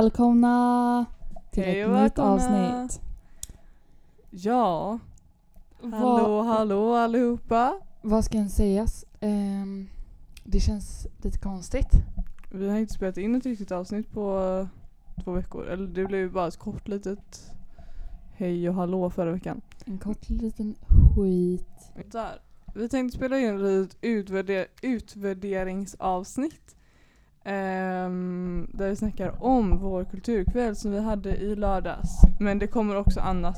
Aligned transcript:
Välkomna 0.00 1.06
till 1.50 1.64
Hej 1.64 1.80
ett 1.80 2.02
nytt 2.02 2.18
avsnitt. 2.18 3.00
Ja, 4.30 4.98
hallå 5.82 6.42
hallå 6.42 6.94
allihopa. 6.94 7.80
Vad 8.02 8.24
ska 8.24 8.38
en 8.38 8.50
sägas? 8.50 9.04
Ehm, 9.20 9.88
det 10.44 10.60
känns 10.60 11.06
lite 11.22 11.38
konstigt. 11.38 11.88
Vi 12.52 12.68
har 12.68 12.78
inte 12.78 12.94
spelat 12.94 13.16
in 13.16 13.34
ett 13.34 13.46
riktigt 13.46 13.72
avsnitt 13.72 14.12
på 14.12 14.38
eh, 14.38 14.66
två 15.24 15.32
veckor. 15.32 15.66
Eller 15.66 15.86
det 15.86 16.04
blev 16.04 16.20
ju 16.20 16.30
bara 16.30 16.48
ett 16.48 16.56
kort 16.58 16.88
litet 16.88 17.52
hej 18.36 18.68
och 18.68 18.74
hallå 18.74 19.10
förra 19.10 19.32
veckan. 19.32 19.60
En 19.84 19.98
kort 19.98 20.28
liten 20.28 20.74
skit. 21.16 21.92
Där. 22.12 22.40
Vi 22.74 22.88
tänkte 22.88 23.16
spela 23.18 23.38
in 23.38 23.82
ett 23.84 23.96
utvärder- 24.00 24.66
utvärderingsavsnitt. 24.82 26.76
Ehm, 27.54 28.66
där 28.74 28.88
vi 28.90 28.96
snackar 28.96 29.44
om 29.44 29.78
vår 29.78 30.04
kulturkväll 30.04 30.76
som 30.76 30.90
vi 30.90 31.00
hade 31.00 31.36
i 31.36 31.56
lördags. 31.56 32.10
Men 32.40 32.58
det 32.58 32.66
kommer 32.66 32.96
också 32.96 33.20
annat. 33.20 33.56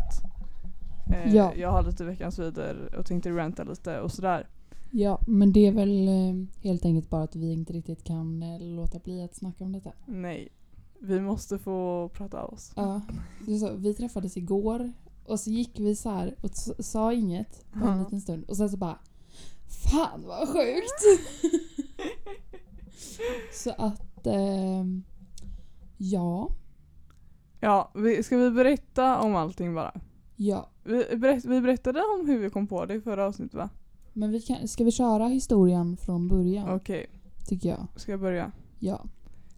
Eh, 1.13 1.35
Ja. 1.35 1.53
Jag 1.57 1.71
har 1.71 1.83
lite 1.83 2.05
veckans 2.05 2.39
vidare 2.39 2.77
och 2.99 3.07
tänkte 3.07 3.31
ranta 3.31 3.65
lite 3.65 4.01
och 4.01 4.13
sådär. 4.13 4.47
Ja, 4.91 5.19
men 5.27 5.53
det 5.53 5.67
är 5.67 5.73
väl 5.73 6.09
eh, 6.09 6.35
helt 6.63 6.85
enkelt 6.85 7.11
bara 7.11 7.23
att 7.23 7.37
vi 7.37 7.53
inte 7.53 7.73
riktigt 7.73 8.05
kan 8.05 8.43
eh, 8.43 8.61
låta 8.61 8.99
bli 8.99 9.23
att 9.23 9.35
snacka 9.35 9.65
om 9.65 9.73
detta. 9.73 9.91
Nej. 10.07 10.49
Vi 11.01 11.21
måste 11.21 11.59
få 11.59 12.09
prata 12.15 12.41
av 12.41 12.53
oss. 12.55 12.73
Ja, 12.77 13.01
så, 13.61 13.73
vi 13.77 13.95
träffades 13.95 14.37
igår 14.37 14.93
och 15.27 15.41
så 15.41 15.51
gick 15.51 15.81
vi 15.81 15.97
så 15.97 16.11
här 16.11 16.35
och 16.41 16.51
sa 16.85 17.13
inget 17.13 17.65
på 17.73 17.87
en 17.87 17.97
Ja. 17.99 18.05
liten 18.05 18.21
stund 18.21 18.45
och 18.49 18.57
sen 18.57 18.71
så 18.71 18.77
bara 18.77 18.99
Fan 19.93 20.23
vad 20.27 20.49
sjukt! 20.49 21.03
så 23.53 23.71
att 23.79 24.27
ehm, 24.27 25.03
ja, 25.97 26.49
Ja, 27.61 27.91
vi, 27.95 28.23
ska 28.23 28.37
vi 28.37 28.51
berätta 28.51 29.21
om 29.21 29.35
allting 29.37 29.75
bara? 29.75 30.01
ja. 30.37 30.69
Vi, 30.85 31.17
berätt, 31.17 31.45
vi 31.45 31.61
berättade 31.61 32.01
om 32.01 32.27
hur 32.29 32.39
vi 32.39 32.51
kom 32.51 32.67
på 32.67 32.87
det 32.87 32.95
i 32.95 33.01
förra 33.01 33.27
avsnittet 33.27 33.55
va? 33.55 33.69
Men 34.13 34.31
vi 34.31 34.41
kan, 34.41 34.69
ska 34.69 34.85
vi 34.85 34.91
köra 34.93 35.27
historien 35.27 35.97
från 35.97 36.29
början? 36.29 36.69
Okej, 36.69 37.07
Tycker 37.49 37.69
jag. 37.69 37.87
ska 37.97 38.13
jag 38.13 38.21
börja? 38.21 38.53
Ja. 38.79 39.05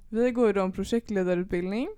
Vi 0.09 0.31
går 0.31 0.47
ju 0.47 0.53
då 0.53 0.63
en 0.63 0.73
projektledarutbildning 0.73 1.89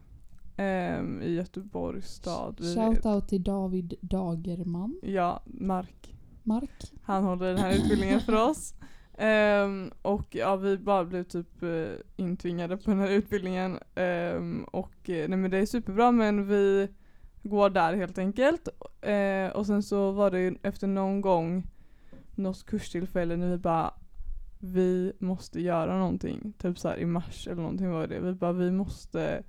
ehm, 0.56 1.22
i 1.22 1.30
Göteborgs 1.34 2.06
stad. 2.06 2.56
Vi, 2.60 2.74
Shoutout 2.74 3.28
till 3.28 3.42
David 3.42 3.94
Dagerman. 4.00 5.00
Ja, 5.02 5.42
Mark. 5.46 6.14
Mark. 6.42 6.92
Han 7.02 7.24
håller 7.24 7.46
den 7.46 7.58
här 7.58 7.72
utbildningen 7.74 8.20
för 8.20 8.48
oss. 8.50 8.74
Ehm, 9.16 9.90
och 10.02 10.34
ja, 10.34 10.56
vi 10.56 10.78
bara 10.78 11.04
blev 11.04 11.24
typ 11.24 11.62
uh, 11.62 11.88
intvingade 12.16 12.76
på 12.76 12.90
den 12.90 13.00
här 13.00 13.10
utbildningen. 13.10 13.78
Ehm, 13.94 14.64
och 14.64 15.10
eh, 15.10 15.28
nej 15.28 15.38
men 15.38 15.50
det 15.50 15.58
är 15.58 15.66
superbra 15.66 16.10
men 16.10 16.48
vi 16.48 16.88
går 17.42 17.70
där 17.70 17.94
helt 17.94 18.18
enkelt. 18.18 18.68
Eh, 19.00 19.48
och 19.56 19.66
sen 19.66 19.82
så 19.82 20.12
var 20.12 20.30
det 20.30 20.40
ju 20.40 20.56
efter 20.62 20.86
någon 20.86 21.20
gång 21.20 21.66
något 22.34 22.66
kurstillfälle 22.66 23.36
när 23.36 23.50
vi 23.50 23.58
bara 23.58 23.94
vi 24.58 25.12
måste 25.18 25.60
göra 25.60 25.98
någonting. 25.98 26.52
Typ 26.58 26.78
så 26.78 26.88
här 26.88 26.96
i 26.98 27.06
mars 27.06 27.46
eller 27.46 27.62
någonting 27.62 27.90
var 27.90 28.06
det. 28.06 28.20
Vi 28.20 28.34
bara 28.34 28.52
vi 28.52 28.70
måste 28.70 29.42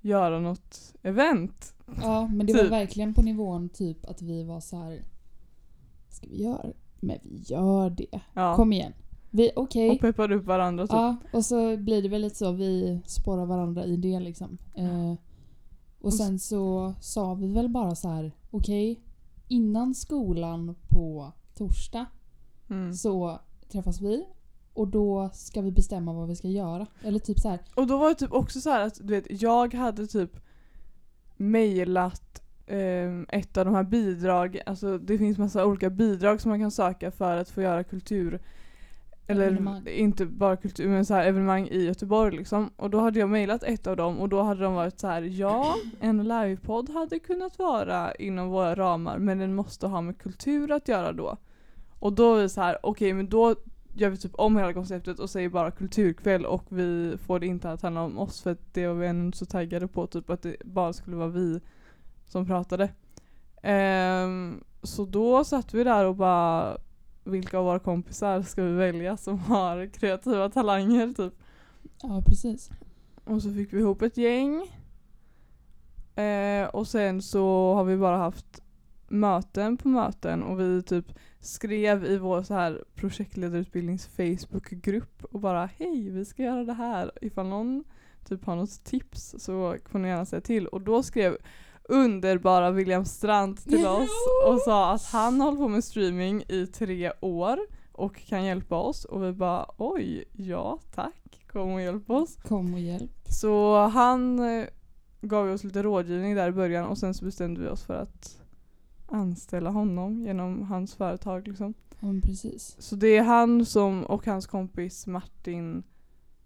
göra 0.00 0.40
något 0.40 0.94
event. 1.02 1.74
Ja, 2.02 2.26
men 2.26 2.46
det 2.46 2.52
var 2.52 2.62
Typ. 2.62 2.72
verkligen 2.72 3.14
på 3.14 3.22
nivån 3.22 3.68
typ 3.68 4.06
att 4.06 4.22
vi 4.22 4.44
var 4.44 4.60
så 4.60 4.76
här. 4.76 5.02
Ska 6.08 6.26
vi 6.26 6.42
göra? 6.42 6.66
Men 7.00 7.18
vi 7.22 7.36
gör 7.36 7.90
det. 7.90 8.20
Ja. 8.34 8.56
Kom 8.56 8.72
igen. 8.72 8.92
Vi, 9.30 9.50
okej. 9.56 9.90
Och 9.90 10.00
peppade 10.00 10.34
upp 10.34 10.44
varandra 10.44 10.86
typ. 10.86 10.92
Ja, 10.92 11.16
och 11.32 11.44
så 11.44 11.76
blir 11.76 12.02
det 12.02 12.08
väl 12.08 12.20
lite 12.22 12.36
så. 12.36 12.52
Vi 12.52 13.00
spårar 13.06 13.46
varandra 13.46 13.84
i 13.84 13.96
det 13.96 14.20
liksom. 14.20 14.58
Eh, 14.74 15.14
och 16.00 16.14
sen 16.14 16.38
så 16.38 16.94
sa 17.00 17.34
vi 17.34 17.46
väl 17.46 17.68
bara 17.68 17.94
så 17.94 18.08
här. 18.08 18.32
Okej, 18.50 19.00
innan 19.48 19.94
skolan 19.94 20.74
på 20.88 21.32
torsdag 21.54 22.06
Mm. 22.70 22.92
så 22.94 23.38
träffas 23.68 24.00
vi. 24.00 24.24
Och 24.74 24.88
då 24.88 25.30
ska 25.32 25.60
vi 25.62 25.70
bestämma 25.70 26.12
vad 26.12 26.28
vi 26.28 26.36
ska 26.36 26.48
göra. 26.48 26.86
Eller 27.02 27.18
typ 27.18 27.38
så 27.40 27.48
här. 27.48 27.58
Och 27.74 27.86
då 27.86 27.98
var 27.98 28.08
det 28.08 28.14
typ 28.14 28.32
också 28.32 28.60
så 28.60 28.70
här 28.70 28.80
att 28.86 28.94
du 28.94 29.06
vet, 29.20 29.42
jag 29.42 29.74
hade 29.74 30.06
typ 30.06 30.36
mejlat 31.36 32.42
ehm, 32.66 33.26
ett 33.28 33.56
av 33.56 33.64
de 33.64 33.74
här 33.74 33.84
bidrag, 33.84 34.60
alltså 34.66 34.98
det 34.98 35.18
finns 35.18 35.38
massa 35.38 35.66
olika 35.66 35.90
bidrag 35.90 36.40
som 36.40 36.48
man 36.48 36.60
kan 36.60 36.70
söka 36.70 37.10
för 37.10 37.36
att 37.36 37.50
få 37.50 37.62
göra 37.62 37.84
kultur 37.84 38.40
eller 39.30 39.46
Evenemang. 39.46 39.86
inte 39.86 40.26
bara 40.26 40.56
kultur 40.56 40.88
men 40.88 41.04
så 41.04 41.14
här 41.14 41.26
evenemang 41.26 41.68
i 41.68 41.84
Göteborg 41.84 42.36
liksom. 42.36 42.70
Och 42.76 42.90
då 42.90 43.00
hade 43.00 43.18
jag 43.18 43.28
mejlat 43.28 43.62
ett 43.62 43.86
av 43.86 43.96
dem 43.96 44.18
och 44.18 44.28
då 44.28 44.42
hade 44.42 44.62
de 44.62 44.74
varit 44.74 45.00
så 45.00 45.06
här: 45.06 45.22
ja 45.22 45.74
en 46.00 46.28
livepodd 46.28 46.90
hade 46.90 47.18
kunnat 47.18 47.58
vara 47.58 48.14
inom 48.14 48.48
våra 48.48 48.74
ramar 48.74 49.18
men 49.18 49.38
den 49.38 49.54
måste 49.54 49.86
ha 49.86 50.00
med 50.00 50.18
kultur 50.18 50.72
att 50.72 50.88
göra 50.88 51.12
då. 51.12 51.36
Och 51.98 52.12
då 52.12 52.34
är 52.34 52.42
vi 52.42 52.48
så 52.48 52.60
här: 52.60 52.78
okej 52.82 53.12
men 53.12 53.28
då 53.28 53.54
gör 53.94 54.10
vi 54.10 54.16
typ 54.16 54.34
om 54.34 54.56
hela 54.56 54.72
konceptet 54.72 55.18
och 55.18 55.30
säger 55.30 55.48
bara 55.48 55.70
kulturkväll 55.70 56.46
och 56.46 56.64
vi 56.68 57.16
får 57.26 57.38
det 57.38 57.46
inte 57.46 57.70
att 57.70 57.82
handla 57.82 58.02
om 58.02 58.18
oss 58.18 58.42
för 58.42 58.50
att 58.50 58.74
det 58.74 58.86
var 58.86 58.94
vi 58.94 59.08
inte 59.08 59.38
så 59.38 59.46
taggade 59.46 59.88
på 59.88 60.06
typ 60.06 60.30
att 60.30 60.42
det 60.42 60.56
bara 60.64 60.92
skulle 60.92 61.16
vara 61.16 61.28
vi 61.28 61.60
som 62.30 62.46
pratade. 62.46 62.88
Ehm, 63.62 64.64
så 64.82 65.04
då 65.04 65.44
satt 65.44 65.74
vi 65.74 65.84
där 65.84 66.04
och 66.04 66.16
bara 66.16 66.76
vilka 67.24 67.58
av 67.58 67.64
våra 67.64 67.78
kompisar 67.78 68.42
ska 68.42 68.62
vi 68.62 68.72
välja 68.72 69.16
som 69.16 69.38
har 69.38 69.86
kreativa 69.86 70.48
talanger 70.48 71.12
typ. 71.12 71.34
Ja, 72.02 72.22
precis. 72.26 72.70
Och 73.24 73.42
så 73.42 73.52
fick 73.52 73.72
vi 73.72 73.78
ihop 73.78 74.02
ett 74.02 74.16
gäng. 74.16 74.62
Eh, 76.14 76.66
och 76.66 76.88
sen 76.88 77.22
så 77.22 77.74
har 77.74 77.84
vi 77.84 77.96
bara 77.96 78.16
haft 78.16 78.62
möten 79.08 79.76
på 79.76 79.88
möten 79.88 80.42
och 80.42 80.60
vi 80.60 80.82
typ 80.82 81.06
skrev 81.40 82.04
i 82.04 82.18
vår 82.18 82.42
så 82.42 82.54
här 82.54 82.84
projektledarutbildnings 82.94 84.06
Facebookgrupp 84.06 85.24
och 85.24 85.40
bara 85.40 85.68
hej 85.76 86.10
vi 86.10 86.24
ska 86.24 86.42
göra 86.42 86.64
det 86.64 86.72
här. 86.72 87.12
Ifall 87.20 87.46
någon 87.46 87.84
typ 88.24 88.44
har 88.44 88.56
något 88.56 88.84
tips 88.84 89.34
så 89.38 89.76
får 89.86 89.98
ni 89.98 90.08
gärna 90.08 90.26
säga 90.26 90.40
till. 90.40 90.66
Och 90.66 90.80
då 90.80 91.02
skrev 91.02 91.36
underbara 91.90 92.70
William 92.70 93.04
Strand 93.04 93.64
till 93.64 93.86
oss 93.86 94.10
och 94.46 94.60
sa 94.60 94.92
att 94.92 95.04
han 95.04 95.40
håller 95.40 95.58
på 95.58 95.68
med 95.68 95.84
streaming 95.84 96.42
i 96.48 96.66
tre 96.66 97.12
år 97.20 97.58
och 97.92 98.26
kan 98.26 98.44
hjälpa 98.44 98.76
oss 98.76 99.04
och 99.04 99.24
vi 99.24 99.32
bara 99.32 99.66
oj, 99.76 100.24
ja 100.32 100.78
tack, 100.94 101.46
kom 101.52 101.72
och 101.72 101.80
hjälp 101.80 102.10
oss. 102.10 102.36
Kom 102.36 102.74
och 102.74 102.80
hjälp. 102.80 103.10
Så 103.28 103.86
han 103.86 104.38
eh, 104.38 104.66
gav 105.20 105.50
oss 105.50 105.64
lite 105.64 105.82
rådgivning 105.82 106.34
där 106.34 106.48
i 106.48 106.52
början 106.52 106.86
och 106.86 106.98
sen 106.98 107.14
så 107.14 107.24
bestämde 107.24 107.60
vi 107.60 107.68
oss 107.68 107.82
för 107.82 107.94
att 107.94 108.40
anställa 109.06 109.70
honom 109.70 110.22
genom 110.22 110.62
hans 110.62 110.94
företag 110.94 111.48
liksom. 111.48 111.74
Ja, 112.00 112.08
precis. 112.22 112.76
Så 112.78 112.96
det 112.96 113.16
är 113.16 113.22
han 113.22 113.66
som 113.66 114.04
och 114.04 114.26
hans 114.26 114.46
kompis 114.46 115.06
Martin 115.06 115.82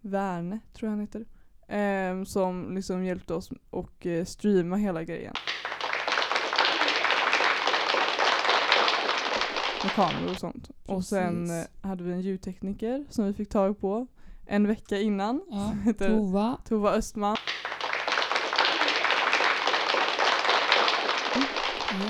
Werne, 0.01 0.61
tror 0.73 0.87
jag 0.87 0.91
han 0.91 1.01
heter, 1.01 1.25
ehm, 1.75 2.27
som 2.27 2.75
liksom 2.75 3.05
hjälpte 3.05 3.35
oss 3.35 3.51
och 3.71 4.07
eh, 4.07 4.25
streama 4.25 4.77
hela 4.77 5.05
grejen. 5.05 5.35
Med 9.83 9.93
kameror 9.93 10.31
och 10.31 10.37
sånt. 10.39 10.71
Och 10.87 11.05
sen 11.05 11.47
Precis. 11.47 11.69
eh, 11.83 11.89
hade 11.89 12.05
vi 12.05 12.13
en 12.13 12.21
ljudtekniker 12.21 13.05
som 13.11 13.25
vi 13.27 13.33
fick 13.33 13.49
tag 13.49 13.81
på 13.81 14.07
en 14.47 14.67
vecka 14.67 15.01
innan. 15.01 15.41
Ja, 15.51 15.73
Heter 15.85 16.09
Tova. 16.09 16.59
Tova 16.69 16.91
Östman. 16.93 17.37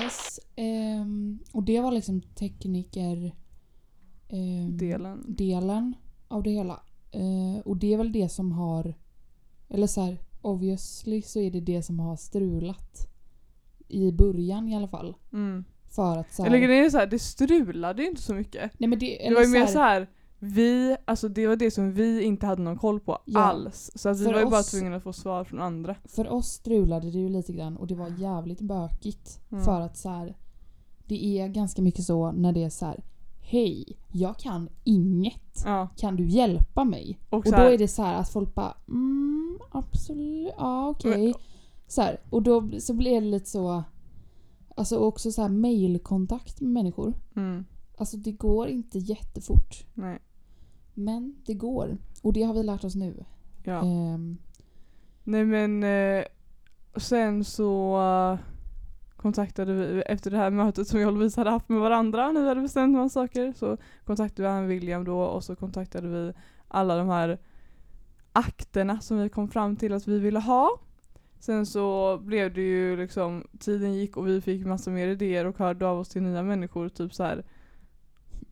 Yes. 0.01 0.39
ehm, 0.55 1.39
och 1.51 1.63
det 1.63 1.81
var 1.81 1.91
liksom 1.91 2.21
tekniker... 2.21 3.31
ehm, 4.29 4.77
Delen. 4.77 5.23
delen 5.27 5.95
av 6.27 6.43
det 6.43 6.49
hela. 6.49 6.79
Eh, 7.11 7.61
och 7.65 7.77
det 7.77 7.93
är 7.93 7.97
väl 7.97 8.11
det 8.11 8.29
som 8.29 8.51
har... 8.51 8.93
Eller 9.69 9.87
så 9.87 10.01
här, 10.01 10.17
obviously 10.41 11.21
så 11.21 11.39
är 11.39 11.51
det 11.51 11.61
det 11.61 11.83
som 11.83 11.99
har 11.99 12.15
strulat. 12.15 13.07
I 13.87 14.11
början 14.11 14.67
i 14.67 14.75
alla 14.75 14.87
fall. 14.87 15.15
Mm. 15.33 15.65
För 15.95 16.17
att 16.17 16.33
så 16.33 16.43
här, 16.43 16.49
Eller 16.49 16.59
grejen 16.59 16.85
är 16.85 16.89
så 16.89 16.97
här, 16.97 17.07
det 17.07 17.19
strulade 17.19 18.01
ju 18.01 18.09
inte 18.09 18.21
så 18.21 18.33
mycket. 18.33 18.71
Nej 18.79 18.89
men 18.89 18.99
det, 18.99 19.17
Det 19.29 19.35
var 19.35 19.41
ju 19.41 19.47
mer 19.47 19.65
så 19.65 19.79
här, 19.79 20.07
vi, 20.39 20.97
alltså 21.05 21.29
det 21.29 21.47
var 21.47 21.55
det 21.55 21.71
som 21.71 21.93
vi 21.93 22.23
inte 22.23 22.45
hade 22.45 22.61
någon 22.61 22.77
koll 22.77 22.99
på 22.99 23.19
Ja. 23.25 23.39
alls. 23.39 23.91
Så 23.95 24.09
att 24.09 24.19
vi 24.19 24.25
var 24.25 24.39
ju 24.39 24.45
bara 24.45 24.63
tvungna 24.63 24.95
att 24.95 25.03
få 25.03 25.13
svar 25.13 25.43
från 25.43 25.61
andra. 25.61 25.95
För 26.05 26.29
oss 26.29 26.47
strulade 26.47 27.11
det 27.11 27.17
ju 27.17 27.29
lite 27.29 27.53
grann 27.53 27.77
och 27.77 27.87
det 27.87 27.95
var 27.95 28.09
jävligt 28.17 28.61
bökigt. 28.61 29.39
Mm. 29.51 29.63
För 29.63 29.81
att 29.81 29.97
så 29.97 30.09
här, 30.09 30.37
det 31.05 31.25
är 31.39 31.47
ganska 31.47 31.81
mycket 31.81 32.05
så 32.05 32.31
när 32.31 32.51
det 32.53 32.63
är 32.63 32.69
så 32.69 32.85
här. 32.85 33.03
Hej, 33.47 33.97
jag 34.11 34.37
kan 34.39 34.69
inget. 34.83 35.61
Ja. 35.65 35.87
Kan 35.97 36.15
du 36.15 36.27
hjälpa 36.27 36.83
mig? 36.83 37.19
Och, 37.29 37.37
Och 37.37 37.43
då 37.45 37.57
här, 37.57 37.71
är 37.71 37.77
det 37.77 37.87
så 37.87 38.03
här 38.03 38.19
att 38.19 38.29
folk 38.29 38.55
bara 38.55 38.77
mm, 38.87 39.59
absolut, 39.71 40.53
ja 40.57 40.89
okej. 40.89 41.33
Så 41.87 42.01
här, 42.01 42.19
och 42.29 42.41
då 42.43 42.69
så 42.79 42.93
blir 42.93 43.21
det 43.21 43.27
lite 43.27 43.49
så, 43.49 43.83
alltså 44.75 44.97
också 44.97 45.31
så 45.31 45.41
här 45.41 45.49
mailkontakt 45.49 46.61
med 46.61 46.71
människor. 46.71 47.13
mm, 47.35 47.65
Alltså 47.97 48.17
det 48.17 48.31
går 48.31 48.67
inte 48.67 48.99
jättefort. 48.99 49.85
nej. 49.93 50.19
Men 50.93 51.35
det 51.45 51.53
går. 51.53 51.97
Och 52.21 52.33
det 52.33 52.43
har 52.43 52.53
vi 52.53 52.63
lärt 52.63 52.83
oss 52.83 52.95
nu. 52.95 53.25
Ja. 53.63 53.85
Ehm, 53.85 54.37
Nej 55.23 55.45
men 55.45 55.83
eh, 55.83 56.23
sen 56.97 57.43
så 57.43 57.97
eh, 58.01 58.39
kontaktade 59.25 59.73
vi, 59.73 60.01
efter 60.01 60.31
det 60.31 60.37
här 60.37 60.49
mötet 60.49 60.87
som 60.87 60.99
jag 60.99 61.07
och 61.07 61.13
Lovisa 61.13 61.41
hade 61.41 61.49
haft 61.49 61.69
med 61.69 61.79
varandra 61.79 62.31
när 62.31 62.41
vi 62.41 62.47
hade 62.47 62.61
bestämt 62.61 62.93
några 62.93 63.09
saker, 63.09 63.53
så 63.53 63.77
kontaktade 64.05 64.41
vi 64.41 64.53
han 64.53 64.67
William 64.67 65.03
då 65.03 65.19
och 65.21 65.43
så 65.43 65.55
kontaktade 65.55 66.07
vi 66.07 66.33
alla 66.67 66.97
de 66.97 67.09
här 67.09 67.37
akterna 68.31 68.99
som 68.99 69.17
vi 69.17 69.29
kom 69.29 69.47
fram 69.47 69.75
till 69.75 69.93
att 69.93 70.07
vi 70.07 70.19
ville 70.19 70.39
ha. 70.39 70.79
Sen 71.39 71.65
så 71.65 72.17
blev 72.17 72.53
det 72.53 72.61
ju 72.61 72.97
liksom, 72.97 73.47
tiden 73.59 73.93
gick 73.93 74.17
och 74.17 74.27
vi 74.27 74.41
fick 74.41 74.65
massa 74.65 74.91
mer 74.91 75.07
idéer 75.07 75.45
och 75.45 75.57
hörde 75.57 75.87
av 75.87 75.99
oss 75.99 76.09
till 76.09 76.21
nya 76.21 76.43
människor 76.43 76.89
typ 76.89 77.13
så 77.13 77.23
här 77.23 77.43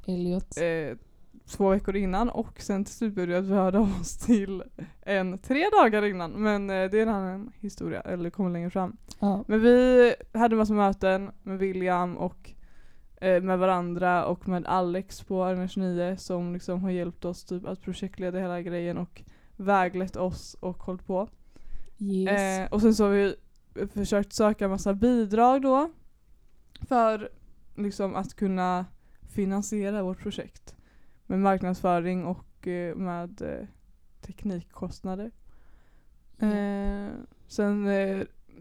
Elliot. 0.07 0.57
eh, 0.57 0.97
två 1.45 1.69
veckor 1.69 1.95
innan 1.95 2.29
och 2.29 2.61
sen 2.61 2.85
till 2.85 2.93
slut 2.93 3.13
blev 3.13 3.27
det 3.27 3.37
att 3.37 3.45
vi 3.45 3.53
hörde 3.53 3.79
av 3.79 3.99
oss 4.01 4.17
till 4.17 4.63
en 5.01 5.37
tre 5.37 5.69
dagar 5.69 6.05
innan. 6.05 6.31
Men 6.31 6.69
eh, 6.69 6.89
det 6.89 6.97
är 6.97 7.03
en 7.03 7.09
annan 7.09 7.51
historia, 7.59 8.01
eller 8.01 8.29
kommer 8.29 8.49
längre 8.49 8.69
fram. 8.69 8.97
Ja. 9.19 9.43
Men 9.47 9.61
vi 9.61 10.15
hade 10.33 10.55
massa 10.55 10.73
möten 10.73 11.31
med 11.43 11.59
William 11.59 12.17
och 12.17 12.53
eh, 13.21 13.41
med 13.41 13.59
varandra 13.59 14.25
och 14.25 14.47
med 14.47 14.65
Alex 14.65 15.23
på 15.23 15.43
Arena 15.43 15.67
29 15.67 16.15
som 16.17 16.53
liksom 16.53 16.83
har 16.83 16.89
hjälpt 16.89 17.25
oss 17.25 17.45
typ 17.45 17.65
att 17.65 17.81
projektleda 17.81 18.39
hela 18.39 18.61
grejen 18.61 18.97
och 18.97 19.21
väglett 19.55 20.15
oss 20.15 20.53
och 20.59 20.77
hållit 20.77 21.07
på. 21.07 21.27
Yes. 21.99 22.59
Eh, 22.59 22.73
och 22.73 22.81
sen 22.81 22.95
så 22.95 23.03
har 23.03 23.11
vi 23.11 23.35
försökt 23.87 24.33
söka 24.33 24.67
massa 24.67 24.93
bidrag 24.93 25.61
då 25.61 25.91
för 26.81 27.29
liksom 27.75 28.15
att 28.15 28.33
kunna 28.33 28.85
finansiera 29.29 30.03
vårt 30.03 30.19
projekt 30.19 30.75
med 31.25 31.39
marknadsföring 31.39 32.25
och 32.25 32.67
eh, 32.67 32.95
med 32.95 33.41
eh, 33.41 33.67
teknikkostnader. 34.21 35.31
Eh, 36.39 37.07
sen 37.47 37.87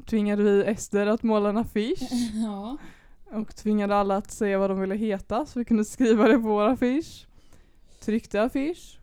tvingade 0.07 0.43
vi 0.43 0.65
Ester 0.65 1.07
att 1.07 1.23
måla 1.23 1.49
en 1.49 1.57
affisch 1.57 2.09
ja. 2.35 2.77
och 3.33 3.57
tvingade 3.57 3.97
alla 3.97 4.17
att 4.17 4.31
säga 4.31 4.59
vad 4.59 4.71
de 4.71 4.81
ville 4.81 4.95
heta 4.95 5.47
så 5.47 5.59
vi 5.59 5.65
kunde 5.65 5.85
skriva 5.85 6.29
det 6.29 6.35
på 6.35 6.49
vår 6.49 6.63
affisch. 6.63 7.27
Tryckte 8.01 8.43
affisch. 8.43 9.01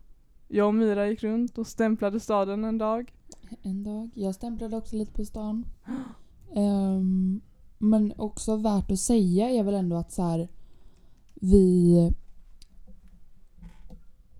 Jag 0.47 0.67
och 0.67 0.75
Mira 0.75 1.07
gick 1.07 1.23
runt 1.23 1.57
och 1.57 1.67
stämplade 1.67 2.19
staden 2.19 2.63
en 2.63 2.77
dag. 2.77 3.13
En 3.61 3.83
dag. 3.83 4.09
Jag 4.13 4.35
stämplade 4.35 4.77
också 4.77 4.95
lite 4.95 5.11
på 5.11 5.25
stan. 5.25 5.65
Ehm, 6.55 7.41
men 7.77 8.13
också 8.17 8.55
värt 8.55 8.91
att 8.91 8.99
säga 8.99 9.49
är 9.49 9.63
väl 9.63 9.73
ändå 9.73 9.95
att 9.95 10.11
så 10.11 10.21
här, 10.21 10.49
vi 11.33 12.13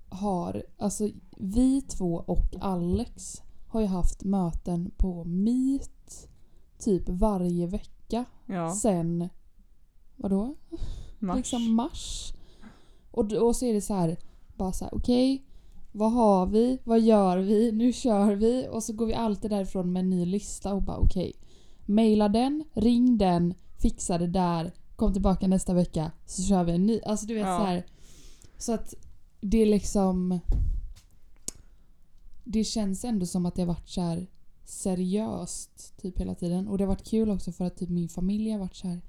har, 0.10 0.64
alltså 0.78 1.10
vi 1.38 1.82
två 1.82 2.24
och 2.28 2.56
Alex 2.62 3.42
har 3.68 3.82
ju 3.82 3.88
haft 3.88 4.24
möten 4.24 4.92
på 4.98 5.24
Meet 5.24 5.99
typ 6.80 7.04
varje 7.10 7.68
vecka 7.68 8.26
Ja, 8.46 8.72
sen, 8.76 9.30
vadå? 10.16 10.56
mars. 11.20 11.38
Liksom 11.38 11.74
mars. 11.76 12.34
Och 13.12 13.26
då 13.26 13.54
så 13.54 13.66
är 13.66 13.74
det 13.74 13.82
så 13.82 13.94
här, 13.94 14.18
bara 14.58 14.72
så 14.72 14.86
här, 14.86 14.96
okej, 14.96 15.46
vad 15.92 16.12
har 16.12 16.46
vi? 16.46 16.80
Vad 16.84 17.00
gör 17.00 17.38
vi? 17.38 17.72
Nu 17.72 17.94
kör 17.94 18.36
vi. 18.36 18.68
Och 18.72 18.84
så 18.84 18.94
går 18.94 19.06
vi 19.06 19.14
alltid 19.14 19.52
därifrån 19.52 19.94
med 19.94 20.00
en 20.00 20.10
ny 20.10 20.26
lista 20.26 20.74
och 20.74 20.82
bara 20.84 20.98
okej. 20.98 21.34
Maila 21.86 22.30
den, 22.30 22.64
ring 22.74 23.18
den, 23.18 23.54
fixa 23.82 24.18
det 24.18 24.28
där, 24.28 24.72
kom 24.96 25.14
tillbaka 25.14 25.48
nästa 25.48 25.74
vecka 25.74 26.12
så 26.26 26.44
kör 26.44 26.64
vi 26.64 26.72
en 26.72 26.86
ny. 26.86 27.02
Alltså 27.06 27.26
du 27.26 27.34
vet 27.34 27.46
Ja. 27.46 27.58
så 27.58 27.64
här. 27.66 27.86
Så 28.58 28.74
att 28.74 28.94
det 29.42 29.58
är 29.62 29.66
liksom... 29.66 30.40
Det 32.44 32.64
känns 32.64 33.04
ändå 33.06 33.26
som 33.26 33.46
att 33.46 33.56
det 33.56 33.62
har 33.62 33.68
varit 33.68 33.90
så 33.90 34.02
här 34.02 34.28
seriöst 34.70 35.98
typ 36.02 36.20
hela 36.20 36.36
tiden. 36.36 36.68
Och 36.68 36.78
det 36.78 36.84
har 36.84 36.90
varit 36.90 37.08
kul 37.08 37.30
också 37.30 37.52
för 37.52 37.66
att 37.66 37.78
typ 37.78 37.90
min 37.90 38.10
familj 38.10 38.52
har 38.52 38.60
varit 38.60 38.76
så 38.76 38.88
här 38.88 39.02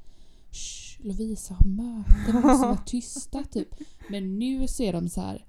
Lovisa 0.99 1.55
har 1.55 1.67
möten, 1.67 2.15
vi 2.27 2.33
måste 2.33 2.67
vara 2.67 2.77
tysta 2.87 3.45
typ. 3.45 3.69
Men 4.11 4.39
nu 4.39 4.69
ser 4.69 4.93
de 4.93 5.09
så 5.09 5.21
här. 5.21 5.47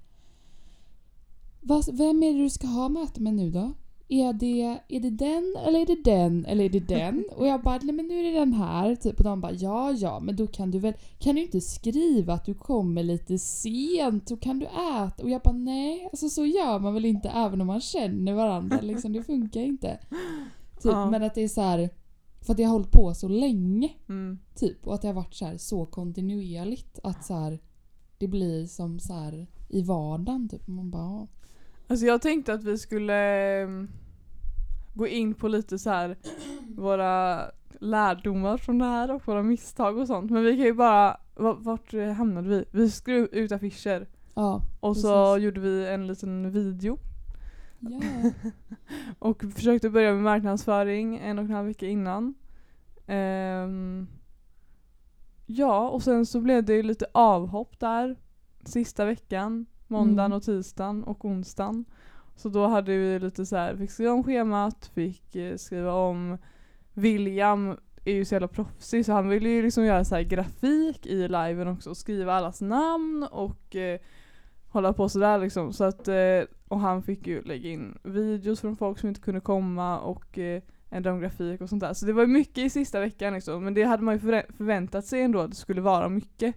"Vad- 1.60 1.96
Vem 1.96 2.22
är 2.22 2.32
det 2.32 2.42
du 2.42 2.50
ska 2.50 2.66
ha 2.66 2.88
möte 2.88 3.20
med 3.20 3.34
nu 3.34 3.50
då? 3.50 3.74
Är 4.12 4.32
det, 4.32 4.78
är 4.88 5.00
det 5.00 5.10
den 5.10 5.56
eller 5.66 5.80
är 5.80 5.86
det 5.86 6.02
den 6.04 6.46
eller 6.46 6.64
är 6.64 6.68
det 6.68 6.80
den? 6.88 7.24
Och 7.36 7.46
jag 7.46 7.62
bara, 7.62 7.78
nej 7.82 7.94
men 7.94 8.06
nu 8.06 8.18
är 8.18 8.32
det 8.32 8.38
den 8.38 8.52
här. 8.52 8.94
Typ. 8.94 9.18
Och 9.18 9.24
de 9.24 9.40
bara, 9.40 9.52
ja 9.52 9.92
ja 9.92 10.20
men 10.20 10.36
då 10.36 10.46
kan 10.46 10.70
du 10.70 10.78
väl, 10.78 10.94
kan 11.18 11.34
du 11.34 11.42
inte 11.42 11.60
skriva 11.60 12.34
att 12.34 12.44
du 12.44 12.54
kommer 12.54 13.02
lite 13.02 13.38
sent? 13.38 14.26
Då 14.26 14.36
kan 14.36 14.58
du 14.58 14.66
äta. 14.66 15.22
Och 15.22 15.30
jag 15.30 15.42
bara, 15.42 15.56
nej 15.56 16.08
alltså 16.12 16.28
så 16.28 16.46
gör 16.46 16.78
man 16.78 16.94
väl 16.94 17.04
inte 17.04 17.28
även 17.28 17.60
om 17.60 17.66
man 17.66 17.80
känner 17.80 18.34
varandra 18.34 18.78
liksom. 18.80 19.12
Det 19.12 19.22
funkar 19.22 19.60
inte. 19.60 19.98
Typ, 20.82 20.92
Ja. 20.92 21.10
Men 21.10 21.22
att 21.22 21.34
det 21.34 21.42
är 21.42 21.48
så 21.48 21.60
här, 21.60 21.90
för 22.40 22.52
att 22.52 22.58
jag 22.58 22.68
har 22.68 22.72
hållit 22.72 22.92
på 22.92 23.14
så 23.14 23.28
länge. 23.28 23.90
Mm. 24.08 24.38
Typ, 24.54 24.86
och 24.86 24.94
att 24.94 25.02
det 25.02 25.08
har 25.08 25.14
varit 25.14 25.34
så, 25.34 25.44
här, 25.44 25.56
så 25.56 25.86
kontinuerligt 25.86 26.98
att 27.02 27.24
så 27.24 27.34
här, 27.34 27.58
det 28.18 28.28
blir 28.28 28.66
som 28.66 28.98
så 28.98 29.12
här 29.14 29.46
i 29.68 29.82
vardagen. 29.82 30.48
Typ. 30.48 30.66
Man 30.66 30.90
bara. 30.90 31.26
Alltså 31.86 32.06
jag 32.06 32.22
tänkte 32.22 32.54
att 32.54 32.64
vi 32.64 32.78
skulle 32.78 33.14
ehm, 33.62 33.88
gå 34.94 35.06
in 35.06 35.34
på 35.34 35.48
lite 35.48 35.78
så 35.78 35.90
här 35.90 36.16
våra 36.76 37.40
lärdomar 37.80 38.56
från 38.56 38.78
det 38.78 38.84
här 38.84 39.10
och 39.10 39.28
våra 39.28 39.42
misstag 39.42 39.98
och 39.98 40.06
sånt. 40.06 40.30
Men 40.30 40.44
vi 40.44 40.56
kan 40.56 40.66
ju 40.66 40.74
bara, 40.74 41.16
va- 41.34 41.56
vart 41.60 41.92
hamnade 42.16 42.48
vi? 42.48 42.64
Vi 42.70 42.90
skrev 42.90 43.28
ut 43.32 43.52
affischer 43.52 44.06
ja. 44.34 44.62
och 44.80 44.96
så 44.96 45.38
gjorde 45.38 45.60
vi 45.60 45.86
en 45.88 46.06
liten 46.06 46.50
video 46.50 46.98
ja. 47.78 48.00
och 49.18 49.42
försökte 49.54 49.90
börja 49.90 50.12
med 50.14 50.22
marknadsföring 50.22 51.18
en 51.18 51.38
och 51.38 51.44
en 51.44 51.50
halv 51.50 51.66
vecka 51.66 51.86
innan. 51.86 52.34
Ehm, 53.06 54.06
ja, 55.46 55.88
och 55.88 56.02
sen 56.02 56.26
så 56.26 56.40
blev 56.40 56.64
det 56.64 56.74
ju 56.74 56.82
lite 56.82 57.06
avhopp 57.14 57.78
där 57.80 58.16
sista 58.64 59.04
veckan. 59.04 59.66
Måndagen 59.88 60.26
Mm. 60.32 60.36
och 60.36 60.42
tisdagen 60.42 61.04
och 61.04 61.24
onsdagen. 61.24 61.84
Så 62.36 62.48
då 62.48 62.66
hade 62.66 62.96
vi 62.96 63.18
lite 63.18 63.46
så 63.46 63.56
här, 63.56 63.76
fick 63.76 63.90
skriva 63.90 64.12
om 64.12 64.24
schemat, 64.24 64.90
fick 64.94 65.36
eh, 65.36 65.56
skriva 65.56 65.92
om 65.92 66.38
William 66.94 67.76
är 68.04 68.14
ju 68.14 68.24
så 68.24 68.34
jävla 68.34 68.48
proffsig 68.48 69.06
så 69.06 69.12
han 69.12 69.28
ville 69.28 69.48
ju 69.48 69.62
liksom 69.62 69.84
göra 69.84 70.04
så 70.04 70.14
här 70.14 70.22
grafik 70.22 71.06
i 71.06 71.28
liven 71.28 71.68
också 71.68 71.90
och 71.90 71.96
skriva 71.96 72.34
allas 72.34 72.60
namn 72.60 73.26
och 73.30 73.76
eh, 73.76 74.00
hålla 74.68 74.92
på 74.92 75.08
sådär 75.08 75.38
liksom. 75.38 75.72
Så 75.72 75.84
att, 75.84 76.08
eh, 76.08 76.40
och 76.68 76.80
han 76.80 77.02
fick 77.02 77.26
ju 77.26 77.42
lägga 77.42 77.70
in 77.70 77.98
videos 78.02 78.60
från 78.60 78.76
folk 78.76 78.98
som 78.98 79.08
inte 79.08 79.20
kunde 79.20 79.40
komma 79.40 79.98
och 79.98 80.38
eh, 80.38 80.62
ändra 80.90 81.12
om 81.12 81.20
grafik 81.20 81.60
och 81.60 81.68
sånt 81.68 81.80
där. 81.80 81.94
Så 81.94 82.06
det 82.06 82.12
var 82.12 82.22
ju 82.22 82.28
mycket 82.28 82.58
i 82.58 82.70
sista 82.70 83.00
veckan 83.00 83.34
liksom. 83.34 83.64
Men 83.64 83.74
det 83.74 83.82
hade 83.82 84.02
man 84.02 84.14
ju 84.14 84.20
förvä- 84.20 84.52
förväntat 84.56 85.04
sig 85.04 85.22
ändå 85.22 85.40
att 85.40 85.50
det 85.50 85.56
skulle 85.56 85.80
vara 85.80 86.08
mycket. 86.08 86.54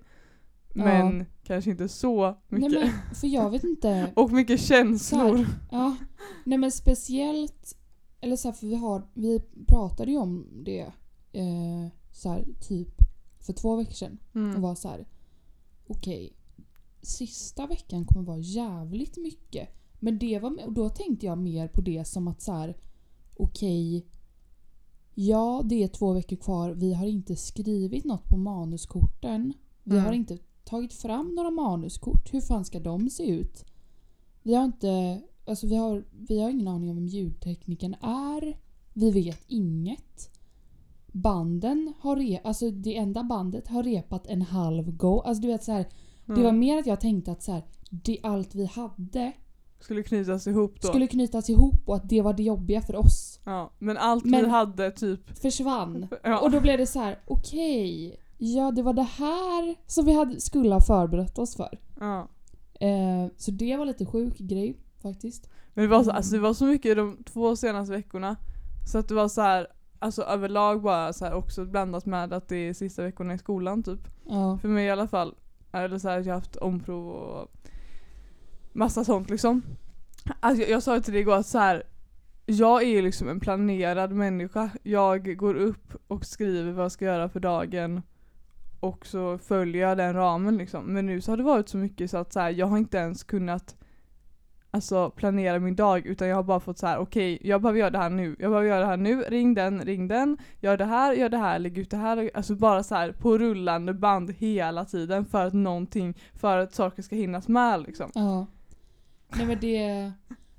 Men 0.84 1.26
kanske 1.44 1.72
inte 1.72 1.88
så 1.90 2.36
mycket. 2.50 2.72
Nej, 2.72 2.80
men, 3.10 3.16
för 3.16 3.28
jag 3.28 3.50
vet 3.50 3.64
inte. 3.64 4.12
Och 4.16 4.32
mycket 4.32 4.62
känslor. 4.62 5.48
Ja. 5.72 5.96
Nej 6.44 6.58
men 6.58 6.72
speciellt, 6.72 7.78
eller 8.22 8.36
så 8.36 8.48
här, 8.48 8.54
för 8.56 8.68
vi, 8.68 8.76
har, 8.76 9.08
vi 9.14 9.40
pratade 9.68 10.12
ju 10.12 10.18
om 10.18 10.48
det 10.66 10.82
eh, 11.32 11.88
så 12.12 12.30
här, 12.30 12.46
typ 12.62 12.96
för 13.40 13.54
två 13.54 13.76
veckor 13.76 13.94
sedan. 13.94 14.18
Och 14.30 14.36
Mm. 14.36 14.62
var 14.62 14.76
så 14.76 14.88
här. 14.90 15.08
okej, 15.88 16.34
sista 17.02 17.68
veckan 17.68 18.06
kommer 18.06 18.26
vara 18.26 18.38
jävligt 18.40 19.18
mycket. 19.18 19.70
Men 20.00 20.20
det 20.20 20.40
var, 20.40 20.66
och 20.66 20.74
då 20.74 20.90
tänkte 20.90 21.26
jag 21.26 21.38
mer 21.38 21.68
på 21.68 21.82
det 21.82 22.06
som 22.08 22.28
att 22.28 22.42
så 22.42 22.52
här, 22.54 22.78
okej, 23.38 24.06
ja 25.14 25.62
det 25.66 25.84
är 25.84 25.88
två 25.88 26.14
veckor 26.14 26.36
kvar, 26.36 26.72
vi 26.72 26.94
har 26.94 27.06
inte 27.08 27.36
skrivit 27.36 28.06
något 28.06 28.24
på 28.30 28.38
manuskorten. 28.38 29.54
Vi 29.84 29.92
Mm. 29.92 30.06
har 30.06 30.14
inte 30.14 30.38
tagit 30.66 30.94
fram 30.94 31.36
några 31.36 31.50
manuskort, 31.52 32.34
hur 32.34 32.42
fan 32.42 32.66
ska 32.66 32.80
de 32.80 33.10
se 33.10 33.24
ut? 33.30 33.66
Vi 34.44 34.54
har 34.56 34.66
inte, 34.66 35.22
alltså 35.46 35.68
vi 35.68 35.76
har, 35.76 36.06
vi 36.12 36.42
har 36.42 36.50
ingen 36.50 36.68
aning 36.68 36.90
om 36.90 36.96
vem 36.96 37.08
ljudteknikern 37.08 37.94
är. 38.02 38.58
Vi 38.94 39.12
vet 39.12 39.44
inget. 39.48 40.30
Banden 41.12 41.94
har 42.00 42.16
re, 42.16 42.40
alltså 42.44 42.72
det 42.72 42.98
enda 42.98 43.24
bandet 43.24 43.68
har 43.68 43.84
repat 43.84 44.28
en 44.28 44.42
halv 44.42 44.92
go. 44.92 45.20
Alltså 45.22 45.42
du 45.42 45.48
vet 45.48 45.64
så 45.64 45.72
här, 45.72 45.86
det 46.26 46.34
var 46.34 46.40
Mm. 46.50 46.60
mer 46.60 46.78
att 46.80 46.86
jag 46.88 47.00
tänkte 47.00 47.32
att 47.32 47.44
så 47.44 47.52
här, 47.52 47.64
det, 47.90 48.20
allt 48.24 48.56
vi 48.56 48.66
hade 48.66 49.32
Skulle 49.80 50.04
knytas 50.04 50.48
ihop 50.48 50.82
då. 50.82 50.88
skulle 50.88 51.08
knytas 51.08 51.50
ihop 51.50 51.82
och 51.90 51.96
att 51.96 52.10
det 52.10 52.22
var 52.22 52.34
det 52.34 52.44
jobbiga 52.44 52.82
för 52.82 52.96
oss. 52.96 53.40
Ja, 53.46 53.72
men 53.80 53.98
allt 53.98 54.26
vi 54.26 54.30
Men- 54.30 54.50
hade 54.50 54.92
typ 54.92 55.38
Försvann. 55.40 56.08
ja. 56.24 56.40
Och 56.40 56.52
då 56.52 56.62
blev 56.62 56.78
det 56.78 56.88
så 56.88 57.00
här: 57.00 57.20
okej, 57.28 58.16
ja 58.56 58.72
det 58.72 58.82
var 58.82 58.94
det 58.94 59.02
här 59.04 59.76
som 59.88 60.06
vi 60.06 60.14
hade, 60.14 60.40
skulle 60.42 60.74
ha 60.74 60.82
förberett 60.82 61.38
oss 61.38 61.56
för. 61.56 61.80
ja. 62.00 62.28
Eh, 62.80 63.32
så 63.38 63.52
det 63.52 63.78
var 63.78 63.86
lite 63.86 64.06
sjuk 64.06 64.38
grej 64.38 64.78
faktiskt. 65.02 65.50
Men 65.74 65.84
det 65.84 65.88
var, 65.90 66.04
så, 66.04 66.10
Mm. 66.10 66.16
alltså, 66.16 66.36
det 66.36 66.42
var 66.42 66.54
så 66.54 66.66
mycket 66.66 66.98
de 66.98 67.18
två 67.24 67.56
senaste 67.56 67.94
veckorna. 67.94 68.36
Så 68.88 68.98
att 68.98 69.08
det 69.08 69.14
var 69.16 69.28
så 69.28 69.42
här, 69.42 69.68
alltså 70.00 70.22
överlag 70.24 70.82
bara 70.82 71.14
så 71.14 71.26
här, 71.26 71.34
också 71.34 71.66
blandat 71.66 72.06
med 72.06 72.34
att 72.34 72.48
det 72.48 72.56
är 72.58 72.74
sista 72.74 73.04
veckorna 73.04 73.34
i 73.34 73.38
skolan 73.38 73.84
typ. 73.84 74.00
Ja. 74.30 74.58
För 74.62 74.68
mig 74.70 74.86
i 74.86 74.90
alla 74.90 75.08
fall. 75.08 75.36
Eller 75.72 75.98
så 76.00 76.10
här, 76.10 76.18
jag 76.18 76.26
har 76.26 76.34
haft 76.34 76.56
omprov 76.56 77.08
och 77.10 77.52
massa 78.74 79.04
sånt 79.04 79.30
liksom. 79.30 79.62
Alltså, 80.40 80.62
jag, 80.62 80.70
jag 80.72 80.84
sa 80.84 81.00
till 81.02 81.14
dig 81.14 81.22
igår 81.22 81.36
att 81.36 81.46
så 81.48 81.58
här, 81.60 81.84
jag 82.46 82.84
är 82.84 83.02
liksom 83.02 83.30
en 83.30 83.40
planerad 83.40 84.12
människa. 84.12 84.70
Jag 84.84 85.38
går 85.38 85.56
upp 85.56 85.94
och 86.08 86.26
skriver 86.26 86.72
vad 86.72 86.84
jag 86.84 86.92
ska 86.92 87.06
göra 87.06 87.30
för 87.30 87.40
dagen 87.40 88.02
och 88.80 89.06
så 89.06 89.38
följer 89.38 89.82
jag 89.82 89.98
den 89.98 90.14
ramen 90.14 90.58
liksom. 90.58 90.94
Men 90.94 91.06
nu 91.06 91.22
så 91.22 91.32
har 91.32 91.38
det 91.38 91.44
varit 91.44 91.70
så 91.70 91.78
mycket 91.78 92.12
så 92.12 92.18
att 92.18 92.34
så 92.34 92.40
här, 92.40 92.50
jag 92.50 92.68
har 92.68 92.78
inte 92.78 92.98
ens 92.98 93.24
kunnat 93.24 93.76
alltså, 94.72 95.10
planera 95.10 95.60
min 95.60 95.76
dag 95.76 96.06
utan 96.06 96.28
jag 96.28 96.36
har 96.36 96.44
bara 96.44 96.60
fått 96.60 96.78
så 96.78 96.88
här: 96.88 96.98
okej 96.98 97.36
okay, 97.36 97.50
jag 97.50 97.62
behöver 97.62 97.80
göra 97.80 97.90
det 97.90 97.98
här 97.98 98.10
nu, 98.10 98.36
jag 98.40 98.52
behöver 98.52 98.70
göra 98.70 98.80
det 98.80 98.86
här 98.86 98.98
nu, 98.98 99.22
ring 99.22 99.54
den, 99.54 99.82
ring 99.82 100.08
den, 100.08 100.38
gör 100.60 100.78
det 100.78 100.86
här, 100.86 101.14
gör 101.14 101.30
det 101.30 101.38
här, 101.38 101.60
lägg 101.60 101.78
ut 101.78 101.90
det 101.90 101.98
här. 101.98 102.32
Alltså 102.34 102.56
bara 102.56 102.84
så 102.84 102.96
här 102.96 103.12
på 103.12 103.38
rullande 103.38 103.94
band 103.94 104.32
hela 104.32 104.86
tiden 104.86 105.26
för 105.26 105.46
att 105.46 105.54
någonting, 105.54 106.18
för 106.34 106.58
att 106.58 106.74
saker 106.74 107.02
ska 107.02 107.16
hinnas 107.16 107.48
med 107.48 107.82
liksom. 107.82 108.12
Ja. 108.16 108.46
Nej 109.36 109.46
men 109.48 109.58
det, 109.62 110.12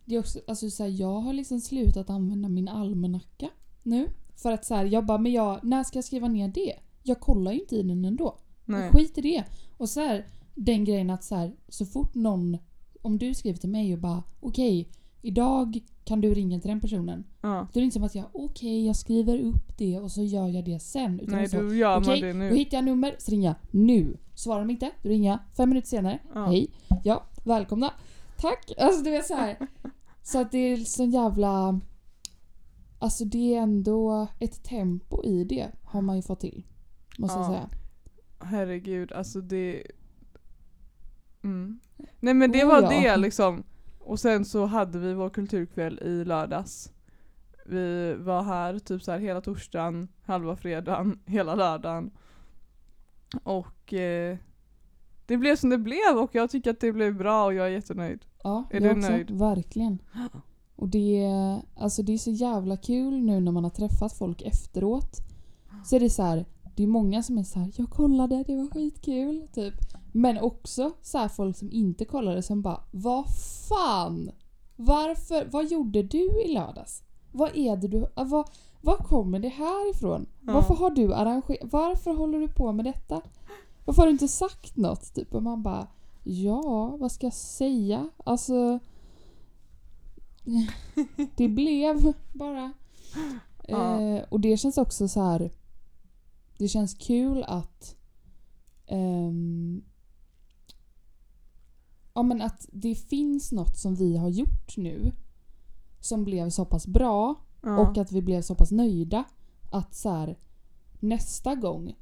det 0.05 0.15
är 0.15 0.19
också, 0.19 0.39
alltså 0.49 0.71
så 0.71 0.83
här, 0.83 0.91
jag 0.91 1.21
har 1.21 1.33
liksom 1.33 1.61
slutat 1.61 2.11
använda 2.11 2.49
min 2.49 2.69
almanacka 2.69 3.49
nu. 3.83 4.09
För 4.37 4.53
att 4.53 4.65
så 4.65 4.75
här, 4.75 4.85
jag 4.85 5.07
bara, 5.07 5.19
men 5.19 5.33
jag, 5.33 5.65
när 5.65 5.85
ska 5.85 5.97
jag 5.97 6.05
skriva 6.05 6.29
ner 6.29 6.49
det? 6.49 6.75
Jag 7.07 7.21
kollar 7.21 7.53
ju 7.53 7.61
inte 7.61 7.77
i 7.77 7.83
den 7.83 8.05
ändå. 8.05 8.39
Nej. 8.65 8.91
Skit 8.91 9.19
i 9.19 9.21
det. 9.21 9.45
Och 9.77 9.89
så 9.89 10.01
här, 10.01 10.27
den 10.55 10.85
grejen 10.85 11.11
att 11.11 11.25
så, 11.25 11.35
här, 11.35 11.53
så 11.69 11.87
fort 11.87 12.15
någon, 12.15 12.59
om 13.03 13.19
du 13.19 13.35
skriver 13.35 13.59
till 13.59 13.69
mig 13.69 13.93
och 13.93 13.99
bara 14.01 14.23
okej, 14.41 14.89
idag 15.23 15.81
kan 16.05 16.21
du 16.21 16.35
ringa 16.35 16.61
till 16.61 16.69
den 16.69 16.81
personen. 16.81 17.25
Ja. 17.41 17.69
Då 17.73 17.79
är 17.79 17.81
det 17.81 17.85
inte 17.85 17.95
som 17.95 18.03
att 18.03 18.15
jag 18.15 18.25
okej, 18.33 18.87
jag 18.87 18.97
skriver 18.97 19.39
upp 19.39 19.79
det 19.79 19.99
och 19.99 20.11
så 20.11 20.23
gör 20.23 20.49
jag 20.49 20.65
det 20.65 20.81
sen. 20.81 21.21
Utan 21.21 21.35
Nej 21.35 21.49
så, 21.49 21.63
då 21.63 21.75
gör 21.75 21.95
man 21.95 22.03
okej, 22.03 22.21
det 22.21 22.33
Då 22.33 22.39
nu. 22.39 22.55
hittar 22.57 22.77
jag 22.77 22.85
nummer, 22.85 23.17
så 23.19 23.31
ringer 23.31 23.49
jag 23.49 23.57
nu. 23.71 24.17
Svarar 24.35 24.61
de 24.61 24.71
inte, 24.71 24.91
då 25.03 25.09
ringer 25.09 25.31
jag 25.31 25.39
fem 25.57 25.69
minuter 25.69 25.89
senare. 25.89 26.19
Ja. 26.35 26.47
Hej, 26.47 26.71
ja, 27.05 27.27
välkomna. 27.45 27.93
Tack! 28.37 28.73
Alltså 28.79 29.03
du 29.03 29.11
vet 29.11 29.27
så 29.27 29.35
här. 29.35 29.57
Så 30.23 30.41
att 30.41 30.53
det 30.53 30.59
är 30.59 30.77
sån 30.77 31.11
jävla... 31.11 31.81
Alltså 32.99 33.25
det 33.25 33.55
är 33.55 33.61
ändå 33.63 34.27
ett 34.41 34.65
tempo 34.65 35.25
i 35.25 35.45
det 35.45 35.67
har 35.85 36.01
man 36.01 36.17
ju 36.17 36.23
fått 36.23 36.41
till. 36.41 36.63
Måste 37.19 37.39
jag 37.39 37.45
Ja. 37.45 37.49
säga. 37.49 37.69
Herregud, 38.39 39.13
alltså 39.13 39.41
det... 39.41 39.83
Mm. 41.45 41.81
Nej 42.21 42.35
men 42.35 42.53
det 42.53 42.65
Oh, 42.65 42.69
var 42.69 42.83
ja. 42.83 42.89
det 42.89 43.17
liksom. 43.17 43.63
Och 43.99 44.21
sen 44.21 44.45
så 44.45 44.67
hade 44.67 44.99
vi 44.99 45.15
vår 45.15 45.31
kulturkväll 45.31 45.99
i 46.03 46.25
lördags. 46.25 46.93
Vi 47.67 48.15
var 48.15 48.43
här 48.43 48.79
typ 48.79 49.03
så 49.03 49.13
här 49.13 49.19
hela 49.19 49.41
torsdagen, 49.41 50.09
halva 50.23 50.57
fredagen, 50.57 51.19
hela 51.27 51.55
lördagen. 51.55 52.11
Och 53.43 53.95
eh, 53.95 54.37
det 55.27 55.37
blev 55.37 55.57
som 55.57 55.71
det 55.71 55.79
blev 55.79 56.17
och 56.23 56.35
jag 56.35 56.51
tycker 56.51 56.71
att 56.71 56.81
det 56.81 56.93
blev 56.93 57.15
bra 57.17 57.45
och 57.45 57.55
jag 57.55 57.67
är 57.67 57.71
jättenöjd. 57.71 58.27
Ja, 58.45 58.65
Är 58.71 58.81
jag 58.81 58.95
du 58.97 58.99
också. 59.01 59.11
nöjd? 59.13 59.31
Verkligen. 59.31 59.99
Och 60.79 60.89
det, 60.89 61.25
alltså 61.77 62.03
det 62.03 62.13
är 62.15 62.19
så 62.19 62.31
jävla 62.31 62.77
kul 62.77 63.21
nu 63.23 63.41
när 63.41 63.53
man 63.53 63.65
har 63.65 63.71
träffat 63.71 64.13
folk 64.13 64.43
efteråt. 64.43 65.17
Så 65.85 65.97
är 65.97 66.01
det 66.01 66.11
så 66.11 66.23
här, 66.23 66.47
det 66.77 66.83
är 66.83 66.87
många 66.87 67.23
som 67.23 67.39
är 67.39 67.43
så 67.43 67.59
här, 67.59 67.73
jag 67.77 67.91
kollade, 67.91 68.45
det 68.47 68.57
var 68.57 68.67
skitkul. 68.71 69.49
Typ. 69.53 69.75
Men 70.13 70.39
också 70.39 70.93
så 71.03 71.29
folk 71.29 71.57
som 71.57 71.73
inte 71.73 72.05
kollade 72.05 72.43
som 72.43 72.63
bara, 72.63 72.81
vad 72.91 73.25
fan? 73.69 74.31
Varför? 74.77 75.49
Vad 75.53 75.67
gjorde 75.71 76.03
du 76.03 76.43
i 76.43 76.53
lördags? 76.55 77.03
Vad 77.33 77.57
är 77.57 77.77
det 77.77 77.89
du... 77.89 78.03
äh, 78.17 78.25
Vad, 78.25 78.49
var 78.81 78.97
kommer 78.97 79.39
det 79.39 79.49
här 79.49 79.91
ifrån? 79.91 80.27
Ja. 80.47 80.53
Varför 80.53 80.75
har 80.75 80.91
du 80.91 81.15
arrangerat... 81.15 81.73
Varför 81.73 82.15
håller 82.15 82.39
du 82.39 82.49
på 82.49 82.73
med 82.73 82.85
detta? 82.85 83.21
Varför 83.85 84.03
har 84.03 84.07
du 84.07 84.13
inte 84.13 84.29
sagt 84.29 84.77
något? 84.77 85.15
Typ? 85.15 85.35
Och 85.35 85.43
man 85.43 85.63
bara, 85.63 85.87
ja, 86.25 86.97
vad 86.97 87.13
ska 87.13 87.27
jag 87.27 87.35
säga? 87.35 88.09
Alltså... 88.25 88.79
Det 91.37 91.49
blev 91.49 92.13
bara. 92.33 92.73
Ja. 93.69 94.01
Eh, 94.01 94.25
och 94.29 94.41
det 94.41 94.57
känns 94.57 94.79
också 94.79 95.09
så 95.09 95.21
här. 95.21 95.51
Det 96.59 96.69
känns 96.69 96.95
kul 96.95 97.45
att 97.49 97.97
ehm, 98.87 99.83
Ja 102.15 102.23
men 102.23 102.43
att 102.43 102.67
det 102.73 102.95
finns 102.95 103.53
något 103.53 103.77
som 103.77 103.95
vi 103.95 104.17
har 104.17 104.29
gjort 104.29 104.77
nu 104.77 105.13
som 106.01 106.25
blev 106.25 106.51
så 106.51 106.65
pass 106.65 106.87
bra 106.87 107.35
Ja. 107.63 107.79
och 107.79 107.99
att 107.99 108.13
vi 108.13 108.23
blev 108.23 108.43
så 108.43 108.55
pass 108.55 108.71
nöjda 108.71 109.25
att 109.71 109.95
så 109.95 110.11
här, 110.11 110.39
nästa 111.01 111.55
gång 111.55 111.95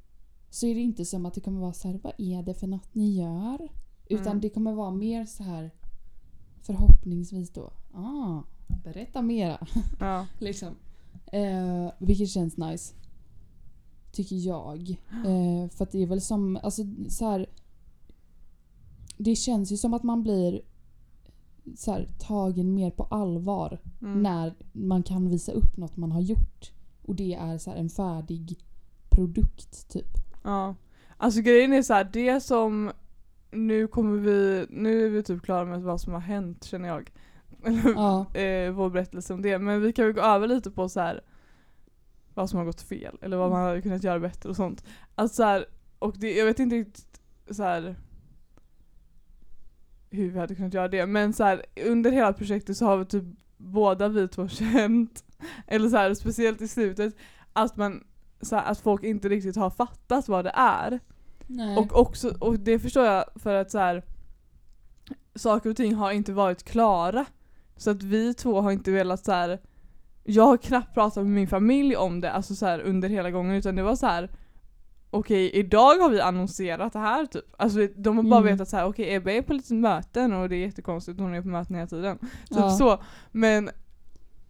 så 0.51 0.67
är 0.67 0.75
det 0.75 0.81
inte 0.81 1.05
som 1.05 1.27
att 1.27 1.35
det 1.35 1.41
kommer 1.41 1.61
vara 1.61 1.73
så 1.73 1.89
här, 1.89 2.01
vad 2.03 2.13
är 2.19 2.43
det 2.43 2.55
för 2.55 2.67
något 2.67 2.95
ni 2.95 3.11
gör? 3.15 3.69
Utan 4.09 4.27
Mm. 4.27 4.41
det 4.41 4.51
kommer 4.51 4.73
vara 4.73 4.91
mer 4.91 5.27
så 5.27 5.43
här 5.43 5.71
förhoppningsvis 6.63 7.51
då, 7.51 7.73
ah, 7.95 8.43
berätta 8.85 9.23
mera. 9.23 9.67
ja. 10.01 10.27
liksom. 10.39 10.75
Eh, 11.33 11.91
vilket 11.99 12.29
känns 12.31 12.57
nice. 12.57 12.95
Tycker 14.15 14.37
jag. 14.37 14.91
Eh, 15.11 15.71
för 15.71 15.85
att 15.85 15.93
det 15.93 16.03
är 16.03 16.07
väl 16.07 16.21
som, 16.21 16.59
alltså 16.63 16.83
så 17.09 17.31
här. 17.31 17.47
Det 19.17 19.37
känns 19.37 19.73
ju 19.73 19.77
som 19.77 19.95
att 19.95 20.03
man 20.03 20.23
blir 20.23 20.61
så 21.77 21.93
här, 21.93 22.09
tagen 22.19 22.75
mer 22.75 22.91
på 22.91 23.05
allvar 23.05 23.79
Mm. 24.03 24.23
när 24.23 24.55
man 24.73 25.03
kan 25.03 25.29
visa 25.31 25.53
upp 25.53 25.77
något 25.77 25.97
man 25.97 26.13
har 26.13 26.21
gjort. 26.21 26.73
Och 27.03 27.15
det 27.15 27.35
är 27.35 27.59
så 27.59 27.71
här 27.71 27.77
en 27.79 27.89
färdig 27.91 28.59
produkt 29.11 29.89
typ. 29.93 30.09
Ja. 30.43 30.75
Alltså 31.17 31.41
grejen 31.41 31.73
är 31.73 31.83
så 31.83 31.95
här, 31.95 32.05
det 32.13 32.41
som 32.41 32.93
nu 33.51 33.87
kommer 33.87 34.19
vi, 34.19 34.67
nu 34.71 35.07
är 35.07 35.11
vi 35.11 35.23
typ 35.23 35.43
klara 35.43 35.65
med 35.65 35.83
vad 35.83 36.01
som 36.01 36.13
har 36.13 36.21
hänt 36.21 36.65
känner 36.65 36.89
jag. 36.89 37.13
Eller 37.65 37.91
Ja. 37.95 38.35
eh, 38.35 38.71
vår 38.73 38.91
berättelse 38.91 39.35
om 39.35 39.43
det. 39.43 39.59
Men 39.59 39.83
vi 39.83 39.93
kan 39.93 40.05
väl 40.05 40.15
gå 40.15 40.21
över 40.21 40.49
lite 40.49 40.71
på 40.71 40.89
så 40.89 41.01
här 41.01 41.21
vad 42.35 42.51
som 42.51 42.59
har 42.59 42.67
gått 42.67 42.81
fel 42.81 43.19
eller 43.23 43.37
vad 43.37 43.51
man 43.51 43.63
hade 43.63 43.83
kunnat 43.83 44.05
göra 44.05 44.21
bättre 44.21 44.49
och 44.49 44.57
sånt. 44.57 44.85
Alltså 45.15 45.37
så 45.37 45.43
här, 45.43 45.67
och 45.99 46.15
det, 46.19 46.37
jag 46.37 46.47
vet 46.47 46.59
inte 46.59 46.77
riktigt 46.77 47.21
så 47.51 47.63
här 47.63 47.97
hur 50.11 50.31
vi 50.31 50.39
hade 50.39 50.55
kunnat 50.55 50.75
göra 50.75 50.89
det. 50.89 51.07
Men 51.07 51.33
så 51.33 51.45
här, 51.45 51.63
under 51.87 52.11
hela 52.13 52.33
projektet 52.33 52.77
så 52.77 52.87
har 52.87 52.97
vi 52.97 53.05
typ 53.05 53.25
båda 53.57 54.09
vi 54.09 54.29
två 54.29 54.49
känt, 54.49 55.25
eller 55.67 55.89
så 55.89 55.97
här, 55.97 56.15
speciellt 56.15 56.61
i 56.61 56.69
slutet, 56.69 57.17
att 57.53 57.77
man 57.77 58.05
så 58.41 58.57
att 58.57 58.81
folk 58.81 59.03
inte 59.03 59.29
riktigt 59.29 59.57
har 59.57 59.71
fattat 59.71 60.29
vad 60.29 60.45
det 60.45 60.53
är. 60.55 61.01
Nej. 61.47 61.77
Och, 61.77 62.01
också, 62.01 62.37
och 62.41 62.59
det 62.59 62.79
förstår 62.79 63.05
jag 63.05 63.25
för 63.37 63.55
att 63.55 63.71
så 63.71 63.79
här, 63.79 64.03
saker 65.35 65.71
och 65.71 65.77
ting 65.77 65.95
har 65.95 66.13
inte 66.13 66.33
varit 66.33 66.63
klara. 66.63 67.27
Så 67.77 67.91
att 67.91 68.03
vi 68.03 68.35
två 68.35 68.61
har 68.61 68.73
inte 68.73 68.91
velat 68.91 69.25
så 69.25 69.33
här. 69.33 69.61
Jag 70.25 70.45
har 70.45 70.57
knappt 70.57 70.95
pratat 70.95 71.25
med 71.25 71.33
min 71.33 71.49
familj 71.49 71.97
om 71.97 72.21
det 72.21 72.33
alltså 72.33 72.55
så 72.55 72.67
här, 72.67 72.81
under 72.81 73.09
hela 73.09 73.31
gången 73.31 73.55
utan 73.57 73.77
det 73.77 73.83
var 73.83 73.97
så 73.97 74.07
här. 74.07 74.31
Okej 75.11 75.51
idag 75.51 75.95
har 75.99 76.11
vi 76.11 76.21
annonserat 76.21 76.93
det 76.93 76.99
här 76.99 77.27
typ. 77.27 77.45
Alltså 77.59 77.79
de 77.97 78.17
har 78.17 78.25
bara 78.25 78.41
Mm. 78.41 78.53
vetat 78.53 78.69
så 78.69 78.77
här: 78.77 78.87
okej 78.87 79.15
Ebba 79.15 79.31
är 79.31 79.43
på 79.43 79.53
lite 79.53 79.75
möten 79.75 80.33
och 80.33 80.49
det 80.49 80.57
är 80.57 80.61
jättekonstigt 80.67 81.21
hon 81.21 81.35
är 81.35 81.43
på 81.43 81.49
möten 81.49 81.77
hela 81.77 81.87
tiden. 81.87 82.19
Typ 82.19 82.29
Ja. 82.51 82.71
så. 82.71 82.99
Men 83.33 83.71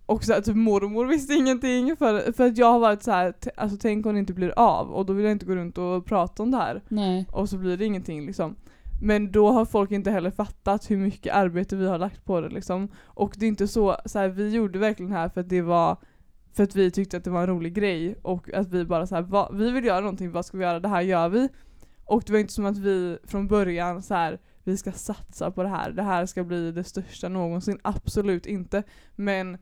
och 0.06 0.24
så 0.24 0.32
här, 0.32 0.40
typ 0.40 0.56
mormor 0.56 1.06
visste 1.06 1.34
ingenting 1.34 1.96
för, 1.96 2.32
för 2.32 2.46
att 2.46 2.58
jag 2.58 2.72
har 2.72 2.78
varit 2.78 3.02
så 3.02 3.10
här, 3.10 3.34
alltså 3.56 3.76
tänk 3.80 4.06
om 4.06 4.12
det 4.14 4.18
inte 4.18 4.32
blir 4.32 4.52
av 4.58 4.90
och 4.90 5.06
då 5.06 5.12
vill 5.12 5.24
jag 5.24 5.32
inte 5.32 5.46
gå 5.46 5.54
runt 5.54 5.78
och 5.78 6.06
prata 6.06 6.42
om 6.42 6.50
det 6.50 6.56
här 6.56 6.82
Nej. 6.88 7.26
och 7.32 7.48
så 7.48 7.56
blir 7.56 7.76
det 7.76 7.84
ingenting 7.84 8.26
liksom. 8.26 8.56
Men 9.02 9.32
då 9.32 9.52
har 9.52 9.64
folk 9.64 9.90
inte 9.90 10.10
heller 10.10 10.30
fattat 10.30 10.90
hur 10.90 10.96
mycket 10.96 11.34
arbete 11.34 11.76
vi 11.76 11.88
har 11.88 11.98
lagt 11.98 12.24
på 12.24 12.40
det 12.40 12.48
liksom. 12.48 12.88
Och 13.04 13.34
det 13.38 13.46
är 13.46 13.48
inte 13.48 13.68
så, 13.68 13.96
så 14.04 14.18
här, 14.18 14.28
vi 14.28 14.50
gjorde 14.50 14.78
verkligen 14.78 15.10
det 15.10 15.18
här 15.18 15.28
för 15.28 15.40
att 15.40 15.48
det 15.48 15.62
var 15.62 15.96
för 16.52 16.62
att 16.62 16.76
vi 16.76 16.90
tyckte 16.90 17.16
att 17.16 17.24
det 17.24 17.30
var 17.30 17.40
en 17.40 17.46
rolig 17.46 17.74
grej 17.74 18.18
och 18.22 18.54
att 18.54 18.68
vi 18.68 18.84
bara 18.84 19.06
så 19.06 19.14
här, 19.14 19.22
va, 19.22 19.50
vi 19.52 19.70
vill 19.70 19.84
göra 19.84 20.00
någonting, 20.00 20.32
vad 20.32 20.46
ska 20.46 20.56
vi 20.56 20.64
göra? 20.64 20.80
Det 20.80 20.88
här 20.88 21.00
gör 21.00 21.28
vi. 21.28 21.48
Och 22.04 22.22
det 22.26 22.32
var 22.32 22.40
inte 22.40 22.52
som 22.52 22.66
att 22.66 22.78
vi 22.78 23.18
från 23.24 23.48
början 23.48 24.02
så 24.02 24.14
här, 24.14 24.40
vi 24.64 24.76
ska 24.76 24.92
satsa 24.92 25.50
på 25.50 25.62
det 25.62 25.68
här, 25.68 25.90
det 25.90 26.02
här 26.02 26.26
ska 26.26 26.44
bli 26.44 26.72
det 26.72 26.84
största 26.84 27.28
någonsin. 27.28 27.78
Absolut 27.82 28.46
inte. 28.46 28.82
Men 29.16 29.58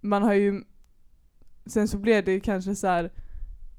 man 0.00 0.22
har 0.22 0.34
ju 0.34 0.62
Sen 1.66 1.88
så 1.88 1.98
blev 1.98 2.24
det 2.24 2.40
kanske 2.40 2.74
så 2.74 2.86
här 2.86 3.10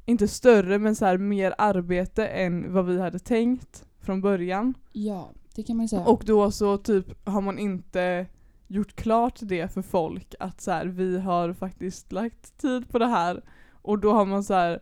inte 0.05 0.27
större 0.27 0.79
men 0.79 0.95
så 0.95 1.05
här 1.05 1.17
mer 1.17 1.53
arbete 1.57 2.27
än 2.27 2.73
vad 2.73 2.85
vi 2.85 2.99
hade 3.01 3.19
tänkt 3.19 3.85
från 4.03 4.21
början. 4.21 4.73
Ja, 4.91 5.29
det 5.55 5.63
kan 5.63 5.77
man 5.77 5.83
ju 5.83 5.87
säga. 5.87 6.05
Och 6.05 6.23
då 6.25 6.51
så 6.51 6.77
typ 6.77 7.27
har 7.27 7.41
man 7.41 7.59
inte 7.59 8.25
gjort 8.67 8.95
klart 8.95 9.39
det 9.41 9.73
för 9.73 9.81
folk 9.81 10.35
att 10.39 10.61
så 10.61 10.71
här, 10.71 10.85
vi 10.85 11.19
har 11.19 11.53
faktiskt 11.53 12.11
lagt 12.11 12.57
tid 12.57 12.89
på 12.89 12.99
det 12.99 13.07
här 13.07 13.41
och 13.71 13.99
då 13.99 14.13
har 14.13 14.25
man 14.25 14.43
så 14.43 14.53
här 14.53 14.79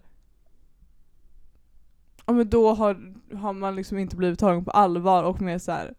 Ja 2.25 2.33
men 2.33 2.49
då 2.49 2.73
har, 2.73 3.15
har 3.35 3.53
man 3.53 3.75
liksom 3.75 3.97
inte 3.97 4.15
blivit 4.15 4.39
tagen 4.39 4.65
på 4.65 4.71
allvar 4.71 5.23
och 5.23 5.41
mer 5.41 5.57
så 5.57 5.71
här 5.71 5.95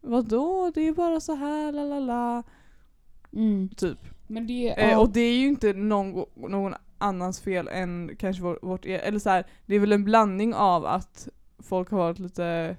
Vadå? 0.00 0.72
Det 0.74 0.80
är 0.80 0.92
bara 0.92 1.20
så 1.20 1.34
här, 1.34 1.72
la 1.72 1.84
la 1.84 2.00
la 2.00 2.42
mm. 3.32 3.68
Typ. 3.68 3.98
Det... 4.28 4.80
Eh, 4.80 4.90
ja. 4.90 4.98
och 4.98 5.10
det 5.10 5.20
är 5.20 5.38
ju 5.38 5.46
inte 5.46 5.72
någon, 5.72 6.24
någon 6.34 6.74
annans 6.98 7.40
fel 7.40 7.68
än 7.68 8.16
kanske 8.18 8.42
vår, 8.42 8.58
vårt 8.62 8.86
e- 8.86 9.00
eller 9.04 9.18
så 9.18 9.30
här, 9.30 9.46
det 9.66 9.74
är 9.74 9.80
väl 9.80 9.92
en 9.92 10.04
blandning 10.04 10.54
av 10.54 10.86
att 10.86 11.28
folk 11.58 11.90
har 11.90 11.98
varit 11.98 12.18
lite 12.18 12.76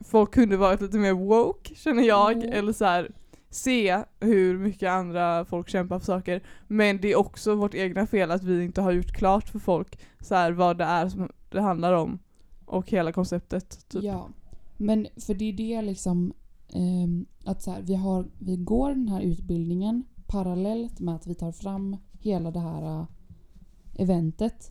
Folk 0.00 0.34
kunde 0.34 0.56
varit 0.56 0.80
lite 0.80 0.98
mer 0.98 1.12
woke 1.12 1.74
känner 1.74 2.02
jag, 2.02 2.32
Mm. 2.36 2.52
eller 2.52 2.72
så 2.72 2.84
här, 2.84 3.10
se 3.50 4.04
hur 4.20 4.58
mycket 4.58 4.90
andra 4.90 5.44
folk 5.44 5.68
kämpar 5.68 5.98
för 5.98 6.06
saker. 6.06 6.42
Men 6.68 7.00
det 7.00 7.12
är 7.12 7.16
också 7.16 7.54
vårt 7.54 7.74
egna 7.74 8.06
fel 8.06 8.30
att 8.30 8.42
vi 8.44 8.64
inte 8.64 8.80
har 8.80 8.92
gjort 8.92 9.12
klart 9.12 9.48
för 9.48 9.58
folk 9.58 9.98
så 10.20 10.34
här, 10.34 10.52
vad 10.52 10.78
det 10.78 10.84
är 10.84 11.08
som 11.08 11.28
det 11.50 11.60
handlar 11.60 11.92
om. 11.92 12.18
Och 12.64 12.90
hela 12.90 13.12
konceptet. 13.12 13.88
Typ. 13.88 14.02
Ja. 14.02 14.28
Men 14.76 15.06
för 15.26 15.34
det 15.34 15.44
är 15.48 15.52
det 15.52 15.82
liksom 15.82 16.32
ehm, 16.72 17.26
att 17.44 17.62
så 17.62 17.70
här, 17.70 17.82
vi, 17.82 17.94
har, 17.94 18.26
vi 18.38 18.56
går 18.56 18.88
den 18.88 19.08
här 19.08 19.20
utbildningen 19.20 20.04
parallellt 20.26 21.00
med 21.00 21.14
att 21.14 21.26
vi 21.26 21.34
tar 21.34 21.52
fram 21.52 21.96
hela 22.20 22.50
det 22.50 22.60
här 22.60 22.82
äh, 23.00 23.06
eventet. 23.98 24.70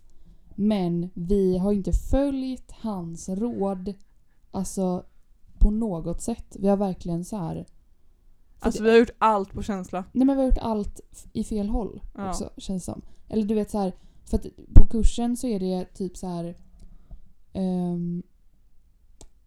Men 0.56 1.10
vi 1.14 1.58
har 1.58 1.72
inte 1.74 1.92
följt 1.94 2.72
hans 2.72 3.30
råd 3.30 3.94
alltså 4.52 5.06
på 5.60 5.72
något 5.72 6.22
sätt. 6.22 6.56
Vi 6.60 6.68
har 6.68 6.78
verkligen 6.78 7.26
så 7.26 7.38
här. 7.38 7.66
Alltså 8.60 8.84
vi 8.84 8.90
har 8.90 8.98
gjort 8.98 9.16
allt 9.18 9.52
på 9.52 9.62
känsla. 9.64 10.04
Nej 10.12 10.26
men 10.26 10.36
vi 10.38 10.42
har 10.42 10.50
gjort 10.50 10.58
allt 10.62 11.02
i 11.34 11.44
fel 11.44 11.70
håll 11.70 12.02
Ja. 12.16 12.30
också 12.30 12.50
känns 12.58 12.86
som. 12.86 13.02
Eller 13.30 13.44
du 13.46 13.56
vet 13.56 13.72
så 13.72 13.78
här, 13.78 13.94
för 14.26 14.38
att 14.38 14.46
på 14.76 14.86
kursen 14.88 15.38
så 15.38 15.48
är 15.48 15.60
det 15.60 15.86
typ 15.86 16.18
så 16.18 16.28
här 16.28 16.56
ehm, 17.54 18.24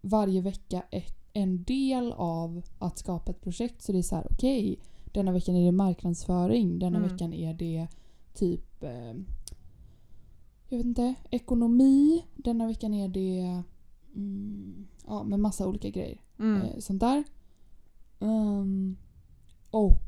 varje 0.00 0.40
vecka 0.40 0.82
ett, 0.90 1.16
en 1.32 1.64
del 1.64 2.12
av 2.12 2.62
att 2.78 2.98
skapa 2.98 3.30
ett 3.30 3.40
projekt. 3.40 3.82
Så 3.82 3.92
det 3.92 3.98
är 3.98 4.02
så 4.02 4.16
här, 4.16 4.26
okej, 4.30 4.80
denna 5.12 5.32
veckan 5.32 5.56
är 5.56 5.64
det 5.66 5.72
marknadsföring, 5.72 6.78
denna 6.78 6.98
Mm. 6.98 7.10
veckan 7.10 7.32
är 7.32 7.54
det 7.54 7.86
typ 8.34 8.82
ehm, 8.82 9.26
jag 10.68 10.78
vet 10.78 10.86
inte, 10.86 11.14
ekonomi, 11.30 12.24
denna 12.36 12.66
veckan 12.66 12.94
är 12.94 13.08
det 13.08 13.62
mm, 14.14 14.86
ja, 15.06 15.22
med 15.22 15.40
massa 15.40 15.68
olika 15.68 15.90
grejer 15.90 16.20
Mm. 16.38 16.62
eh, 16.62 16.78
sånt 16.78 17.00
där. 17.00 17.24
Ehm, 18.20 18.96
och 19.70 20.02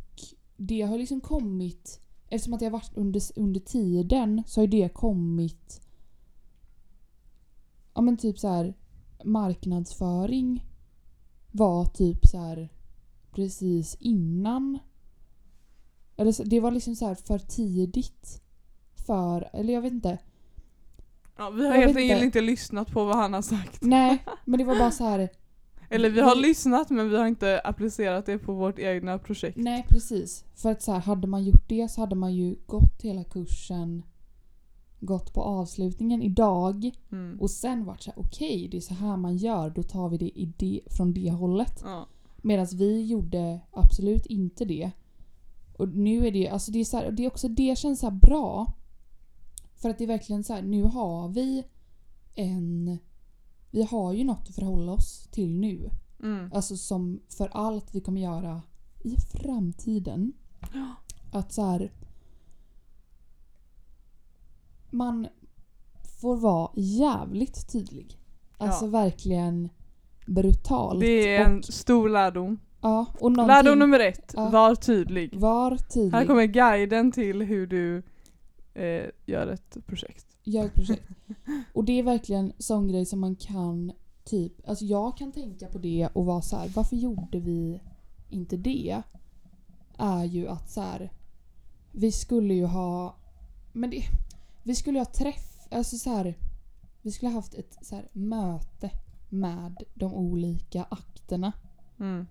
det 0.57 0.83
har 0.83 0.99
liksom 0.99 1.21
kommit, 1.21 2.01
eftersom 2.29 2.55
att 2.55 2.61
har 2.61 2.71
varit 2.71 2.97
under, 2.97 3.23
under 3.37 3.61
tiden 3.61 4.43
så 4.47 4.61
har 4.61 4.67
det 4.67 4.95
kommit 4.95 5.81
ja 7.95 8.01
men 8.01 8.17
typ 8.17 8.39
så 8.39 8.49
här 8.49 8.75
marknadsföring 9.25 10.65
var 11.53 11.85
typ 11.85 12.27
så 12.27 12.39
här 12.39 12.69
precis 13.31 13.95
innan 14.01 14.79
eller 16.17 16.33
så, 16.33 16.45
det 16.45 16.61
var 16.61 16.71
liksom 16.71 16.97
så 16.97 17.07
här 17.07 17.15
för 17.15 17.39
tidigt 17.39 18.43
för, 19.07 19.51
eller 19.53 19.73
jag 19.73 19.83
vet 19.83 19.93
inte. 19.93 20.19
Ja, 21.39 21.51
vi 21.51 21.67
har 21.67 21.75
Jag 21.75 21.81
helt 21.83 21.97
enkelt 21.97 22.23
inte. 22.23 22.41
lyssnat 22.41 22.93
på 22.93 23.05
vad 23.05 23.17
han 23.17 23.33
har 23.33 23.43
sagt. 23.43 23.83
Nej, 23.83 24.25
men 24.45 24.59
det 24.59 24.65
var 24.65 24.79
bara 24.79 24.91
så 24.91 25.05
här 25.05 25.29
Eller 25.91 26.11
vi 26.11 26.21
har 26.21 26.35
Vi- 26.37 26.43
lyssnat 26.43 26.91
men 26.91 27.11
vi 27.11 27.17
har 27.17 27.27
inte 27.27 27.61
applicerat 27.65 28.27
det 28.27 28.39
på 28.39 28.53
vårt 28.53 28.79
egna 28.79 29.19
projekt. 29.19 29.57
Nej 29.57 29.87
precis. 29.89 30.45
För 30.55 30.71
att 30.71 30.83
så 30.83 30.93
här, 30.93 31.01
hade 31.01 31.27
man 31.27 31.45
gjort 31.45 31.69
det 31.69 31.89
så 31.91 32.01
hade 32.01 32.15
man 32.15 32.35
ju 32.35 32.57
gått 32.67 33.03
hela 33.03 33.25
kursen, 33.25 34.03
gått 35.01 35.35
på 35.35 35.43
avslutningen 35.43 36.23
idag 36.23 36.91
Mm. 37.13 37.41
och 37.41 37.51
sen 37.51 37.85
varit 37.85 38.03
så 38.03 38.11
här: 38.11 38.21
okej 38.21 38.69
det 38.71 38.77
är 38.77 38.81
så 38.81 38.95
här 38.95 39.17
man 39.17 39.37
gör, 39.37 39.71
då 39.71 39.83
tar 39.83 40.09
vi 40.09 40.17
det, 40.19 40.39
i 40.41 40.53
det 40.59 40.81
från 40.91 41.13
det 41.15 41.31
hållet. 41.31 41.81
Ja. 41.85 42.07
Medan 42.37 42.67
vi 42.75 43.07
gjorde 43.07 43.61
absolut 43.73 44.27
inte 44.27 44.65
det. 44.65 44.91
Och 45.77 45.89
nu 45.89 46.27
är 46.27 46.31
det, 46.31 46.49
alltså 46.49 46.71
det 46.73 46.79
är 46.81 46.85
så 46.85 46.97
här, 46.97 47.11
det 47.11 47.23
är 47.25 47.27
också 47.27 47.49
det 47.49 47.79
känns 47.79 48.01
så 48.01 48.11
bra. 48.11 48.73
För 49.79 49.91
att 49.91 49.99
det 49.99 50.05
är 50.05 50.09
verkligen 50.09 50.45
så 50.45 50.55
här, 50.55 50.63
nu 50.63 50.83
har 50.83 51.29
vi 51.29 51.65
en, 52.35 52.99
vi 53.71 53.83
har 53.83 54.13
ju 54.13 54.25
något 54.25 54.49
att 54.49 54.55
förhålla 54.55 54.93
oss 54.93 55.29
till 55.33 55.59
nu. 55.59 55.91
Mm. 56.23 56.51
Alltså 56.53 56.77
som 56.77 57.21
för 57.29 57.49
allt 57.53 57.95
vi 57.95 58.01
kommer 58.01 58.21
göra 58.21 58.63
i 59.05 59.17
framtiden. 59.17 60.33
Att 61.33 61.53
så 61.53 61.63
här. 61.65 61.93
Man 64.91 65.27
får 66.21 66.37
vara 66.37 66.71
jävligt 66.75 67.73
tydlig. 67.73 68.19
Alltså 68.59 68.85
Ja. 68.85 68.91
verkligen 68.91 69.69
brutalt. 70.27 71.01
Det 71.01 71.37
är 71.37 71.45
en 71.45 71.59
och, 71.59 71.65
stor 71.65 72.09
lärdom. 72.09 72.59
ja, 72.81 73.07
och 73.21 73.31
Lärdom 73.31 73.79
nummer 73.79 74.01
ett, 74.01 74.33
Ja. 74.37 74.49
var 74.51 74.75
tydlig. 74.75 75.41
Var 75.41 75.77
tydlig. 75.77 76.13
Här 76.13 76.27
kommer 76.27 76.45
guiden 76.45 77.13
till 77.13 77.43
hur 77.43 77.67
du 77.67 78.03
eh, 78.79 79.11
gör 79.27 79.47
ett 79.47 79.77
projekt. 79.87 80.27
Gör 80.45 80.65
ett 80.67 80.75
projekt. 80.75 81.09
Och 81.75 81.85
det 81.85 81.93
är 81.99 82.03
verkligen 82.03 82.53
sån 82.59 82.89
grej 82.89 83.07
som 83.07 83.21
man 83.21 83.37
kan 83.37 83.93
typ, 84.25 84.69
alltså 84.69 84.85
jag 84.85 85.17
kan 85.17 85.33
tänka 85.33 85.67
på 85.69 85.79
det 85.79 86.09
och 86.13 86.27
vara 86.27 86.43
så 86.43 86.57
här: 86.57 86.69
varför 86.69 86.97
gjorde 86.97 87.39
vi 87.41 87.81
inte 88.29 88.57
det? 88.57 89.03
Är 89.99 90.25
ju 90.25 90.49
att 90.49 90.71
så 90.71 90.81
här, 90.81 91.13
vi 91.93 92.13
skulle 92.13 92.55
ju 92.55 92.65
ha, 92.65 93.17
men 93.73 93.91
det, 93.91 94.03
vi 94.63 94.75
skulle 94.75 94.99
ha 94.99 95.05
träff, 95.07 95.67
alltså 95.71 95.97
så 95.97 96.11
här, 96.11 96.39
vi 97.03 97.11
skulle 97.11 97.29
ha 97.29 97.35
haft 97.39 97.55
ett 97.55 97.79
så 97.83 98.01
möte 98.13 98.91
med 99.29 99.83
de 99.95 100.15
olika 100.15 100.87
akterna 100.91 101.53
Mm. 102.01 102.27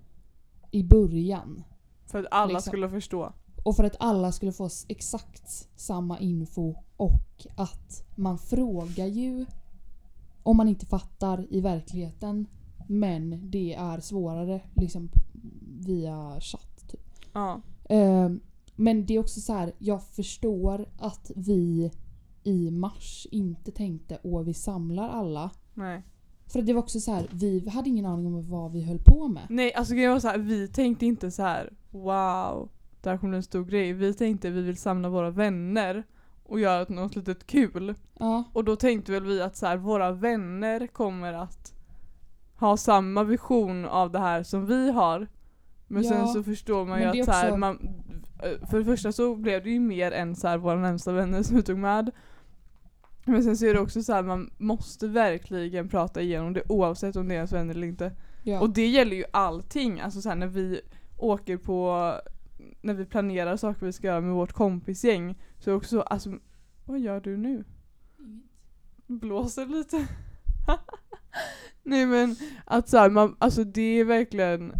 i 0.72 0.84
början. 0.84 1.64
För 2.06 2.20
att 2.20 2.26
alla 2.32 2.54
Liksom. 2.54 2.70
skulle 2.72 2.90
förstå. 2.90 3.34
Och 3.64 3.76
för 3.76 3.84
att 3.84 3.96
alla 4.00 4.32
skulle 4.32 4.52
få 4.52 4.70
exakt 4.88 5.70
samma 5.76 6.20
info 6.20 6.76
och 6.98 7.46
att 7.56 8.04
man 8.16 8.38
frågar 8.38 9.06
ju 9.06 9.46
om 10.44 10.58
man 10.58 10.68
inte 10.68 10.86
fattar 10.86 11.48
i 11.50 11.62
verkligheten 11.62 12.48
men 12.88 13.52
det 13.52 13.74
är 13.74 14.00
svårare 14.00 14.62
liksom 14.76 15.10
via 15.80 16.40
chatt. 16.40 16.88
Typ. 16.88 17.02
Ja. 17.34 17.62
Ehm, 17.90 18.40
men 18.76 19.06
det 19.06 19.16
är 19.16 19.20
också 19.20 19.42
så 19.42 19.54
här, 19.54 19.74
jag 19.78 20.04
förstår 20.04 20.86
att 20.98 21.32
vi 21.36 21.92
i 22.44 22.72
mars 22.72 23.28
inte 23.32 23.72
tänkte 23.72 24.20
åh 24.24 24.42
vi 24.42 24.54
samlar 24.54 25.10
alla. 25.10 25.50
Nej. 25.74 26.02
För 26.46 26.60
att 26.60 26.66
det 26.66 26.74
var 26.74 26.82
också 26.82 27.00
så 27.00 27.12
här, 27.12 27.30
vi 27.34 27.70
hade 27.70 27.90
ingen 27.90 28.06
aning 28.06 28.26
om 28.28 28.50
vad 28.50 28.72
vi 28.72 28.82
höll 28.82 29.00
på 29.00 29.28
med. 29.28 29.44
Nej, 29.50 29.74
alltså 29.74 29.94
grejen 29.94 30.12
var 30.12 30.20
så 30.20 30.28
här, 30.28 30.38
vi 30.38 30.68
tänkte 30.68 31.06
inte 31.06 31.32
så 31.32 31.42
här: 31.44 31.74
wow, 31.90 32.70
där 33.12 33.18
kommer 33.18 33.36
en 33.38 33.44
stor 33.44 33.66
grej. 33.66 33.94
Vi 33.94 34.14
tänkte 34.14 34.50
vi 34.50 34.62
vill 34.62 34.78
samla 34.78 35.10
våra 35.10 35.30
vänner 35.30 36.04
och 36.44 36.60
göra 36.60 36.86
något 36.90 37.16
litet 37.16 37.48
kul. 37.48 37.94
Ja, 38.20 38.44
Och 38.54 38.64
då 38.64 38.76
tänkte 38.76 39.12
väl 39.12 39.24
vi 39.26 39.42
att 39.42 39.56
så 39.56 39.66
här, 39.66 39.78
våra 39.78 40.12
vänner 40.12 40.88
kommer 40.88 41.34
att 41.34 41.74
ha 42.56 42.78
samma 42.78 43.24
vision 43.24 43.86
av 43.86 44.12
det 44.12 44.20
här 44.20 44.44
som 44.44 44.66
vi 44.66 44.92
har. 44.92 45.28
Men 45.88 46.04
Ja, 46.04 46.10
sen 46.10 46.28
så 46.28 46.44
förstår 46.44 46.86
man 46.86 47.00
ju 47.00 47.06
men 47.06 47.14
det 47.14 47.20
är 47.20 47.22
att 47.22 47.26
så 47.26 47.32
här, 47.32 47.48
också- 47.48 47.58
man, 47.58 47.80
för 48.70 48.80
det 48.80 48.86
första 48.86 49.12
så 49.12 49.36
blev 49.36 49.64
det 49.64 49.70
ju 49.70 49.80
mer 49.80 50.12
än 50.12 50.36
så 50.36 50.48
här, 50.48 50.58
våra 50.58 50.76
närmsta 50.80 51.12
vänner 51.12 51.44
som 51.44 51.56
vi 51.56 51.64
tog 51.64 51.78
med. 51.78 52.12
Men 53.26 53.44
sen 53.44 53.58
så 53.58 53.66
är 53.66 53.74
det 53.74 53.80
också 53.80 54.04
så 54.04 54.14
här, 54.14 54.24
man 54.24 54.50
måste 54.58 55.08
verkligen 55.08 55.90
prata 55.90 56.22
igenom 56.22 56.54
det 56.54 56.64
oavsett 56.70 57.16
om 57.16 57.28
det 57.28 57.34
är 57.34 57.36
ens 57.36 57.54
vänner 57.54 57.74
eller 57.76 57.88
inte. 57.88 58.12
ja. 58.44 58.60
Och 58.62 58.70
det 58.70 58.88
gäller 58.88 59.16
ju 59.16 59.24
allting, 59.32 60.00
alltså 60.02 60.22
så 60.22 60.30
här, 60.30 60.36
när 60.36 60.48
vi 60.48 60.82
åker 61.18 61.58
på, 61.58 62.12
när 62.82 62.94
vi 62.94 63.06
planerar 63.06 63.58
saker 63.58 63.86
vi 63.86 63.94
ska 63.94 64.08
göra 64.08 64.22
med 64.22 64.34
vårt 64.34 64.54
kompisgäng. 64.54 65.36
Så 65.60 65.70
är 65.70 65.72
det 65.72 65.78
också, 65.78 66.02
alltså, 66.02 66.40
vad 66.86 67.00
gör 67.00 67.22
du 67.22 67.38
nu? 67.38 67.64
blåser 69.08 69.66
lite. 69.66 70.08
Nej 71.84 72.06
men 72.06 72.36
att 72.66 72.90
så 72.90 72.98
här, 72.98 73.10
man, 73.10 73.36
alltså 73.40 73.64
det 73.64 73.82
är 74.00 74.04
verkligen 74.04 74.74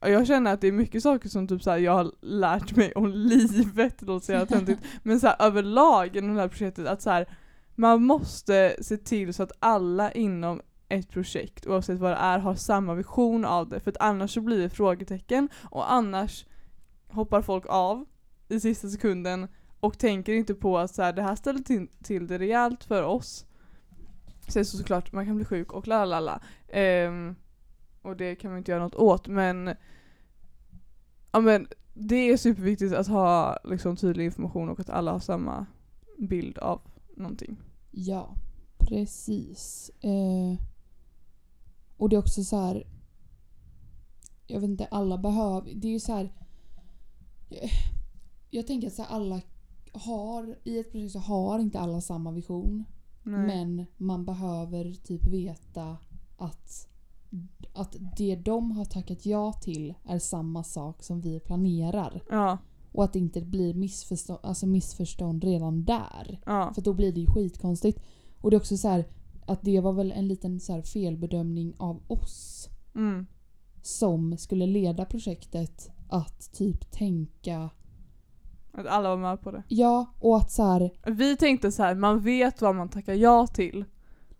jag 0.00 0.26
känner 0.26 0.52
att 0.52 0.60
det 0.60 0.68
är 0.68 0.72
mycket 0.72 1.02
saker 1.02 1.28
som 1.28 1.48
typ 1.48 1.62
så 1.62 1.70
här, 1.70 1.78
jag 1.78 1.92
har 1.92 2.12
lärt 2.20 2.76
mig 2.76 2.92
om 2.92 3.08
livet, 3.14 4.02
låter 4.02 4.26
så 4.26 4.32
jävla 4.32 4.46
töntigt. 4.46 4.82
Men 5.02 5.20
så 5.20 5.26
här, 5.26 5.36
överlag 5.38 6.16
inom 6.16 6.34
det 6.34 6.40
här 6.40 6.48
projektet 6.48 6.86
att 6.86 7.02
så 7.02 7.10
här, 7.10 7.28
man 7.74 8.02
måste 8.02 8.76
se 8.80 8.96
till 8.96 9.34
så 9.34 9.42
att 9.42 9.52
alla 9.58 10.12
inom 10.12 10.60
ett 10.88 11.10
projekt, 11.10 11.66
oavsett 11.66 11.98
vad 11.98 12.10
det 12.10 12.16
är, 12.16 12.38
har 12.38 12.54
samma 12.54 12.94
vision 12.94 13.44
av 13.44 13.68
det. 13.68 13.80
För 13.80 13.90
att 13.90 13.96
annars 14.00 14.34
så 14.34 14.40
blir 14.40 14.58
det 14.58 14.70
frågetecken 14.70 15.48
och 15.62 15.92
annars 15.92 16.44
hoppar 17.08 17.42
folk 17.42 17.64
av 17.68 18.04
i 18.48 18.60
sista 18.60 18.88
sekunden 18.88 19.48
och 19.80 19.98
tänker 19.98 20.32
inte 20.32 20.54
på 20.54 20.78
att 20.78 20.94
så 20.94 21.02
här, 21.02 21.12
det 21.12 21.22
här 21.22 21.36
ställer 21.36 21.60
till, 21.60 21.88
till 22.02 22.26
det 22.26 22.38
rejält 22.38 22.84
för 22.84 23.02
oss. 23.02 23.46
Sen 24.48 24.64
så 24.64 24.76
såklart, 24.76 25.12
man 25.12 25.26
kan 25.26 25.36
bli 25.36 25.44
sjuk 25.44 25.72
och 25.72 25.86
la 25.86 26.04
la 26.04 26.20
la. 26.20 26.40
Ehm, 26.68 27.34
och 28.02 28.16
det 28.16 28.36
kan 28.36 28.50
man 28.50 28.58
inte 28.58 28.70
göra 28.70 28.82
något 28.82 28.94
åt 28.94 29.28
men 29.28 29.74
Ja 31.32 31.40
men 31.40 31.68
det 31.94 32.16
är 32.16 32.36
superviktigt 32.36 32.94
att 32.94 33.06
ha 33.06 33.58
liksom 33.64 33.96
tydlig 33.96 34.24
information 34.24 34.68
och 34.68 34.80
att 34.80 34.90
alla 34.90 35.12
har 35.12 35.20
samma 35.20 35.66
bild 36.18 36.58
av 36.58 36.80
någonting. 37.16 37.56
Ja, 37.90 38.34
precis. 38.78 39.90
Eh, 40.00 40.64
och 41.96 42.08
det 42.08 42.16
är 42.16 42.20
också 42.20 42.44
så 42.44 42.56
här. 42.60 42.86
Jag 44.46 44.60
vet 44.60 44.70
inte, 44.70 44.86
alla 44.86 45.18
behöver... 45.18 45.74
Det 45.74 45.88
är 45.88 45.92
ju 45.92 46.00
så 46.00 46.12
här. 46.12 46.32
Jag, 48.50 48.66
tänker 48.66 48.86
att 48.86 48.94
så 48.94 49.02
här, 49.02 49.10
alla 49.10 49.40
har... 49.92 50.58
I 50.64 50.78
ett 50.78 50.92
projekt 50.92 51.12
så 51.12 51.18
har 51.18 51.58
inte 51.58 51.78
alla 51.78 52.00
samma 52.00 52.32
vision. 52.32 52.84
Nej. 53.22 53.46
Men 53.46 53.86
man 53.96 54.24
behöver 54.24 54.92
typ 54.92 55.26
veta 55.26 55.96
att 56.36 56.88
att 57.72 57.96
det 58.16 58.36
de 58.36 58.70
har 58.72 58.84
tackat 58.84 59.26
ja 59.26 59.52
till 59.52 59.94
är 60.04 60.18
samma 60.18 60.64
sak 60.64 61.02
som 61.02 61.20
vi 61.20 61.40
planerar. 61.40 62.22
Ja, 62.30 62.58
Och 62.92 63.04
att 63.04 63.12
det 63.12 63.18
inte 63.18 63.40
blir 63.40 63.74
missförstånd, 63.74 64.38
alltså 64.42 64.66
missförstånd 64.66 65.44
redan 65.44 65.84
där. 65.84 66.40
ja, 66.46 66.72
För 66.74 66.82
då 66.82 66.92
blir 66.92 67.12
det 67.12 67.20
ju 67.20 67.26
skitkonstigt. 67.26 68.00
Och 68.40 68.50
det 68.50 68.56
är 68.56 68.60
också 68.60 68.76
så 68.76 68.88
här 68.88 69.04
att 69.46 69.62
det 69.62 69.80
var 69.80 69.92
väl 69.92 70.12
en 70.12 70.28
liten 70.28 70.60
så 70.60 70.82
felbedömning 70.82 71.74
av 71.78 72.02
oss 72.06 72.68
mm, 72.94 73.26
som 73.82 74.36
skulle 74.36 74.66
leda 74.66 75.04
projektet 75.04 75.90
att 76.08 76.52
typ 76.52 76.90
tänka 76.90 77.70
att 78.72 78.86
alla 78.86 79.08
var 79.08 79.16
med 79.16 79.40
på 79.40 79.50
det. 79.50 79.62
ja 79.68 80.14
och 80.20 80.36
att 80.36 80.50
så 80.50 80.62
här 80.62 80.90
Vi 81.06 81.36
tänkte 81.36 81.72
så 81.72 81.82
här, 81.82 81.94
man 81.94 82.20
vet 82.20 82.62
vad 82.62 82.74
man 82.74 82.88
tackar 82.88 83.14
ja 83.14 83.46
till. 83.46 83.84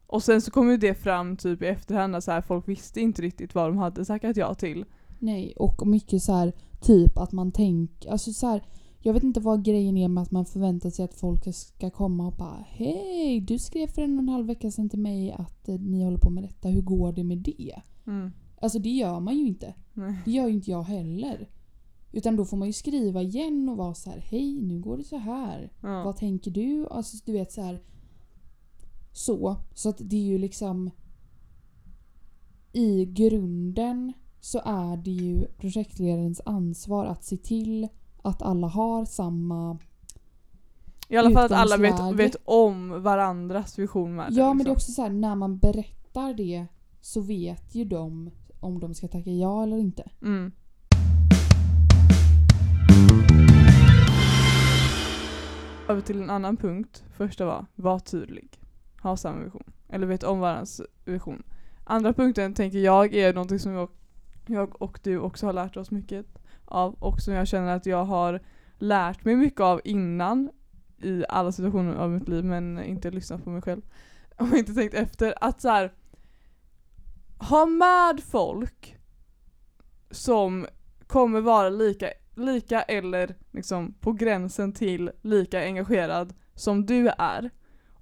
Och 0.06 0.22
sen 0.22 0.40
så 0.42 0.50
kom 0.50 0.70
ju 0.70 0.76
det 0.76 0.94
fram 0.94 1.36
typ 1.36 1.62
i 1.62 1.66
efterhand 1.66 2.16
att 2.16 2.24
så 2.24 2.30
här, 2.30 2.40
folk 2.40 2.68
visste 2.68 3.00
inte 3.00 3.22
riktigt 3.22 3.54
vad 3.54 3.70
de 3.70 3.78
hade 3.78 4.04
tackat 4.04 4.36
ja 4.36 4.54
till. 4.54 4.84
nej 5.18 5.54
och 5.56 5.86
mycket 5.86 6.22
så 6.22 6.32
här 6.32 6.52
typ 6.80 7.18
att 7.18 7.32
man 7.32 7.52
tänker 7.52 8.10
alltså 8.10 8.32
så 8.32 8.46
här 8.46 8.62
jag 9.00 9.12
vet 9.14 9.22
inte 9.22 9.40
vad 9.40 9.64
grejen 9.64 9.96
är 9.96 10.08
med 10.08 10.22
att 10.22 10.30
man 10.30 10.44
förväntar 10.44 10.90
sig 10.90 11.04
att 11.04 11.14
folk 11.14 11.54
ska 11.54 11.90
komma 11.90 12.26
och 12.26 12.32
bara 12.32 12.64
Hej! 12.68 13.40
Du 13.40 13.58
skrev 13.58 13.86
för 13.86 14.02
en 14.02 14.14
och 14.16 14.22
en 14.22 14.28
halv 14.28 14.46
vecka 14.46 14.70
sedan 14.70 14.88
till 14.88 14.98
mig 14.98 15.32
att 15.32 15.68
eh, 15.68 15.78
ni 15.78 16.04
håller 16.04 16.18
på 16.18 16.30
med 16.30 16.42
detta. 16.44 16.68
Hur 16.68 16.82
går 16.82 17.12
det 17.12 17.24
med 17.24 17.38
det? 17.38 17.74
Mm. 18.06 18.32
Alltså 18.60 18.78
det 18.78 18.88
gör 18.88 19.20
man 19.20 19.38
ju 19.38 19.46
inte. 19.46 19.74
Nej. 19.94 20.18
Det 20.24 20.30
gör 20.30 20.46
ju 20.46 20.54
inte 20.54 20.70
jag 20.70 20.82
heller. 20.82 21.48
Utan 22.12 22.36
då 22.36 22.44
får 22.44 22.56
man 22.56 22.68
ju 22.68 22.72
skriva 22.72 23.22
igen 23.22 23.68
och 23.68 23.76
vara 23.76 23.94
så 23.94 24.10
här: 24.10 24.18
Hej, 24.18 24.60
nu 24.60 24.80
går 24.80 24.96
det 24.96 25.04
så 25.04 25.16
här. 25.16 25.72
Ja. 25.82 26.04
Vad 26.04 26.16
tänker 26.16 26.50
du? 26.50 26.86
Alltså 26.90 27.16
du 27.24 27.32
vet 27.32 27.52
så 27.52 27.62
här. 27.62 27.82
Så. 29.12 29.56
Så 29.74 29.88
att 29.88 29.98
det 29.98 30.16
är 30.16 30.26
ju 30.26 30.38
liksom... 30.38 30.90
I 32.72 33.04
grunden 33.04 34.12
så 34.40 34.60
är 34.64 34.96
det 34.96 35.10
ju 35.10 35.46
projektledarens 35.46 36.40
ansvar 36.44 37.06
att 37.06 37.24
se 37.24 37.36
till 37.36 37.88
att 38.22 38.42
alla 38.42 38.66
har 38.66 39.04
samma... 39.04 39.78
I 41.08 41.16
alla 41.16 41.30
fall 41.30 41.44
att 41.44 41.52
alla 41.52 41.76
vet, 41.76 42.14
vet 42.14 42.36
om 42.44 43.02
varandras 43.02 43.78
vision 43.78 44.14
med 44.16 44.26
Ja 44.30 44.48
det. 44.48 44.54
men 44.54 44.58
det 44.58 44.62
är 44.62 44.64
liksom. 44.64 44.72
också 44.72 44.92
så 44.92 45.02
här 45.02 45.10
när 45.10 45.34
man 45.34 45.58
berättar 45.58 46.34
det 46.34 46.66
så 47.00 47.20
vet 47.20 47.74
ju 47.74 47.84
de 47.84 48.30
om 48.60 48.80
de 48.80 48.94
ska 48.94 49.08
tacka 49.08 49.30
ja 49.30 49.62
eller 49.62 49.78
inte. 49.78 50.10
Mm. 50.22 50.52
Över 55.88 56.00
till 56.00 56.22
en 56.22 56.30
annan 56.30 56.56
punkt. 56.56 57.04
Första 57.16 57.46
var, 57.46 57.66
var 57.74 57.98
tydlig. 57.98 58.60
Ha 59.02 59.16
samma 59.16 59.44
vision. 59.44 59.64
Eller 59.88 60.06
vet 60.06 60.22
om 60.22 60.40
varandras 60.40 60.80
vision. 61.04 61.42
Andra 61.84 62.12
punkten 62.12 62.54
tänker 62.54 62.78
jag 62.78 63.14
är 63.14 63.34
någonting 63.34 63.58
som 63.58 63.72
jag, 63.72 63.88
jag 64.46 64.82
och 64.82 65.00
du 65.02 65.18
också 65.18 65.46
har 65.46 65.52
lärt 65.52 65.76
oss 65.76 65.90
mycket 65.90 66.26
av 66.64 66.94
och 66.94 67.20
som 67.20 67.34
jag 67.34 67.48
känner 67.48 67.76
att 67.76 67.86
jag 67.86 68.04
har 68.04 68.40
lärt 68.78 69.24
mig 69.24 69.36
mycket 69.36 69.60
av 69.60 69.80
innan 69.84 70.50
i 70.98 71.24
alla 71.28 71.52
situationer 71.52 71.94
av 71.94 72.10
mitt 72.10 72.28
liv 72.28 72.44
men 72.44 72.82
inte 72.84 73.10
lyssnat 73.10 73.44
på 73.44 73.50
mig 73.50 73.62
själv. 73.62 73.82
Och 74.38 74.56
inte 74.56 74.74
tänkt 74.74 74.94
efter. 74.94 75.34
Att 75.40 75.60
så 75.60 75.68
här, 75.68 75.92
ha 77.38 77.66
med 77.66 78.20
folk 78.22 78.96
som 80.10 80.66
kommer 81.06 81.40
vara 81.40 81.68
lika, 81.68 82.10
lika 82.38 82.82
eller 82.82 83.34
liksom 83.52 83.94
på 84.00 84.12
gränsen 84.12 84.72
till 84.72 85.10
lika 85.22 85.64
engagerad 85.64 86.34
som 86.54 86.86
du 86.86 87.08
är. 87.18 87.50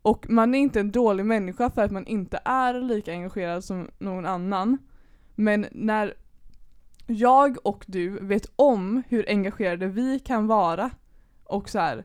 Och 0.02 0.30
man 0.30 0.54
är 0.54 0.58
inte 0.58 0.80
en 0.80 0.92
dålig 0.92 1.26
människa 1.26 1.70
för 1.70 1.82
att 1.82 1.90
man 1.90 2.06
inte 2.06 2.40
är 2.44 2.74
lika 2.74 3.12
engagerad 3.12 3.64
som 3.64 3.90
någon 3.98 4.26
annan. 4.26 4.78
Men 5.34 5.66
när 5.72 6.14
jag 7.06 7.56
och 7.64 7.84
du 7.88 8.18
vet 8.26 8.50
om 8.56 9.02
hur 9.08 9.28
engagerade 9.28 9.86
vi 9.86 10.18
kan 10.18 10.46
vara 10.46 10.90
och 11.44 11.68
så 11.68 11.78
här, 11.78 12.04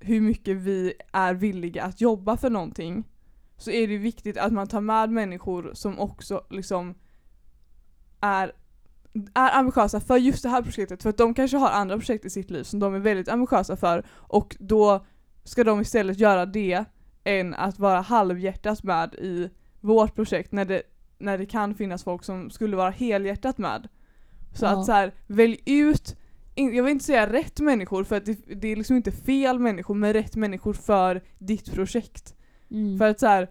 hur 0.00 0.20
mycket 0.20 0.56
vi 0.56 0.92
är 1.12 1.34
villiga 1.34 1.84
att 1.84 2.00
jobba 2.00 2.36
för 2.36 2.50
någonting 2.50 3.04
så 3.56 3.70
är 3.70 3.88
det 3.88 3.98
viktigt 3.98 4.36
att 4.36 4.52
man 4.52 4.68
tar 4.68 4.80
med 4.80 5.10
människor 5.10 5.70
som 5.74 5.98
också 5.98 6.44
liksom 6.50 6.94
är, 8.20 8.52
är 9.34 9.58
ambitiösa 9.58 10.00
för 10.00 10.16
just 10.16 10.42
det 10.42 10.48
här 10.48 10.62
projektet 10.62 11.02
för 11.02 11.10
att 11.10 11.16
de 11.16 11.34
kanske 11.34 11.56
har 11.56 11.70
andra 11.70 11.98
projekt 11.98 12.24
i 12.24 12.30
sitt 12.30 12.50
liv 12.50 12.62
som 12.62 12.80
de 12.80 12.94
är 12.94 12.98
väldigt 12.98 13.28
ambitiösa 13.28 13.76
för 13.76 14.06
och 14.10 14.56
då 14.60 15.04
ska 15.44 15.64
de 15.64 15.80
istället 15.80 16.18
göra 16.18 16.46
det 16.46 16.84
än 17.24 17.54
att 17.54 17.78
vara 17.78 18.00
halvhjärtat 18.00 18.82
med 18.82 19.14
i 19.14 19.50
vårt 19.80 20.14
projekt 20.14 20.52
när 20.52 20.64
det, 20.64 20.82
när 21.18 21.38
det 21.38 21.46
kan 21.46 21.74
finnas 21.74 22.04
folk 22.04 22.24
som 22.24 22.50
skulle 22.50 22.76
vara 22.76 22.90
helhjärtat 22.90 23.58
med. 23.58 23.88
Så 24.54 24.64
Ja. 24.64 24.70
att 24.70 24.86
så 24.86 24.92
här, 24.92 25.14
välj 25.26 25.60
ut, 25.66 26.16
jag 26.54 26.82
vill 26.82 26.92
inte 26.92 27.04
säga 27.04 27.32
rätt 27.32 27.60
människor 27.60 28.04
för 28.04 28.16
att 28.16 28.24
det, 28.24 28.38
det 28.54 28.68
är 28.68 28.76
liksom 28.76 28.96
inte 28.96 29.12
fel 29.12 29.58
människor 29.58 29.94
men 29.94 30.12
rätt 30.12 30.36
människor 30.36 30.72
för 30.72 31.22
ditt 31.38 31.72
projekt. 31.72 32.34
Mm. 32.70 32.98
För 32.98 33.08
att 33.08 33.20
så 33.20 33.26
här, 33.26 33.50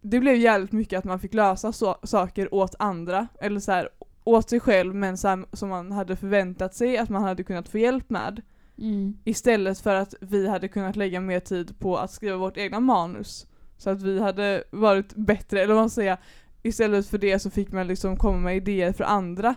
det 0.00 0.20
blev 0.20 0.36
jävligt 0.36 0.72
mycket 0.72 0.98
att 0.98 1.04
man 1.04 1.20
fick 1.20 1.34
lösa 1.34 1.72
så, 1.72 1.96
saker 2.02 2.54
åt 2.54 2.74
andra, 2.78 3.28
eller 3.40 3.60
så 3.60 3.72
här, 3.72 3.88
åt 4.24 4.50
sig 4.50 4.60
själv 4.60 4.94
men 4.94 5.16
så 5.16 5.28
här, 5.28 5.44
som 5.52 5.68
man 5.68 5.92
hade 5.92 6.16
förväntat 6.16 6.74
sig 6.74 6.98
att 6.98 7.08
man 7.08 7.22
hade 7.22 7.42
kunnat 7.42 7.68
få 7.68 7.78
hjälp 7.78 8.10
med. 8.10 8.42
Mm. 8.78 9.18
Istället 9.24 9.80
för 9.80 9.94
att 9.94 10.14
vi 10.20 10.48
hade 10.48 10.68
kunnat 10.68 10.96
lägga 10.96 11.20
mer 11.20 11.40
tid 11.40 11.78
på 11.78 11.96
att 11.96 12.10
skriva 12.10 12.36
vårt 12.36 12.56
egna 12.56 12.80
manus. 12.80 13.46
Så 13.76 13.90
att 13.90 14.02
vi 14.02 14.20
hade 14.20 14.64
varit 14.70 15.14
bättre, 15.14 15.60
eller 15.60 15.74
vad 15.74 15.82
man 15.82 15.90
säger. 15.90 16.18
Istället 16.62 17.06
för 17.06 17.18
det 17.18 17.38
så 17.38 17.50
fick 17.50 17.72
man 17.72 17.86
liksom 17.86 18.16
komma 18.16 18.38
med 18.38 18.56
idéer 18.56 18.92
för 18.92 19.04
andra. 19.04 19.54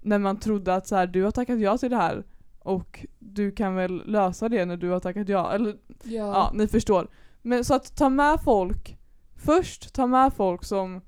När 0.00 0.18
man 0.18 0.40
trodde 0.40 0.74
att 0.74 0.86
så 0.86 0.96
här, 0.96 1.06
du 1.06 1.22
har 1.22 1.30
tackat 1.30 1.60
ja 1.60 1.78
till 1.78 1.90
det 1.90 1.96
här 1.96 2.24
och 2.58 3.06
du 3.18 3.52
kan 3.52 3.74
väl 3.74 4.02
lösa 4.06 4.48
det 4.48 4.64
när 4.64 4.76
du 4.76 4.88
har 4.88 5.00
tackat 5.00 5.28
ja. 5.28 5.52
Eller 5.52 5.76
Ja. 6.02 6.26
Ja, 6.26 6.50
ni 6.54 6.66
förstår. 6.66 7.08
Men 7.42 7.64
så 7.64 7.74
att 7.74 7.96
ta 7.96 8.08
med 8.08 8.40
folk, 8.44 8.96
först 9.36 9.94
ta 9.94 10.06
med 10.06 10.32
folk 10.32 10.64
som 10.64 11.00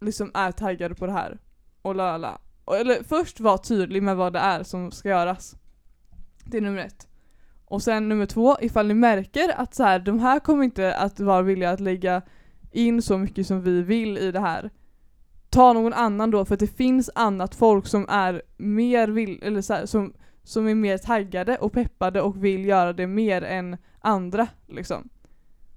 liksom 0.00 0.30
är 0.34 0.52
taggade 0.52 0.94
på 0.94 1.06
det 1.06 1.12
här. 1.12 1.38
Och 1.88 1.94
la 1.94 2.16
la. 2.16 2.38
Eller 2.76 3.02
först 3.02 3.40
var 3.40 3.58
tydlig 3.58 4.02
med 4.02 4.16
vad 4.16 4.32
det 4.32 4.38
är 4.38 4.62
som 4.62 4.90
ska 4.90 5.08
göras. 5.08 5.56
Det 6.44 6.56
är 6.56 6.60
nummer 6.60 6.78
ett. 6.78 7.08
Och 7.64 7.82
sen 7.82 8.08
nummer 8.08 8.26
två, 8.26 8.56
ifall 8.60 8.86
ni 8.86 8.94
märker 8.94 9.60
att 9.60 9.74
så 9.74 9.82
här, 9.82 9.98
de 9.98 10.18
här 10.18 10.40
kommer 10.40 10.64
inte 10.64 10.94
att 10.94 11.20
vara 11.20 11.42
villiga 11.42 11.70
att 11.70 11.80
lägga 11.80 12.22
in 12.72 13.02
så 13.02 13.18
mycket 13.18 13.46
som 13.46 13.62
vi 13.62 13.82
vill 13.82 14.18
i 14.18 14.32
det 14.32 14.40
här. 14.40 14.70
Ta 15.50 15.72
någon 15.72 15.92
annan 15.92 16.30
då, 16.30 16.44
för 16.44 16.54
att 16.54 16.60
det 16.60 16.76
finns 16.76 17.10
annat 17.14 17.54
folk 17.54 17.86
som 17.86 18.06
är 18.08 18.42
mer 18.56 19.08
vill, 19.08 19.42
eller 19.42 19.62
så 19.62 19.74
här, 19.74 19.86
som, 19.86 20.12
som 20.44 20.68
är 20.68 20.74
mer 20.74 20.98
taggade 20.98 21.56
och 21.56 21.72
peppade 21.72 22.20
och 22.20 22.44
vill 22.44 22.64
göra 22.64 22.92
det 22.92 23.06
mer 23.06 23.42
än 23.42 23.76
andra 24.00 24.48
liksom. 24.66 25.08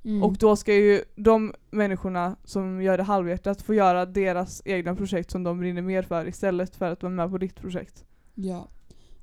Mm. 0.04 0.24
Och 0.24 0.38
då 0.38 0.56
ska 0.56 0.74
ju 0.74 1.02
de 1.16 1.54
människorna 1.72 2.36
som 2.44 2.82
gör 2.82 2.98
det 2.98 3.04
halvhjärtat 3.04 3.62
få 3.62 3.74
göra 3.74 4.06
deras 4.06 4.62
egna 4.66 4.96
projekt 4.96 5.32
som 5.32 5.44
de 5.44 5.60
brinner 5.60 5.82
mer 5.82 6.04
för 6.04 6.28
istället 6.28 6.76
för 6.76 6.92
att 6.92 7.04
vara 7.04 7.14
med 7.14 7.30
på 7.30 7.38
ditt 7.38 7.56
projekt. 7.56 8.06
Ja. 8.36 8.68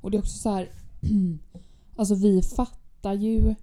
Och 0.01 0.11
det 0.11 0.17
är 0.17 0.19
också 0.19 0.39
så 0.39 0.51
här. 0.51 0.69
alltså 1.97 2.15
vi 2.15 2.43
fattar 2.43 3.15
ju 3.15 3.55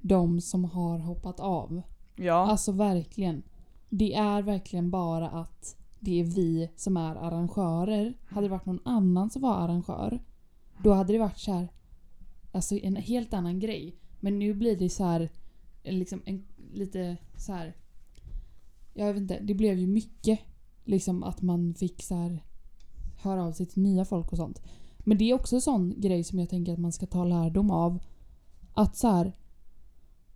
de 0.00 0.40
som 0.40 0.64
har 0.64 0.98
hoppat 0.98 1.40
av. 1.40 1.82
Ja. 2.16 2.50
Alltså 2.50 2.72
verkligen. 2.72 3.42
Det 3.88 4.14
är 4.14 4.42
verkligen 4.42 4.90
bara 4.90 5.28
att 5.28 5.76
det 6.00 6.20
är 6.20 6.24
vi 6.24 6.70
som 6.76 6.96
är 6.96 7.16
arrangörer. 7.16 8.14
Hade 8.26 8.46
det 8.46 8.50
varit 8.50 8.66
någon 8.66 8.80
annan 8.84 9.30
som 9.30 9.42
var 9.42 9.54
arrangör, 9.54 10.22
då 10.82 10.92
hade 10.92 11.12
det 11.12 11.18
varit 11.18 11.38
så 11.38 11.52
här. 11.52 11.68
Alltså 12.52 12.74
en 12.74 12.96
helt 12.96 13.34
annan 13.34 13.60
grej. 13.60 13.96
Men 14.20 14.38
nu 14.38 14.54
blir 14.54 14.76
det 14.76 14.90
så 14.90 15.04
här, 15.04 15.30
liksom 15.84 16.22
en, 16.24 16.44
lite 16.72 17.16
så 17.36 17.52
här. 17.52 17.76
Jag 18.94 19.06
vet 19.12 19.22
inte, 19.22 19.40
det 19.40 19.54
blev 19.54 19.78
ju 19.78 19.86
mycket. 19.86 20.40
Liksom 20.84 21.22
att 21.22 21.42
man 21.42 21.74
fick 21.74 22.02
så 22.02 22.14
här 22.14 22.44
höra 23.16 23.44
av 23.44 23.52
sig 23.52 23.66
till 23.66 23.82
nya 23.82 24.04
folk 24.04 24.32
och 24.32 24.38
sånt. 24.38 24.62
Men 24.98 25.18
det 25.18 25.30
är 25.30 25.34
också 25.34 25.54
en 25.54 25.62
sån 25.62 26.00
grej 26.00 26.24
som 26.24 26.38
jag 26.38 26.48
tänker 26.48 26.72
att 26.72 26.78
man 26.78 26.92
ska 26.92 27.06
ta 27.06 27.24
lärdom 27.24 27.70
av. 27.70 28.02
Att 28.74 28.96
så 28.96 29.08
här, 29.08 29.32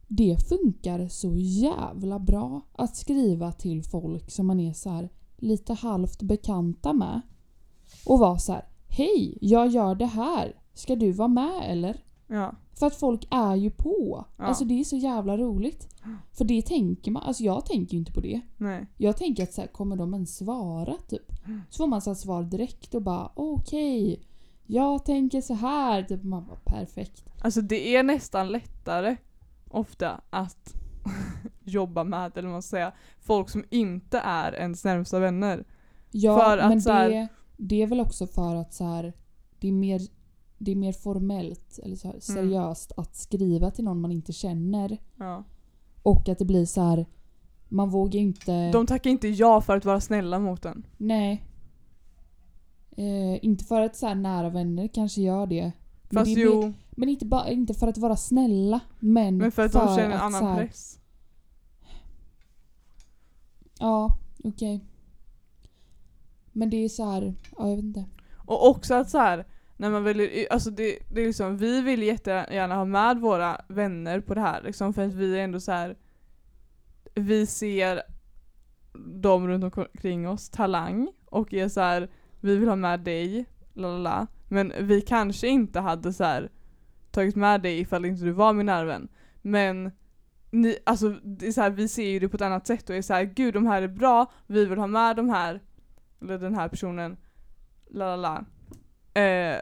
det 0.08 0.48
funkar 0.48 1.08
så 1.08 1.34
jävla 1.36 2.18
bra 2.18 2.60
att 2.72 2.96
skriva 2.96 3.52
till 3.52 3.82
folk 3.82 4.30
som 4.30 4.46
man 4.46 4.60
är 4.60 4.72
så 4.72 4.90
här 4.90 5.08
lite 5.36 5.74
halvt 5.74 6.22
bekanta 6.22 6.92
med. 6.92 7.20
Och 8.06 8.18
vara 8.18 8.38
så 8.38 8.52
här: 8.52 8.64
Hej, 8.88 9.38
jag 9.40 9.68
gör 9.68 9.94
det 9.94 10.06
här. 10.06 10.56
Ska 10.74 10.96
du 10.96 11.12
vara 11.12 11.28
med 11.28 11.62
eller? 11.64 12.04
Ja. 12.26 12.54
För 12.78 12.86
att 12.86 12.94
folk 12.96 13.26
är 13.30 13.56
ju 13.56 13.70
på. 13.70 14.24
Ja. 14.36 14.44
Alltså 14.44 14.64
det 14.64 14.80
är 14.80 14.84
så 14.84 14.96
jävla 14.96 15.36
roligt. 15.36 15.88
För 16.32 16.44
det 16.44 16.62
tänker 16.62 17.10
man, 17.10 17.22
alltså 17.22 17.42
jag 17.42 17.66
tänker 17.66 17.92
ju 17.92 17.98
inte 17.98 18.12
på 18.12 18.20
det. 18.20 18.40
Nej. 18.56 18.86
Jag 18.96 19.16
tänker 19.16 19.42
att 19.42 19.52
så 19.52 19.60
här, 19.60 19.68
kommer 19.68 19.96
de 19.96 20.14
ens 20.14 20.36
svara 20.36 20.94
typ? 21.08 21.32
Så 21.70 21.76
får 21.76 21.86
man 21.86 22.02
så 22.02 22.10
här 22.10 22.14
svar 22.14 22.42
direkt 22.42 22.94
och 22.94 23.02
bara 23.02 23.30
okej. 23.34 24.22
jag 24.66 25.04
tänker 25.04 25.40
så 25.40 25.54
här. 25.54 26.02
Typ 26.02 26.22
man 26.24 26.46
bara 26.46 26.58
perfekt. 26.64 27.24
Alltså 27.42 27.60
det 27.60 27.96
är 27.96 28.02
nästan 28.02 28.48
lättare 28.48 29.16
ofta 29.70 30.20
att 30.30 30.74
jobba 31.64 32.04
med, 32.04 32.38
eller 32.38 32.48
vad 32.48 32.52
man 32.52 32.62
ska 32.62 32.70
säga, 32.76 32.92
folk 33.20 33.50
som 33.50 33.64
inte 33.70 34.18
är 34.18 34.52
ens 34.54 34.84
närmsta 34.84 35.18
vänner. 35.18 35.64
Ja, 36.10 36.38
För 36.38 36.58
att 36.58 36.68
men 36.68 36.82
så 36.82 36.92
här- 36.92 37.10
det, 37.10 37.28
det 37.56 37.82
är 37.82 37.86
väl 37.86 38.00
också 38.00 38.26
för 38.26 38.56
att 38.56 38.74
så 38.74 38.84
här, 38.84 39.12
det, 39.60 39.68
är 39.68 39.72
mer, 39.72 40.00
det 40.58 40.72
är 40.72 40.76
mer 40.76 40.92
formellt 40.92 41.78
eller 41.82 41.96
så 41.96 42.08
här, 42.08 42.20
seriöst 42.20 42.92
att 42.96 43.16
skriva 43.16 43.70
till 43.70 43.84
någon 43.84 44.00
man 44.00 44.12
inte 44.12 44.32
känner. 44.32 44.98
Ja. 45.16 45.44
Och 46.02 46.28
att 46.28 46.38
det 46.38 46.44
blir 46.44 46.66
så 46.66 46.82
här. 46.82 47.06
Man 47.68 47.90
vågar 47.90 48.20
inte... 48.20 48.70
De 48.70 48.86
tackar 48.86 49.10
inte 49.10 49.28
ja 49.28 49.60
för 49.60 49.76
att 49.76 49.84
vara 49.84 50.00
snälla 50.00 50.38
mot 50.38 50.64
en. 50.64 50.86
Nej. 50.96 51.44
Eh, 52.90 53.44
inte 53.44 53.64
för 53.64 53.80
att 53.80 53.96
så 53.96 54.06
här, 54.06 54.14
nära 54.14 54.50
vänner 54.50 54.88
kanske 54.88 55.20
gör 55.20 55.46
det. 55.46 55.72
Men, 56.10 56.24
Fast 56.24 56.34
det 56.34 56.40
jo, 56.40 56.60
blir, 56.60 56.74
men 56.90 57.08
inte, 57.08 57.26
bara, 57.26 57.50
inte 57.50 57.74
för 57.74 57.88
att 57.88 57.98
vara 57.98 58.16
snälla. 58.16 58.80
Men, 58.98 59.36
men 59.36 59.52
för 59.52 59.62
att 59.62 59.72
de 59.72 59.96
känner 59.96 60.14
en 60.14 60.20
annan 60.20 60.44
här, 60.44 60.56
press. 60.56 60.98
Ja, 63.78 64.18
okej. 64.44 64.84
Men 66.52 66.70
det 66.70 66.76
är 66.76 66.88
så 66.88 67.10
här, 67.10 67.34
ja 67.58 67.68
jag 67.68 67.76
vet 67.76 67.84
inte. 67.84 68.04
Och 68.36 68.68
också 68.68 68.94
att 68.94 69.10
så 69.10 69.18
här, 69.18 69.46
när 69.78 69.90
man 69.90 70.04
väljer, 70.04 70.52
alltså 70.52 70.70
det, 70.70 70.98
det 71.10 71.22
är 71.22 71.26
liksom, 71.26 71.56
vi 71.56 71.80
vill 71.80 72.02
jättegärna 72.02 72.74
ha 72.74 72.84
med 72.84 73.18
våra 73.18 73.60
vänner 73.68 74.20
på 74.20 74.34
det 74.34 74.40
här 74.40 74.62
liksom, 74.62 74.94
för 74.94 75.06
att 75.06 75.14
vi 75.14 75.38
är 75.38 75.44
ändå 75.44 75.60
så 75.60 75.72
här. 75.72 75.96
vi 77.14 77.46
ser 77.46 78.02
dem 79.22 79.48
runt 79.48 79.76
omkring 79.76 80.28
oss, 80.28 80.50
talang, 80.50 81.08
och 81.24 81.54
är 81.54 81.68
så 81.68 81.80
här, 81.80 82.10
vi 82.40 82.56
vill 82.56 82.68
ha 82.68 82.76
med 82.76 83.00
dig, 83.00 83.46
la 83.72 83.88
la 83.88 83.98
la. 83.98 84.26
Men 84.48 84.72
vi 84.80 85.00
kanske 85.00 85.48
inte 85.48 85.80
hade 85.80 86.12
så 86.12 86.24
här 86.24 86.50
tagit 87.10 87.36
med 87.36 87.62
dig 87.62 87.80
ifall 87.80 88.04
inte 88.04 88.24
du 88.24 88.30
var 88.30 88.52
min 88.52 88.66
närvän. 88.66 89.08
Men 89.42 89.90
ni, 90.50 90.78
alltså, 90.86 91.08
det 91.10 91.46
är 91.46 91.52
så 91.52 91.60
här, 91.60 91.70
vi 91.70 91.88
ser 91.88 92.10
ju 92.10 92.18
det 92.18 92.28
på 92.28 92.36
ett 92.36 92.42
annat 92.42 92.66
sätt 92.66 92.90
och 92.90 92.96
är 92.96 93.02
så 93.02 93.14
här, 93.14 93.24
gud 93.24 93.54
de 93.54 93.66
här 93.66 93.82
är 93.82 93.88
bra, 93.88 94.32
vi 94.46 94.64
vill 94.64 94.78
ha 94.78 94.86
med 94.86 95.16
de 95.16 95.28
här, 95.28 95.60
eller 96.22 96.38
den 96.38 96.54
här 96.54 96.68
personen, 96.68 97.16
la 97.90 98.16
la 98.16 98.16
la. 98.16 98.44
Eh, 99.18 99.60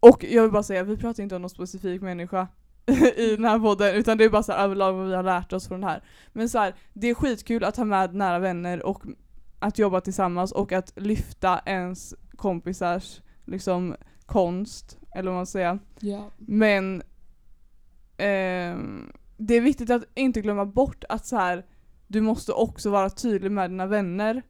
och 0.00 0.24
jag 0.24 0.42
vill 0.42 0.52
bara 0.52 0.62
säga, 0.62 0.82
vi 0.82 0.96
pratar 0.96 1.22
inte 1.22 1.36
om 1.36 1.42
någon 1.42 1.50
specifik 1.50 2.02
människa 2.02 2.48
i 3.16 3.36
den 3.36 3.44
här 3.44 3.58
podden 3.58 3.94
utan 3.94 4.18
det 4.18 4.24
är 4.24 4.28
bara 4.30 4.42
så 4.42 4.52
här 4.52 4.64
överlag 4.64 4.92
vad 4.92 5.06
vi 5.06 5.14
har 5.14 5.22
lärt 5.22 5.52
oss 5.52 5.68
från 5.68 5.80
det 5.80 5.86
här. 5.86 6.02
Men 6.32 6.48
så 6.48 6.58
här, 6.58 6.74
det 6.92 7.10
är 7.10 7.14
skitkul 7.14 7.64
att 7.64 7.76
ha 7.76 7.84
med 7.84 8.14
nära 8.14 8.38
vänner 8.38 8.86
och 8.86 9.02
att 9.58 9.78
jobba 9.78 10.00
tillsammans 10.00 10.52
och 10.52 10.72
att 10.72 10.92
lyfta 10.96 11.60
ens 11.66 12.14
kompisars 12.36 13.20
liksom 13.44 13.96
konst, 14.26 14.98
eller 15.14 15.30
vad 15.30 15.38
man 15.38 15.46
säger. 15.46 15.78
Ja. 16.00 16.30
Men 16.36 17.02
ehm, 18.16 19.12
det 19.36 19.54
är 19.54 19.60
viktigt 19.60 19.90
att 19.90 20.04
inte 20.14 20.40
glömma 20.40 20.66
bort 20.66 21.04
att 21.08 21.26
så 21.26 21.36
här, 21.36 21.66
du 22.06 22.20
måste 22.20 22.52
också 22.52 22.90
vara 22.90 23.10
tydlig 23.10 23.50
med 23.50 23.70
dina 23.70 23.86
vänner 23.86 24.42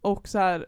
och 0.00 0.28
så 0.28 0.38
här, 0.38 0.66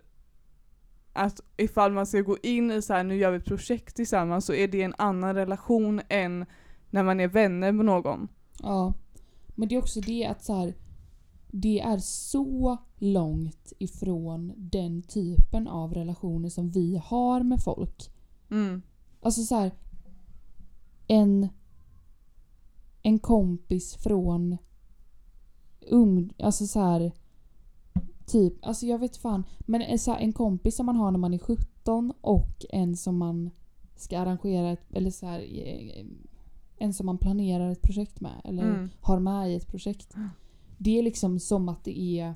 att 1.18 1.40
ifall 1.56 1.92
man 1.92 2.06
ska 2.06 2.20
gå 2.20 2.36
in 2.42 2.70
i 2.70 2.82
så 2.82 2.92
här, 2.92 3.04
nu 3.04 3.16
gör 3.16 3.30
vi 3.30 3.36
ett 3.36 3.44
projekt 3.44 3.96
tillsammans 3.96 4.46
så 4.46 4.54
är 4.54 4.68
det 4.68 4.82
en 4.82 4.94
annan 4.98 5.34
relation 5.34 6.00
än 6.08 6.46
när 6.90 7.02
man 7.02 7.20
är 7.20 7.28
vänner 7.28 7.72
med 7.72 7.86
någon. 7.86 8.28
Ja. 8.62 8.94
Men 9.54 9.68
det 9.68 9.74
är 9.74 9.78
också 9.78 10.00
det 10.00 10.26
att 10.26 10.44
så 10.44 10.54
här, 10.54 10.74
det 11.50 11.80
är 11.80 11.98
så 11.98 12.76
långt 12.96 13.72
ifrån 13.78 14.52
den 14.56 15.02
typen 15.02 15.68
av 15.68 15.94
relationer 15.94 16.48
som 16.48 16.70
vi 16.70 17.02
har 17.04 17.42
med 17.42 17.62
folk. 17.62 18.10
Mm. 18.50 18.82
Alltså 19.20 19.42
så 19.42 19.54
här, 19.54 19.72
en 21.06 21.48
en 23.02 23.18
kompis 23.18 23.96
från 23.96 24.56
ung, 25.80 26.32
alltså 26.38 26.66
så 26.66 26.80
här 26.80 27.12
typ, 28.28 28.66
alltså 28.66 28.86
jag 28.86 28.98
vet 28.98 29.16
fan, 29.16 29.44
men 29.60 29.82
en, 29.82 29.98
så 29.98 30.12
här, 30.12 30.18
en 30.20 30.32
kompis 30.32 30.76
som 30.76 30.86
man 30.86 30.96
har 30.96 31.10
när 31.10 31.18
man 31.18 31.34
är 31.34 31.38
17 31.38 32.12
och 32.20 32.64
en 32.70 32.96
som 32.96 33.18
man 33.18 33.50
ska 33.96 34.18
arrangera 34.18 34.70
ett, 34.70 34.92
eller 34.94 35.10
så 35.10 35.26
här, 35.26 35.40
eh, 35.40 36.04
en 36.78 36.94
som 36.94 37.06
man 37.06 37.18
planerar 37.18 37.70
ett 37.70 37.82
projekt 37.82 38.20
med 38.20 38.40
eller 38.44 38.62
Mm. 38.62 38.90
har 39.00 39.18
med 39.18 39.50
i 39.50 39.54
ett 39.54 39.66
projekt. 39.66 40.14
Det 40.78 40.98
är 40.98 41.02
liksom 41.02 41.38
som 41.40 41.68
att 41.68 41.84
det 41.84 42.00
är 42.00 42.34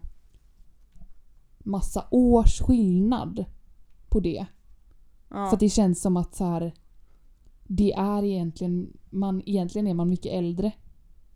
massa 1.58 2.04
års 2.10 2.60
skillnad 2.60 3.44
på 4.08 4.20
det. 4.20 4.46
Ja. 5.28 5.50
För 5.50 5.56
det 5.56 5.68
känns 5.68 6.00
som 6.00 6.16
att 6.16 6.34
så 6.34 6.44
här, 6.44 6.74
det 7.66 7.92
är 7.92 8.24
egentligen, 8.24 8.92
man, 9.10 9.42
egentligen 9.46 9.86
är 9.86 9.94
man 9.94 10.08
mycket 10.08 10.32
äldre 10.32 10.72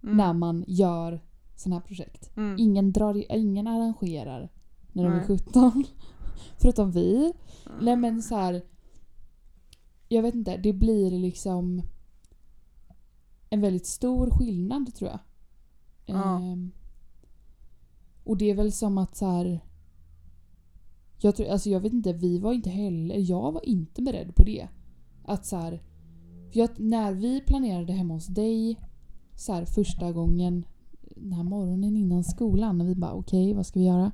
mm. 0.03 0.17
när 0.17 0.33
man 0.33 0.65
gör 0.67 1.21
sådana 1.57 1.81
här 1.81 1.87
projekt. 1.87 2.37
Mm. 2.37 2.57
Ingen, 2.59 2.93
drar, 2.93 3.33
ingen 3.37 3.67
arrangerar 3.67 4.49
när 4.93 5.05
de 5.05 5.13
är 5.13 5.17
Nej. 5.17 5.27
17. 5.27 5.85
Förutom 6.61 6.91
vi. 6.91 7.33
Nej 7.81 7.97
men 7.97 8.23
så 8.23 8.37
här. 8.37 8.63
Jag 10.09 10.23
vet 10.23 10.35
inte, 10.35 10.57
det 10.57 10.73
blir 10.73 11.11
liksom 11.11 11.83
en 13.51 13.61
väldigt 13.61 13.87
stor 13.87 14.31
skillnad 14.31 14.95
tror 14.95 15.11
jag. 15.11 15.19
Ja. 16.07 16.39
Ehm, 16.39 16.73
och 18.25 18.37
det 18.37 18.51
är 18.51 18.55
väl 18.55 18.73
som 18.73 18.99
att 18.99 19.17
så 19.17 19.27
här. 19.27 19.61
Jag, 21.19 21.37
tror, 21.37 21.49
alltså 21.49 21.71
jag 21.71 21.81
vet 21.81 21.93
inte, 21.93 22.13
vi 22.13 22.39
var 22.39 22.53
inte 22.53 22.71
heller, 22.71 23.17
jag 23.19 23.53
var 23.53 23.69
inte 23.69 24.03
beredd 24.03 24.35
på 24.35 24.45
det. 24.45 24.69
Att 25.25 25.47
så 25.47 25.57
här, 25.57 25.83
för 26.53 26.59
jag, 26.59 26.81
när 26.81 27.13
vi 27.13 27.41
planerade 27.41 27.93
hemma 27.93 28.15
hos 28.15 28.27
dig 28.27 28.77
så 29.35 29.53
här, 29.53 29.65
första 29.65 30.13
gången 30.13 30.65
den 31.17 31.33
här 31.33 31.43
morgonen 31.43 31.97
innan 31.97 32.25
skolan 32.25 32.79
när 32.79 32.85
vi 32.85 32.95
bara 32.95 33.13
okej 33.13 33.55
vad 33.55 33.67
ska 33.67 33.79
vi 33.79 33.87
göra? 33.87 34.13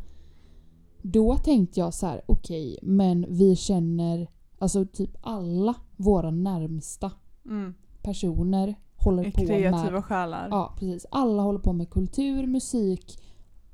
Då 1.03 1.37
tänkte 1.37 1.81
jag 1.81 1.95
så 1.95 2.07
här 2.07 2.23
okej 2.27 2.79
men 2.83 3.27
vi 3.29 3.57
känner 3.57 4.31
alltså 4.59 4.85
typ 4.87 5.17
alla 5.21 5.75
våra 5.97 6.31
närmsta 6.31 7.11
Mm. 7.47 7.75
personer 8.03 8.75
håller 8.97 9.25
på 9.31 9.31
Kreativa 9.47 9.91
med 9.91 10.05
själar. 10.05 10.49
Ja, 10.51 10.75
precis. 10.79 11.07
Alla 11.11 11.43
håller 11.43 11.59
på 11.59 11.73
med 11.73 11.91
kultur, 11.91 12.47
musik, 12.47 13.19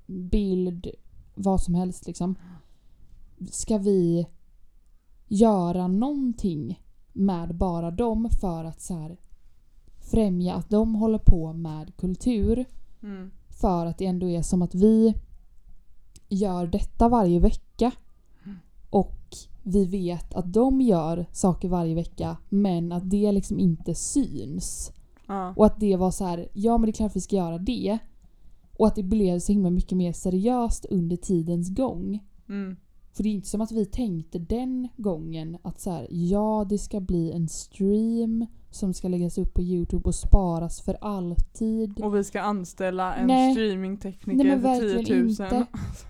bild, 0.06 0.86
vad 1.34 1.60
som 1.60 1.74
helst 1.74 2.06
liksom. 2.06 2.34
Ska 3.50 3.78
vi 3.78 4.26
göra 5.28 5.88
någonting 5.88 6.82
med 7.12 7.54
bara 7.54 7.90
dem 7.90 8.28
för 8.40 8.64
att 8.64 8.80
så 8.80 8.94
här 8.94 9.16
främja 9.98 10.54
att 10.54 10.70
de 10.70 10.94
håller 10.94 11.18
på 11.18 11.52
med 11.52 11.96
kultur 11.96 12.64
Mm. 13.02 13.30
för 13.60 13.86
att 13.86 13.98
det 13.98 14.06
ändå 14.06 14.28
är 14.28 14.42
som 14.42 14.62
att 14.62 14.74
vi 14.74 15.14
gör 16.28 16.66
detta 16.66 17.08
varje 17.08 17.40
vecka 17.40 17.92
och 18.90 19.18
vi 19.62 19.84
vet 19.84 20.34
att 20.34 20.52
de 20.52 20.80
gör 20.80 21.26
saker 21.32 21.68
varje 21.68 21.94
vecka 21.94 22.36
men 22.48 22.92
att 22.92 23.10
det 23.10 23.32
liksom 23.32 23.58
inte 23.58 23.94
syns. 23.94 24.92
Ja. 25.26 25.54
Och 25.56 25.66
att 25.66 25.80
det 25.80 25.96
var 25.96 26.10
så 26.10 26.24
här, 26.24 26.48
ja 26.52 26.78
men 26.78 26.86
det 26.86 26.90
är 26.90 26.92
klart 26.92 27.16
vi 27.16 27.20
ska 27.20 27.36
göra 27.36 27.58
det. 27.58 27.98
Och 28.76 28.86
att 28.86 28.94
det 28.94 29.02
blev 29.02 29.38
så 29.38 29.52
himla 29.52 29.70
mycket 29.70 29.98
mer 29.98 30.12
seriöst 30.12 30.84
under 30.84 31.16
tidens 31.16 31.68
gång. 31.68 32.24
Mm. 32.48 32.76
För 33.12 33.22
det 33.22 33.28
är 33.28 33.34
inte 33.34 33.48
som 33.48 33.60
att 33.60 33.72
vi 33.72 33.86
tänkte 33.86 34.38
den 34.38 34.88
gången 34.96 35.58
att 35.62 35.80
så 35.80 35.90
här, 35.90 36.06
ja 36.10 36.66
det 36.68 36.78
ska 36.78 37.00
bli 37.00 37.32
en 37.32 37.48
stream 37.48 38.46
som 38.70 38.94
ska 38.94 39.08
läggas 39.08 39.38
upp 39.38 39.54
på 39.54 39.62
Youtube 39.62 40.04
och 40.08 40.14
sparas 40.14 40.80
för 40.80 40.96
alltid. 41.00 42.00
Och 42.00 42.14
vi 42.16 42.24
ska 42.24 42.40
anställa 42.40 43.14
en 43.14 43.26
Nej. 43.26 43.52
streamingtekniker 43.54 44.44
Nej 44.44 44.46
men 44.46 44.60
för 44.62 44.68
verkligen 44.68 45.04
10 45.04 45.14
000. 45.22 45.28
inte. 45.30 45.66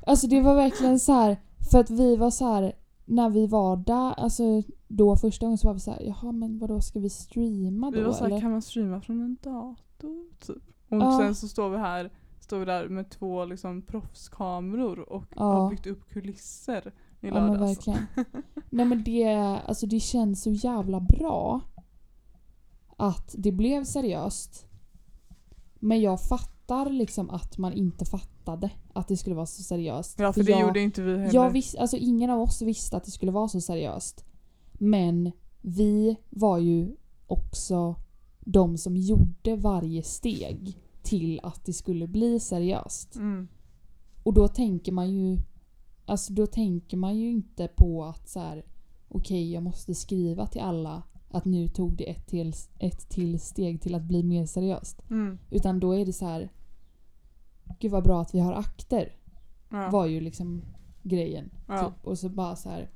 Alltså 0.07 0.27
det 0.27 0.40
var 0.40 0.55
verkligen 0.55 0.99
så 0.99 1.12
här 1.12 1.37
för 1.71 1.79
att 1.81 1.90
vi 1.90 2.16
var 2.16 2.31
så 2.31 2.53
här 2.53 2.73
när 3.05 3.31
vi 3.31 3.47
var 3.47 3.77
där, 3.77 4.12
alltså 4.21 4.62
då 4.88 5.16
första 5.16 5.47
gången 5.47 5.59
så 5.59 5.66
var 5.66 5.75
vi 5.75 5.81
så 5.81 5.90
här, 5.90 6.03
jaha 6.03 6.33
men 6.33 6.59
vadå 6.59 6.81
ska 6.81 7.01
vi 7.01 7.11
streama 7.11 7.90
då 7.90 7.97
Vi 7.99 8.05
var 8.05 8.12
såhär, 8.12 8.31
eller? 8.31 8.40
kan 8.40 8.51
man 8.51 8.62
streama 8.62 9.01
från 9.01 9.21
en 9.21 9.37
dator? 9.42 10.25
Typ. 10.47 10.62
Och 10.88 10.97
Ja. 10.97 11.18
sen 11.23 11.35
så 11.35 11.49
står 11.49 11.71
vi 11.71 11.79
här, 11.79 12.11
står 12.40 12.59
vi 12.59 12.64
där 12.64 12.88
med 12.88 13.11
två 13.11 13.44
liksom 13.44 13.83
proffskameror 13.83 15.12
och 15.12 15.25
Ja. 15.37 15.42
har 15.44 15.71
byggt 15.71 15.87
upp 15.87 16.09
kulisser 16.11 16.92
i 17.21 17.27
Ja 17.29 17.35
men 17.35 17.47
lördags. 17.47 17.61
verkligen. 17.79 17.99
Nej 18.71 18.87
men 18.87 19.03
det, 19.05 19.25
alltså 19.66 19.87
det 19.87 20.01
känns 20.01 20.42
så 20.42 20.51
jävla 20.51 21.01
bra 21.01 21.61
att 22.98 23.34
det 23.38 23.52
blev 23.52 23.84
seriöst. 23.84 24.66
Men 25.78 26.00
jag 26.00 26.22
fattar 26.22 26.90
liksom 26.90 27.30
att 27.30 27.58
man 27.58 27.72
inte 27.72 28.04
fattade 28.04 28.70
att 28.92 29.08
det 29.08 29.16
skulle 29.16 29.37
vara 29.37 29.46
så 29.46 29.62
seriöst. 29.62 30.18
ja 30.18 30.32
för 30.32 30.42
det 30.42 30.50
jag, 30.50 30.61
gjorde 30.61 30.80
inte 30.80 31.02
vi 31.02 31.18
heller. 31.18 31.34
jag 31.34 31.50
vis, 31.50 31.74
alltså 31.74 31.96
ingen 31.96 32.30
av 32.30 32.40
oss 32.40 32.62
visste 32.62 32.96
att 32.96 33.04
det 33.04 33.11
skulle 33.11 33.32
vara 33.32 33.48
så 33.48 33.61
seriöst. 33.61 34.24
Men 34.72 35.32
vi 35.61 36.16
var 36.30 36.58
ju 36.58 36.96
också 37.26 37.94
de 38.40 38.78
som 38.78 38.96
gjorde 38.96 39.56
varje 39.56 40.02
steg 40.02 40.78
till 41.02 41.40
att 41.42 41.64
det 41.64 41.72
skulle 41.72 42.06
bli 42.06 42.40
seriöst. 42.40 43.16
mm. 43.16 43.48
Och 44.22 44.34
då 44.34 44.48
tänker 44.48 44.92
man 44.92 45.11
ju 45.11 45.38
Alltså 46.08 46.32
då 46.32 46.46
tänker 46.46 46.96
man 46.96 47.16
ju 47.18 47.30
inte 47.30 47.68
på 47.68 48.04
att 48.04 48.28
så 48.28 48.40
här 48.40 48.64
okej 49.08 49.52
jag 49.52 49.62
måste 49.62 49.94
skriva 49.94 50.46
till 50.46 50.61
alla 50.61 51.02
att 51.31 51.45
nu 51.45 51.69
tog 51.69 51.97
det 51.97 52.11
ett 52.11 52.27
till, 52.27 52.53
ett 52.79 53.09
till 53.09 53.41
steg 53.41 53.83
till 53.83 53.95
att 53.95 54.03
bli 54.03 54.23
mer 54.23 54.47
seriöst. 54.47 55.03
Mm. 55.11 55.38
Utan 55.51 55.81
då 55.81 55.93
är 55.93 56.07
det 56.07 56.12
så 56.12 56.27
här 56.27 56.49
gud 57.79 57.91
vad 57.91 58.05
bra 58.05 58.23
att 58.23 58.35
vi 58.35 58.41
har 58.41 58.53
akter. 58.53 59.12
Ja. 59.69 59.91
Var 59.91 60.07
ju 60.07 60.21
liksom 60.21 60.62
grejen. 61.03 61.51
Ja. 61.67 61.85
Typ. 61.85 62.07
Och 62.07 62.19
så 62.19 62.29
bara 62.29 62.57
så 62.57 62.71
här. 62.71 62.91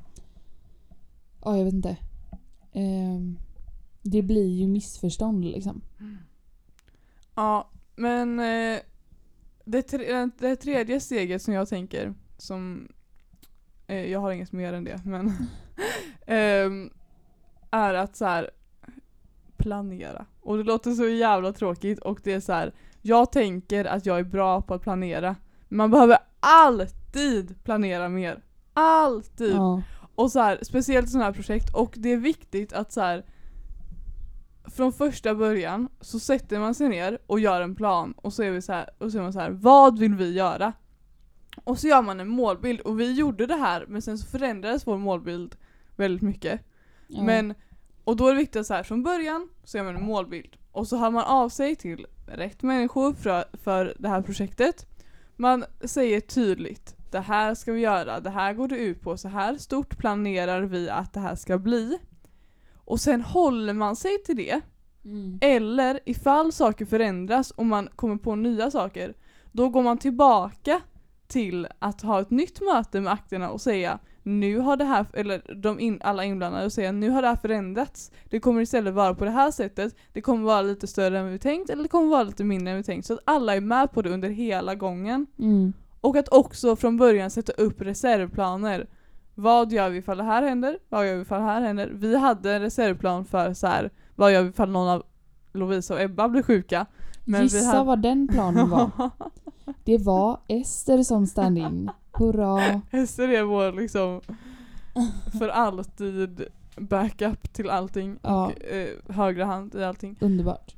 Ja, 1.44 1.56
jag 1.56 1.64
vet 1.64 1.74
inte. 1.74 1.96
Ehm, 2.72 3.38
det 4.02 4.22
blir 4.22 4.48
ju 4.48 4.68
missförstånd 4.68 5.44
liksom. 5.44 5.82
Ja, 7.34 7.70
men 7.96 8.40
eh, 8.40 8.80
det, 9.64 9.82
tre, 9.82 10.30
det 10.38 10.56
tredje 10.56 11.00
steget 11.00 11.42
som 11.42 11.54
jag 11.54 11.68
tänker, 11.68 12.14
som 12.38 12.88
eh, 13.86 14.10
jag 14.10 14.20
har 14.20 14.32
inget 14.32 14.52
mer 14.52 14.72
än 14.72 14.84
det, 14.84 15.04
men 15.04 15.32
ehm, 16.26 16.90
är 17.72 17.94
att 17.94 18.16
så 18.16 18.24
här 18.24 18.50
planera. 19.56 20.26
Och 20.40 20.56
det 20.56 20.62
låter 20.62 20.90
så 20.90 21.08
jävla 21.08 21.52
tråkigt 21.52 21.98
och 21.98 22.20
det 22.24 22.32
är 22.32 22.40
så 22.40 22.52
här, 22.52 22.72
jag 23.02 23.32
tänker 23.32 23.84
att 23.84 24.06
jag 24.06 24.18
är 24.18 24.24
bra 24.24 24.62
på 24.62 24.74
att 24.74 24.82
planera. 24.82 25.36
Men 25.68 25.76
man 25.76 25.90
behöver 25.90 26.18
alltid 26.40 27.64
planera 27.64 28.08
mer. 28.08 28.42
Alltid! 28.74 29.54
Ja. 29.54 29.82
Och 30.14 30.32
så 30.32 30.40
här, 30.40 30.58
speciellt 30.62 31.10
sådana 31.10 31.24
här 31.24 31.32
projekt 31.32 31.74
och 31.74 31.94
det 31.96 32.12
är 32.12 32.16
viktigt 32.16 32.72
att 32.72 32.92
så 32.92 33.00
här 33.00 33.24
från 34.64 34.92
första 34.92 35.34
början 35.34 35.88
så 36.00 36.18
sätter 36.18 36.58
man 36.58 36.74
sig 36.74 36.88
ner 36.88 37.18
och 37.26 37.40
gör 37.40 37.60
en 37.60 37.74
plan 37.74 38.14
och 38.16 38.32
så 38.32 38.42
är 38.42 38.50
vi 38.50 38.62
så 38.62 38.72
här, 38.72 38.90
och 38.98 39.12
så 39.12 39.18
är 39.18 39.22
man 39.22 39.32
så 39.32 39.40
här, 39.40 39.50
vad 39.50 39.98
vill 39.98 40.14
vi 40.14 40.32
göra? 40.32 40.72
Och 41.64 41.78
så 41.78 41.88
gör 41.88 42.02
man 42.02 42.20
en 42.20 42.28
målbild 42.28 42.80
och 42.80 43.00
vi 43.00 43.12
gjorde 43.12 43.46
det 43.46 43.54
här 43.54 43.84
men 43.88 44.02
sen 44.02 44.18
så 44.18 44.26
förändrades 44.26 44.86
vår 44.86 44.98
målbild 44.98 45.56
väldigt 45.96 46.22
mycket. 46.22 46.60
Ja. 47.12 47.22
Men, 47.22 47.54
och 48.04 48.16
då 48.16 48.28
är 48.28 48.32
det 48.32 48.38
viktigt 48.38 48.60
att 48.60 48.66
så 48.66 48.74
här, 48.74 48.82
från 48.82 49.02
början 49.02 49.48
så 49.64 49.76
gör 49.76 49.84
man 49.84 49.96
en 49.96 50.04
målbild 50.04 50.56
och 50.72 50.88
så 50.88 50.96
hör 50.96 51.10
man 51.10 51.24
av 51.24 51.48
sig 51.48 51.76
till 51.76 52.06
rätt 52.26 52.62
människor 52.62 53.12
för, 53.12 53.44
för 53.52 53.96
det 53.98 54.08
här 54.08 54.22
projektet. 54.22 54.86
Man 55.36 55.64
säger 55.84 56.20
tydligt, 56.20 56.96
det 57.10 57.20
här 57.20 57.54
ska 57.54 57.72
vi 57.72 57.80
göra, 57.80 58.20
det 58.20 58.30
här 58.30 58.54
går 58.54 58.68
det 58.68 58.76
ut 58.76 59.00
på, 59.00 59.16
så 59.16 59.28
här 59.28 59.56
stort 59.56 59.98
planerar 59.98 60.62
vi 60.62 60.90
att 60.90 61.12
det 61.12 61.20
här 61.20 61.34
ska 61.34 61.58
bli. 61.58 61.98
Och 62.74 63.00
sen 63.00 63.20
håller 63.20 63.72
man 63.72 63.96
sig 63.96 64.22
till 64.24 64.36
det. 64.36 64.60
Mm. 65.04 65.38
Eller 65.40 66.00
ifall 66.04 66.52
saker 66.52 66.84
förändras 66.84 67.50
och 67.50 67.66
man 67.66 67.88
kommer 67.96 68.16
på 68.16 68.34
nya 68.34 68.70
saker, 68.70 69.14
då 69.52 69.68
går 69.68 69.82
man 69.82 69.98
tillbaka 69.98 70.80
till 71.26 71.66
att 71.78 72.02
ha 72.02 72.20
ett 72.20 72.30
nytt 72.30 72.60
möte 72.60 73.00
med 73.00 73.12
akterna 73.12 73.50
och 73.50 73.60
säga 73.60 73.98
nu 74.22 74.58
har 74.58 74.76
det 74.76 74.84
här, 74.84 75.06
eller 75.12 75.54
de 75.54 75.80
in, 75.80 76.00
alla 76.02 76.24
inblandade 76.24 76.64
och 76.64 76.72
säga 76.72 76.92
nu 76.92 77.10
har 77.10 77.22
det 77.22 77.28
här 77.28 77.36
förändrats. 77.36 78.10
Det 78.30 78.40
kommer 78.40 78.60
istället 78.60 78.94
vara 78.94 79.14
på 79.14 79.24
det 79.24 79.30
här 79.30 79.50
sättet, 79.50 79.96
det 80.12 80.20
kommer 80.20 80.44
vara 80.44 80.62
lite 80.62 80.86
större 80.86 81.18
än 81.18 81.32
vi 81.32 81.38
tänkt 81.38 81.70
eller 81.70 81.82
det 81.82 81.88
kommer 81.88 82.08
vara 82.08 82.22
lite 82.22 82.44
mindre 82.44 82.70
än 82.70 82.76
vi 82.76 82.82
tänkt. 82.82 83.06
Så 83.06 83.14
att 83.14 83.20
alla 83.24 83.56
är 83.56 83.60
med 83.60 83.92
på 83.92 84.02
det 84.02 84.10
under 84.10 84.28
hela 84.28 84.74
gången. 84.74 85.26
Mm. 85.38 85.72
Och 86.00 86.16
att 86.16 86.28
också 86.28 86.76
från 86.76 86.96
början 86.96 87.30
sätta 87.30 87.52
upp 87.52 87.80
reservplaner. 87.80 88.86
Vad 89.34 89.72
gör 89.72 89.90
vi 89.90 89.98
ifall 89.98 90.16
det 90.16 90.22
här 90.22 90.42
händer? 90.42 90.78
Vad 90.88 91.08
gör 91.08 91.14
vi 91.14 91.22
ifall 91.22 91.40
det 91.40 91.46
här 91.46 91.60
händer? 91.60 91.90
Vi 91.92 92.16
hade 92.16 92.52
en 92.52 92.62
reservplan 92.62 93.24
för 93.24 93.54
så 93.54 93.66
här. 93.66 93.90
vad 94.14 94.32
gör 94.32 94.42
vi 94.42 94.48
ifall 94.48 94.70
någon 94.70 94.88
av 94.88 95.02
Lovisa 95.52 95.94
och 95.94 96.00
Ebba 96.00 96.28
blir 96.28 96.42
sjuka? 96.42 96.86
Men 97.24 97.42
Gissa 97.42 97.66
hade- 97.66 97.84
vad 97.84 98.02
den 98.02 98.28
planen 98.28 98.70
var. 98.70 98.90
Det 99.84 99.98
var 99.98 100.40
Ester 100.48 101.02
som 101.02 101.26
stand-in. 101.26 101.90
Hurra! 102.12 102.80
Ester 102.90 103.28
är 103.28 103.42
vår 103.42 103.72
liksom 103.72 104.20
för 105.38 105.48
alltid 105.48 106.44
backup 106.76 107.52
till 107.52 107.70
allting 107.70 108.18
Ja. 108.22 108.46
och 108.46 108.64
eh, 108.64 108.88
högra 109.08 109.44
hand 109.44 109.74
i 109.74 109.84
allting. 109.84 110.16
Underbart. 110.20 110.74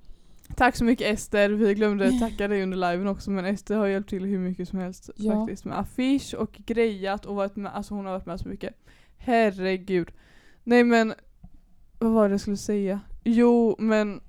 Tack 0.57 0.76
så 0.76 0.85
mycket 0.85 1.07
Ester, 1.14 1.48
vi 1.50 1.74
glömde 1.74 2.11
tacka 2.20 2.48
dig 2.48 2.62
under 2.62 2.76
liven 2.76 3.09
också 3.09 3.30
men 3.30 3.44
Ester 3.44 3.76
har 3.76 3.87
hjälpt 3.87 4.11
till 4.11 4.24
hur 4.24 4.38
mycket 4.38 4.68
som 4.68 4.78
helst 4.78 5.11
Ja. 5.16 5.33
faktiskt 5.40 5.64
med 5.64 5.78
affisch 5.78 6.35
och 6.38 6.52
grejat 6.66 7.26
och 7.26 7.35
varit 7.35 7.57
med, 7.57 7.72
alltså 7.74 7.94
hon 7.94 8.04
har 8.07 8.12
varit 8.12 8.26
med 8.26 8.40
så 8.40 8.48
mycket. 8.48 8.74
Herregud. 9.16 10.09
Nej 10.64 10.85
men, 10.85 11.14
vad 11.98 12.12
var 12.12 12.28
det 12.28 12.33
jag 12.33 12.40
skulle 12.40 12.57
säga? 12.57 13.00
Jo 13.24 13.76
men 13.78 14.20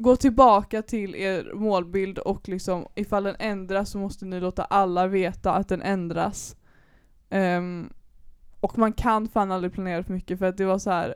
Gå 0.00 0.16
tillbaka 0.16 0.82
till 0.82 1.14
er 1.14 1.52
målbild 1.54 2.18
och 2.18 2.48
liksom 2.48 2.86
ifall 2.94 3.24
den 3.24 3.36
ändras 3.38 3.90
så 3.90 3.98
måste 3.98 4.24
ni 4.24 4.40
låta 4.40 4.64
alla 4.64 5.06
veta 5.06 5.52
att 5.52 5.68
den 5.68 5.82
ändras. 5.82 6.56
Ehm, 7.30 7.92
och 8.60 8.78
man 8.78 8.92
kan 8.92 9.28
fan 9.28 9.52
aldrig 9.52 9.72
planera 9.72 10.02
för 10.02 10.12
mycket 10.12 10.38
för 10.38 10.46
att 10.46 10.56
det 10.56 10.64
var 10.64 10.78
så 10.78 10.90
här. 10.90 11.14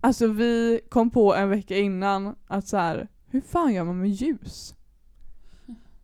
Alltså 0.00 0.26
vi 0.26 0.80
kom 0.88 1.10
på 1.10 1.34
en 1.34 1.50
vecka 1.50 1.76
innan 1.78 2.36
att 2.46 2.68
så 2.68 2.76
här, 2.76 3.08
hur 3.26 3.40
fan 3.40 3.74
gör 3.74 3.84
man 3.84 3.98
med 4.00 4.10
ljus? 4.10 4.74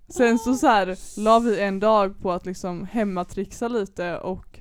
Sen 0.09 0.39
så, 0.39 0.55
så 0.55 0.67
här, 0.67 0.99
la 1.21 1.39
vi 1.39 1.61
en 1.61 1.81
dag 1.81 2.21
på 2.21 2.33
att 2.33 2.47
liksom 2.47 2.85
hemmatrixa 2.85 3.69
lite 3.69 4.19
och 4.19 4.61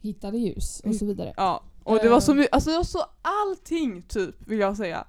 Hittade 0.00 0.38
ljus 0.38 0.82
och 0.84 0.94
så 0.94 1.06
vidare. 1.06 1.34
ja, 1.36 1.62
och 1.84 1.98
det 1.98 2.08
var 2.08 2.20
så 2.20 2.32
Eh. 2.32 2.36
mycket, 2.36 2.54
alltså 2.54 2.70
det 2.70 2.76
var 2.76 2.84
så 2.84 3.04
allting 3.22 4.02
typ 4.02 4.34
vill 4.48 4.58
jag 4.58 4.76
säga 4.76 5.04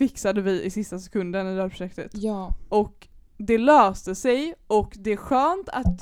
fixade 0.00 0.40
vi 0.40 0.62
i 0.62 0.70
sista 0.70 0.98
sekunden 0.98 1.46
i 1.46 1.54
det 1.54 1.62
här 1.62 1.68
projektet. 1.68 2.10
Ja. 2.14 2.54
Och 2.68 3.08
det 3.36 3.58
löste 3.58 4.14
sig 4.14 4.54
och 4.66 4.96
det 4.98 5.12
är 5.12 5.16
skönt 5.16 5.68
att 5.68 6.00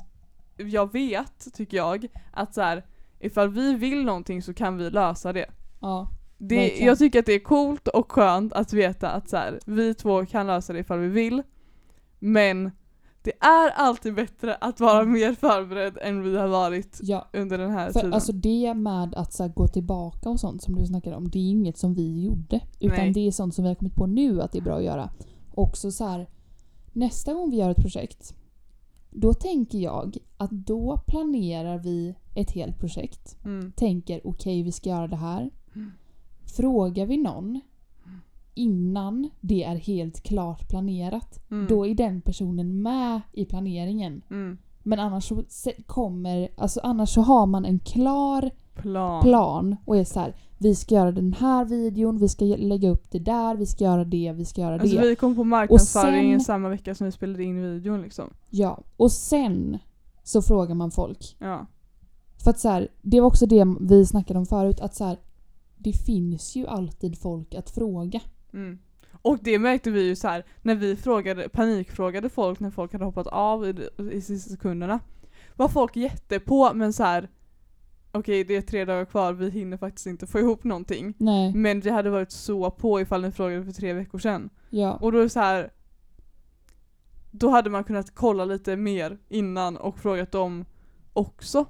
jag 0.57 0.93
vet, 0.93 1.55
tycker 1.55 1.77
jag, 1.77 2.07
att 2.33 2.55
så 2.55 2.61
här, 2.61 2.87
ifall 3.21 3.49
vi 3.49 3.75
vill 3.75 4.05
någonting 4.05 4.43
så 4.43 4.55
kan 4.55 4.77
vi 4.77 4.91
lösa 4.91 5.33
det. 5.33 5.47
Ja. 5.81 6.09
det 6.39 6.79
jag 6.79 6.99
tycker 6.99 7.19
att 7.19 7.27
det 7.27 7.33
är 7.33 7.39
coolt 7.39 7.89
och 7.89 8.13
skönt 8.13 8.53
att 8.53 8.73
veta 8.73 9.11
att 9.11 9.29
så 9.29 9.37
här, 9.37 9.61
vi 9.67 9.95
två 9.95 10.27
kan 10.27 10.47
lösa 10.47 10.73
det 10.73 10.79
ifall 10.79 10.99
vi 10.99 11.09
vill. 11.09 11.43
Men 12.19 12.71
det 13.22 13.33
är 13.40 13.70
alltid 13.70 14.14
bättre 14.14 14.54
att 14.54 14.81
vara 14.81 15.04
mer 15.04 15.33
förberedd 15.33 15.98
än 16.02 16.22
vi 16.22 16.37
har 16.37 16.48
varit 16.48 16.98
Ja. 17.02 17.28
under 17.33 17.59
den 17.59 17.70
här 17.70 17.87
För 17.92 18.00
tiden. 18.00 18.14
alltså 18.14 18.33
det 18.33 18.74
med 18.74 19.14
att 19.14 19.33
så 19.33 19.42
här, 19.42 19.50
gå 19.50 19.68
tillbaka 19.68 20.28
och 20.31 20.40
sånt 20.40 20.62
som 20.62 20.74
du 20.74 20.87
snackade 20.87 21.16
om, 21.16 21.28
det 21.31 21.38
är 21.38 21.50
inget 21.50 21.78
som 21.78 21.94
vi 21.94 22.24
gjorde. 22.24 22.61
Utan 22.81 22.96
Nej. 22.98 23.12
det 23.12 23.26
är 23.26 23.31
sånt 23.31 23.54
som 23.54 23.64
vi 23.64 23.68
har 23.68 23.74
kommit 23.74 23.94
på 23.94 24.07
nu 24.07 24.42
att 24.42 24.52
det 24.52 24.59
är 24.59 24.62
bra 24.62 24.76
att 24.76 24.85
göra. 24.85 25.11
Också 25.54 25.90
så 25.90 26.04
här, 26.07 26.28
nästa 26.92 27.35
gång 27.35 27.50
vi 27.50 27.57
gör 27.57 27.70
ett 27.70 27.83
projekt, 27.83 28.35
då 29.11 29.35
tänker 29.35 29.78
jag 29.78 30.16
att 30.37 30.50
då 30.50 31.00
planerar 31.07 31.78
vi 31.78 32.14
ett 32.35 32.50
helt 32.50 32.78
projekt. 32.78 33.37
mm. 33.44 33.72
Tänker 33.72 34.20
okej, 34.24 34.62
vi 34.62 34.72
ska 34.72 34.88
göra 34.90 35.07
det 35.09 35.16
här. 35.16 35.50
Mm. 35.74 35.90
Frågar 36.57 37.07
vi 37.07 37.16
någon 37.16 37.61
innan 38.59 39.31
det 39.40 39.64
är 39.64 39.77
helt 39.77 40.23
klart 40.23 40.68
planerat, 40.68 41.38
Mm. 41.51 41.66
då 41.68 41.87
är 41.87 41.94
den 41.94 42.21
personen 42.21 42.83
med 42.83 43.21
i 43.33 43.44
planeringen. 43.44 44.23
Mm. 44.31 44.59
Men 44.83 44.99
annars 45.01 45.25
så 45.25 45.42
kommer, 45.87 46.49
alltså 46.57 46.81
annars 46.83 47.09
så 47.11 47.21
har 47.21 47.47
man 47.47 47.64
en 47.64 47.79
klar 47.79 48.51
Plan. 48.75 49.23
plan 49.23 49.77
och 49.85 49.97
är 49.97 50.05
så 50.05 50.21
här. 50.21 50.35
Vi 50.59 50.75
ska 50.75 50.94
göra 50.94 51.12
den 51.12 51.33
här 51.33 51.64
videon, 51.64 52.18
vi 52.18 52.29
ska 52.29 52.44
lägga 52.44 52.90
upp 52.90 53.11
det 53.11 53.18
där, 53.18 53.57
vi 53.57 53.66
ska 53.66 53.85
göra 53.85 54.05
det, 54.05 54.33
vi 54.37 54.44
ska 54.44 54.61
göra 54.61 54.81
Alltså 54.81 54.97
det. 54.97 55.09
vi 55.09 55.16
kom 55.16 55.37
på 55.37 55.44
marknadsföringen 55.44 56.40
sen- 56.40 56.44
samma 56.44 56.69
vecka 56.69 56.94
som 56.94 57.04
vi 57.04 57.13
spelade 57.13 57.44
in 57.44 57.63
videon 57.63 58.02
liksom. 58.02 58.31
Ja. 58.50 58.79
Och 58.96 59.13
sen 59.13 59.79
så 60.23 60.42
frågar 60.42 60.75
man 60.75 60.90
folk. 60.90 61.37
Ja. 61.38 61.67
För 62.44 62.50
att 62.50 62.59
så 62.61 62.69
här, 62.69 62.88
det 63.02 63.21
var 63.21 63.27
också 63.27 63.46
det 63.46 63.67
vi 63.81 64.06
snackade 64.06 64.38
om 64.38 64.46
förut, 64.46 64.81
att 64.81 64.94
så 64.94 65.04
här, 65.04 65.19
det 65.79 65.92
finns 65.92 66.56
ju 66.56 66.67
alltid 66.67 67.19
folk 67.19 67.54
att 67.54 67.71
fråga. 67.71 68.21
Mm. 68.53 68.79
Och 69.23 69.38
det 69.42 69.59
märkte 69.59 69.90
vi 69.90 70.03
ju 70.03 70.17
så 70.17 70.29
här 70.29 70.44
när 70.63 70.75
vi 70.75 70.96
frågade, 70.96 71.49
panikfrågade 71.49 72.29
folk 72.29 72.61
när 72.61 72.71
folk 72.71 72.92
hade 72.92 73.05
hoppat 73.05 73.27
av 73.27 73.67
i, 73.67 73.88
i 74.13 74.21
sista 74.21 74.51
sekunderna. 74.51 75.01
Var 75.57 75.69
folk 75.69 75.96
jättepå 75.96 76.75
men 76.75 76.92
så 76.92 77.05
här. 77.05 77.29
okej 78.13 78.44
det 78.44 78.57
är 78.57 78.63
tre 78.63 78.85
dagar 78.85 79.05
kvar, 79.05 79.33
vi 79.33 79.51
hinner 79.51 79.77
faktiskt 79.77 80.07
inte 80.07 80.27
få 80.27 80.38
ihop 80.38 80.65
någonting. 80.65 81.15
Nej, 81.19 81.55
Men 81.55 81.81
det 81.81 81.90
hade 81.90 82.11
varit 82.11 82.33
så 82.33 82.71
på 82.71 83.01
ifall 83.01 83.23
ni 83.23 83.33
frågade 83.33 83.65
för 83.65 83.73
tre 83.73 83.92
veckor 83.92 84.19
sedan. 84.19 84.51
ja. 84.71 84.92
Och 84.92 85.13
då 85.13 85.19
är 85.19 85.23
det 85.23 85.29
så 85.29 85.40
här. 85.40 85.71
Då 87.31 87.49
hade 87.49 87.71
man 87.71 87.85
kunnat 87.85 88.15
kolla 88.15 88.44
lite 88.44 88.77
mer 88.77 89.19
innan 89.29 89.77
och 89.77 89.99
frågat 89.99 90.33
dem 90.33 90.65
också. 91.13 91.67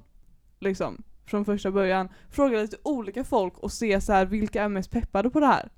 Liksom. 0.59 1.03
Från 1.25 1.45
första 1.45 1.71
början. 1.71 2.09
Fråga 2.29 2.61
lite 2.61 2.77
olika 2.83 3.23
folk 3.23 3.57
och 3.57 3.71
se 3.71 4.01
så 4.01 4.13
här 4.13 4.25
vilka 4.25 4.63
är 4.63 4.69
mest 4.69 4.91
peppade 4.91 5.29
på 5.29 5.39
det 5.39 5.45
här. 5.45 5.69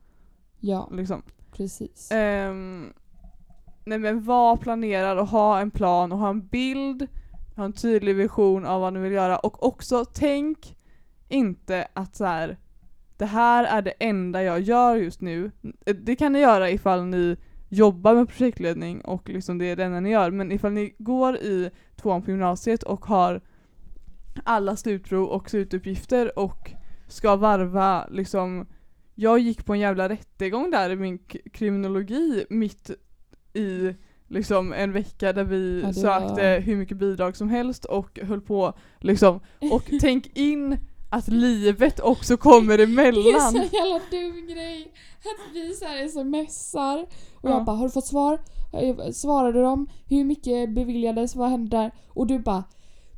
Ja, 0.62 0.90
Liksom. 0.92 1.22
precis. 1.52 2.12
Ehm, 2.12 2.94
nej 3.86 4.00
men 4.00 4.24
var 4.24 4.58
planerad 4.58 5.20
och 5.20 5.28
ha 5.28 5.60
en 5.60 5.72
plan 5.72 6.12
och 6.12 6.18
ha 6.18 6.30
en 6.30 6.48
bild, 6.48 7.08
ha 7.56 7.66
en 7.66 7.74
tydlig 7.74 8.16
vision 8.16 8.66
av 8.66 8.82
vad 8.82 8.94
ni 8.94 9.00
vill 9.00 9.12
göra 9.12 9.38
och 9.38 9.64
också 9.68 10.06
tänk 10.06 10.78
inte 11.30 11.88
att 11.94 12.16
så 12.16 12.26
här. 12.26 12.58
det 13.18 13.26
här 13.26 13.64
är 13.64 13.82
det 13.82 13.94
enda 14.00 14.44
jag 14.44 14.60
gör 14.62 14.96
just 14.96 15.22
nu. 15.22 15.52
Det 15.86 16.16
kan 16.16 16.34
ni 16.34 16.40
göra 16.40 16.70
ifall 16.70 17.06
ni 17.06 17.38
jobbar 17.70 18.16
med 18.16 18.28
projektledning 18.30 19.02
och 19.02 19.30
liksom 19.30 19.58
det 19.58 19.66
är 19.66 19.76
det 19.76 19.84
enda 19.84 20.00
ni 20.00 20.10
gör 20.10 20.32
men 20.32 20.52
ifall 20.52 20.72
ni 20.72 20.96
går 20.98 21.36
i 21.38 21.70
tvåan 21.96 22.22
på 22.22 22.32
gymnasiet 22.32 22.84
och 22.84 23.06
har 23.06 23.42
alla 24.44 24.76
slutprov 24.76 25.28
och 25.30 25.50
slutuppgifter 25.50 26.40
och 26.40 26.72
ska 27.08 27.36
varva 27.36 28.08
liksom 28.12 28.66
jag 29.22 29.40
gick 29.40 29.66
på 29.66 29.74
en 29.74 29.80
jävla 29.80 30.10
rättegång 30.10 30.72
där 30.72 30.90
i 30.90 30.96
min 30.96 31.20
kriminologi 31.54 32.46
mitt 32.50 32.92
i 33.54 33.94
liksom 34.28 34.74
en 34.74 34.92
vecka 34.94 35.34
där 35.34 35.44
vi 35.44 35.82
Ja, 35.82 35.94
sökte 35.94 36.54
var- 36.54 36.60
hur 36.60 36.76
mycket 36.76 36.98
bidrag 36.98 37.36
som 37.38 37.50
helst 37.50 37.86
och 37.86 38.20
höll 38.24 38.42
på 38.42 38.74
liksom. 39.00 39.40
Och 39.72 39.84
tänk 40.02 40.38
in 40.38 40.78
att 41.10 41.28
livet 41.28 42.00
också 42.00 42.38
kommer 42.38 42.78
Det 42.78 42.84
är 42.84 42.88
emellan. 42.88 43.52
så 43.52 43.58
jävla 43.58 44.00
dum 44.12 44.48
grej. 44.48 44.94
Att 45.20 45.54
vi 45.56 45.74
så 45.74 45.86
här 45.86 46.08
smsar 46.08 46.98
och 47.36 47.50
Ja. 47.50 47.54
jag 47.54 47.66
bara 47.66 47.76
har 47.76 47.86
du 47.86 47.92
fått 47.92 48.06
svar? 48.08 48.40
Eh, 48.74 49.12
Svarade 49.12 49.62
de? 49.62 49.88
Hur 50.08 50.24
mycket 50.24 50.70
beviljades? 50.76 51.36
Vad 51.36 51.50
hände 51.50 51.78
där? 51.78 51.92
Och 52.10 52.28
du 52.28 52.40
bara 52.40 52.64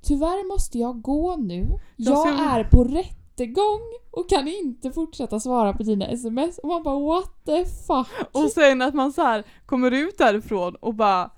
Tyvärr 0.01 0.47
måste 0.53 0.77
jag 0.79 1.01
gå 1.01 1.35
nu. 1.35 1.67
Jag 1.97 2.13
Jag 2.13 2.27
ska- 2.35 2.43
är 2.43 2.63
på 2.63 2.83
rättegång 2.83 3.81
och 4.13 4.29
kan 4.29 4.47
inte 4.47 4.91
fortsätta 4.91 5.39
svara 5.39 5.73
på 5.73 5.83
dina 5.83 6.07
sms. 6.07 6.57
Och 6.57 6.69
man 6.69 6.83
bara 6.83 6.99
what 6.99 7.45
the 7.45 7.65
fuck? 7.65 8.27
Och 8.31 8.49
sen 8.51 8.81
att 8.81 8.93
man 8.93 9.13
så 9.13 9.21
här 9.21 9.43
kommer 9.65 9.91
ut 9.91 10.17
därifrån 10.17 10.75
och 10.75 10.93
bara 10.95 11.29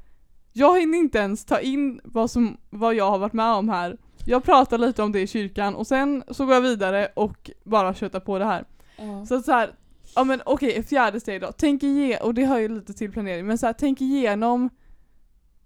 Jag 0.53 0.79
hinner 0.79 0.97
inte 0.97 1.17
ens 1.17 1.45
ta 1.45 1.59
in 1.59 2.01
vad, 2.03 2.31
som, 2.31 2.57
vad 2.69 2.95
jag 2.95 3.11
har 3.11 3.17
varit 3.17 3.33
med 3.33 3.53
om 3.53 3.69
här. 3.69 3.97
Jag 4.25 4.43
pratar 4.43 4.77
lite 4.77 5.03
om 5.03 5.11
det 5.11 5.21
i 5.21 5.27
kyrkan 5.27 5.75
och 5.75 5.87
sen 5.87 6.23
så 6.31 6.45
går 6.45 6.53
jag 6.53 6.61
vidare 6.61 7.07
och 7.15 7.51
bara 7.63 7.93
köttar 7.93 8.19
på 8.19 8.39
det 8.39 8.45
här. 8.45 8.65
Ja. 8.97 9.25
Så 9.25 9.35
att 9.35 9.45
så 9.45 9.51
här, 9.51 9.75
ja 10.15 10.23
men 10.23 10.41
okej, 10.45 10.83
fjärde 10.83 11.19
steg 11.19 11.41
då. 11.41 11.51
Tänk 11.57 11.83
igenom, 11.83 12.27
och 12.27 12.33
det 12.33 12.45
hör 12.45 12.59
ju 12.59 12.69
lite 12.69 12.93
till 12.93 13.11
planering, 13.11 13.47
men 13.47 13.57
så 13.57 13.65
här, 13.65 13.73
tänk 13.73 14.01
igenom. 14.01 14.69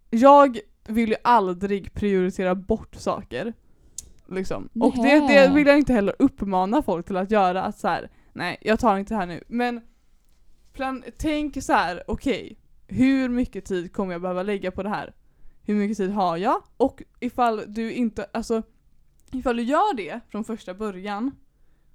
Jag 0.10 0.60
vill 0.88 1.10
ju 1.10 1.16
aldrig 1.24 1.94
prioritera 1.94 2.56
bort 2.56 2.96
saker. 2.96 3.54
Liksom. 4.32 4.70
Och 4.74 4.96
det, 4.96 5.28
det 5.28 5.52
vill 5.54 5.68
jag 5.68 5.78
inte 5.78 5.94
heller 5.94 6.16
uppmana 6.20 6.82
folk 6.82 7.06
till 7.06 7.18
att 7.18 7.32
göra, 7.32 7.64
att 7.64 7.80
så 7.80 7.88
här, 7.88 8.10
nej 8.34 8.58
jag 8.62 8.80
tar 8.80 8.98
inte 8.98 9.14
det 9.14 9.18
här 9.18 9.28
nu. 9.28 9.44
Men 9.48 9.82
plan, 10.74 11.04
tänk 11.18 11.64
så 11.64 11.74
här, 11.74 12.04
okej, 12.08 12.60
hur 12.88 13.30
mycket 13.30 13.66
tid 13.66 13.94
kommer 13.94 14.12
jag 14.12 14.22
behöva 14.22 14.44
lägga 14.44 14.72
på 14.72 14.84
det 14.84 14.90
här? 14.90 15.14
Hur 15.64 15.76
mycket 15.76 15.98
tid 15.98 16.12
har 16.12 16.38
jag? 16.38 16.64
Och 16.78 17.04
ifall 17.20 17.64
du 17.68 17.92
inte, 17.92 18.26
alltså 18.34 18.64
ifall 19.32 19.58
du 19.58 19.64
gör 19.64 19.96
det 19.96 20.20
från 20.30 20.44
första 20.44 20.74
början 20.74 21.32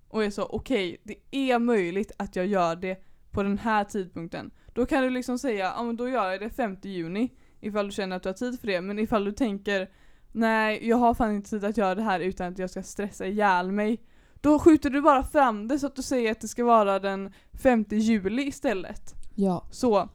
och 0.09 0.25
är 0.25 0.31
så 0.31 0.43
okej, 0.43 0.97
det 1.03 1.17
är 1.31 1.59
möjligt 1.59 2.13
att 2.17 2.37
jag 2.37 2.47
gör 2.47 2.77
det 2.77 3.05
på 3.31 3.43
den 3.43 3.59
här 3.59 3.85
tidpunkten. 3.85 4.51
Då 4.73 4.87
kan 4.87 5.03
du 5.03 5.11
liksom 5.11 5.39
säga, 5.39 5.73
ja 5.77 5.83
men 5.83 5.97
då 5.97 6.09
gör 6.09 6.31
jag 6.31 6.41
det 6.41 6.51
5 6.51 6.77
juni 6.83 7.31
ifall 7.61 7.87
du 7.87 7.93
känner 7.93 8.17
att 8.17 8.23
du 8.23 8.29
har 8.29 8.35
tid 8.35 8.61
för 8.61 8.67
det. 8.67 8.81
Men 8.81 8.99
ifall 8.99 9.25
du 9.25 9.33
tänker, 9.33 9.91
nej 10.35 10.89
jag 10.89 10.97
har 10.97 11.15
fan 11.15 11.35
inte 11.35 11.51
tid 11.51 11.65
att 11.65 11.77
göra 11.77 11.95
det 11.95 12.03
här 12.03 12.21
utan 12.21 12.53
att 12.53 12.59
jag 12.59 12.71
ska 12.71 12.83
stressa 12.83 13.27
ihjäl 13.27 13.73
mig. 13.73 13.99
Då 14.41 14.59
skjuter 14.59 14.91
du 14.91 15.03
bara 15.03 15.25
fram 15.25 15.69
det 15.69 15.79
så 15.79 15.87
att 15.87 15.97
du 15.97 16.03
säger 16.03 16.31
att 16.31 16.41
det 16.41 16.49
ska 16.49 16.65
vara 16.65 16.99
den 16.99 17.33
5 17.63 17.85
juli 17.91 18.43
istället. 18.43 19.15
ja. 19.35 19.65
Så, 19.71 20.09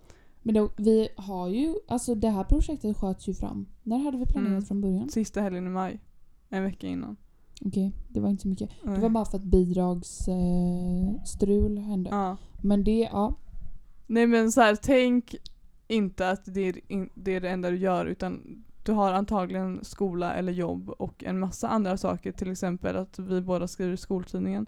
Men 0.43 0.55
då, 0.55 0.69
vi 0.77 1.09
har 1.17 1.47
ju, 1.47 1.75
alltså 1.87 2.15
det 2.15 2.29
här 2.29 2.43
projektet 2.43 2.97
sköts 2.97 3.27
ju 3.29 3.33
fram. 3.33 3.67
När 3.83 3.97
hade 3.97 4.17
vi 4.17 4.25
planerat 4.25 4.51
Mm. 4.51 4.61
från 4.65 4.81
början? 4.81 5.09
sista 5.09 5.41
helgen 5.41 5.67
i 5.67 5.69
maj. 5.69 5.99
En 6.49 6.63
vecka 6.63 6.87
innan. 6.87 7.17
Okej, 7.65 7.91
det 8.09 8.19
var 8.19 8.29
inte 8.29 8.41
så 8.41 8.47
mycket. 8.47 8.69
Det 8.83 8.89
Nej. 8.89 8.99
var 8.99 9.09
bara 9.09 9.25
för 9.25 9.37
att 9.37 9.43
bidragsstrul 9.43 11.77
eh, 11.77 11.83
hände. 11.83 12.09
Ja. 12.09 12.37
Men 12.61 12.83
det, 12.83 13.09
ja. 13.11 13.35
Nej 14.07 14.27
men 14.27 14.51
så 14.51 14.61
här, 14.61 14.75
tänk 14.75 15.35
inte 15.87 16.29
att 16.29 16.53
det 16.53 16.61
är, 16.61 16.75
det 17.15 17.35
är 17.35 17.41
det 17.41 17.49
enda 17.49 17.69
du 17.69 17.77
gör 17.77 18.05
utan 18.05 18.63
du 18.89 18.93
har 18.95 19.13
antagligen 19.13 19.79
skola 19.83 20.33
eller 20.33 20.51
jobb 20.53 20.89
och 20.89 21.23
en 21.23 21.39
massa 21.39 21.67
andra 21.67 21.97
saker. 21.97 22.31
Till 22.31 22.51
exempel 22.51 22.97
att 22.97 23.19
vi 23.19 23.41
båda 23.41 23.67
skriver 23.67 23.93
i 23.93 23.97
skoltidningen 23.97 24.65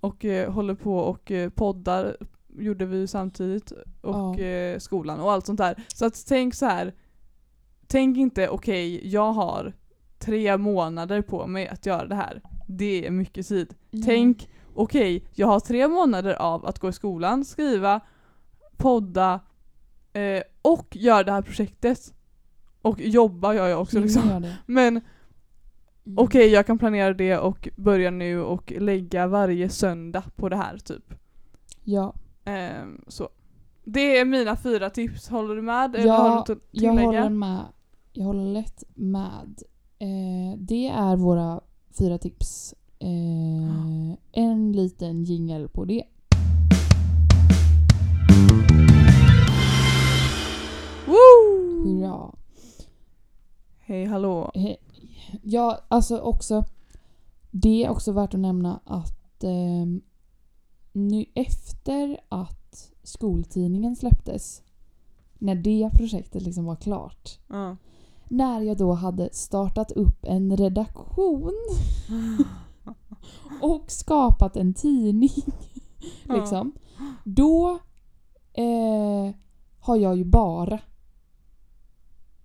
och 0.00 0.24
eh, 0.24 0.52
håller 0.52 0.74
på 0.74 0.98
och 0.98 1.30
eh, 1.30 1.50
poddar 1.50 2.16
gjorde 2.58 2.86
vi 2.86 2.96
ju 2.96 3.06
samtidigt 3.06 3.70
och 4.00 4.38
Ja. 4.40 4.44
eh, 4.44 4.78
skolan 4.78 5.20
och 5.20 5.32
allt 5.32 5.46
sånt 5.46 5.58
där. 5.58 5.84
Så 5.94 6.06
att 6.06 6.24
tänk 6.28 6.54
så 6.54 6.66
här. 6.66 6.94
Tänk 7.86 8.16
inte 8.16 8.48
okej 8.48 9.08
jag 9.08 9.32
har 9.32 9.72
tre 10.18 10.56
månader 10.56 11.22
på 11.22 11.46
mig 11.46 11.68
att 11.68 11.86
göra 11.86 12.06
det 12.06 12.14
här. 12.14 12.42
Det 12.68 13.06
är 13.06 13.10
mycket 13.10 13.48
tid. 13.48 13.74
Tänk, 14.04 14.48
okej, 14.74 15.26
jag 15.34 15.46
har 15.46 15.60
tre 15.60 15.88
månader 15.88 16.34
av 16.34 16.66
att 16.66 16.78
gå 16.78 16.88
i 16.88 16.92
skolan, 16.92 17.44
skriva, 17.44 18.00
podda 18.76 19.40
eh, 20.12 20.42
och 20.62 20.96
göra 20.96 21.22
det 21.22 21.32
här 21.32 21.42
projektet. 21.42 22.14
Och 22.84 23.00
jobba 23.00 23.54
gör 23.54 23.66
jag 23.68 23.80
också 23.82 24.00
liksom. 24.00 24.28
jag 24.28 24.42
det? 24.42 24.56
Men 24.66 25.00
Mm. 26.06 26.18
okej, 26.18 26.48
jag 26.48 26.66
kan 26.66 26.78
planera 26.78 27.14
det 27.14 27.38
och 27.38 27.68
börja 27.76 28.10
nu 28.10 28.40
och 28.42 28.72
lägga 28.78 29.26
varje 29.26 29.68
söndag 29.68 30.22
på 30.36 30.48
det 30.48 30.56
här 30.56 30.78
typ. 30.78 31.14
Ja, 31.84 32.14
Ehm, 32.44 33.04
så. 33.08 33.28
Det 33.84 34.18
är 34.18 34.24
mina 34.24 34.56
fyra 34.56 34.90
tips, 34.90 35.28
håller 35.28 35.54
du 35.56 35.62
med? 35.62 35.96
Ja, 36.04 36.12
har 36.14 36.44
du 36.46 36.60
jag 36.70 36.92
håller 36.92 37.28
med. 37.30 37.60
Jag 38.12 38.24
håller 38.24 38.52
lätt 38.52 38.82
med. 38.94 39.62
Eh, 39.98 40.58
det 40.58 40.88
är 40.88 41.16
våra 41.16 41.60
fyra 41.98 42.18
tips. 42.18 42.74
Eh, 42.98 44.18
en 44.32 44.72
liten 44.72 45.24
jingel 45.24 45.68
på 45.68 45.84
det. 45.84 46.04
Woo! 51.06 51.84
Hurra. 51.84 52.34
Hej 53.86 54.04
hallå. 54.04 54.50
Ja, 55.42 55.78
alltså 55.88 56.18
också. 56.18 56.64
Det 57.50 57.84
är 57.84 57.90
också 57.90 58.12
värt 58.12 58.34
att 58.34 58.40
nämna 58.40 58.80
att 58.84 59.44
eh, 59.44 59.86
nu 60.92 61.24
efter 61.34 62.20
att 62.28 62.92
skoltidningen 63.02 63.96
släpptes, 63.96 64.62
när 65.38 65.54
det 65.54 65.90
projektet 65.94 66.42
liksom 66.42 66.64
var 66.64 66.76
klart, 66.76 67.38
Ja. 67.48 67.76
när 68.28 68.60
jag 68.60 68.76
då 68.76 68.92
hade 68.92 69.28
startat 69.32 69.92
upp 69.92 70.24
en 70.24 70.56
redaktion 70.56 71.52
och 73.62 73.90
skapat 73.90 74.56
en 74.56 74.74
tidning, 74.74 75.30
liksom, 76.24 76.72
då 77.24 77.78
eh, 78.52 79.34
har 79.80 79.96
jag 79.96 80.16
ju 80.16 80.24
bara 80.24 80.80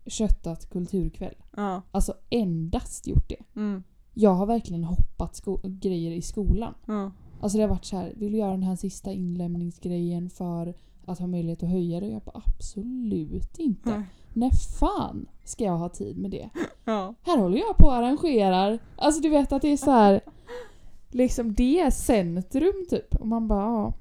köttat 0.09 0.69
kulturkväll. 0.69 1.35
Ja. 1.55 1.81
Alltså 1.91 2.13
endast 2.29 3.07
gjort 3.07 3.29
det. 3.29 3.59
Mm. 3.59 3.83
Jag 4.13 4.33
har 4.33 4.45
verkligen 4.45 4.83
hoppat 4.83 5.41
grejer 5.63 6.11
i 6.11 6.21
skolan. 6.21 6.73
Ja. 6.85 7.11
Alltså 7.41 7.57
det 7.57 7.63
har 7.63 7.69
varit 7.69 7.85
så 7.85 7.97
här, 7.97 8.13
vill 8.15 8.31
du 8.31 8.37
göra 8.37 8.51
den 8.51 8.63
här 8.63 8.75
sista 8.75 9.11
inlämningsgrejen 9.11 10.29
för 10.29 10.73
att 11.05 11.19
ha 11.19 11.27
möjlighet 11.27 11.63
att 11.63 11.69
höja 11.69 11.99
det? 11.99 12.07
Jag 12.07 12.21
bara 12.21 12.41
absolut 12.45 13.57
inte. 13.57 13.89
Nej. 13.89 14.03
När 14.33 14.51
fan 14.79 15.25
ska 15.43 15.63
jag 15.63 15.77
ha 15.77 15.89
tid 15.89 16.17
med 16.17 16.31
det? 16.31 16.49
Ja. 16.85 17.15
Här 17.21 17.37
håller 17.37 17.57
jag 17.57 17.77
på 17.77 17.85
och 17.85 17.93
arrangerar. 17.93 18.79
Alltså 18.95 19.21
du 19.21 19.29
vet 19.29 19.51
att 19.51 19.61
det 19.61 19.67
är 19.67 19.77
så 19.77 19.91
här. 19.91 20.21
Liksom 21.09 21.53
det 21.53 21.79
är 21.79 21.91
centrum 21.91 22.85
typ. 22.89 23.15
Och 23.15 23.27
man 23.27 23.47
bara 23.47 23.63
ja. 23.65 23.93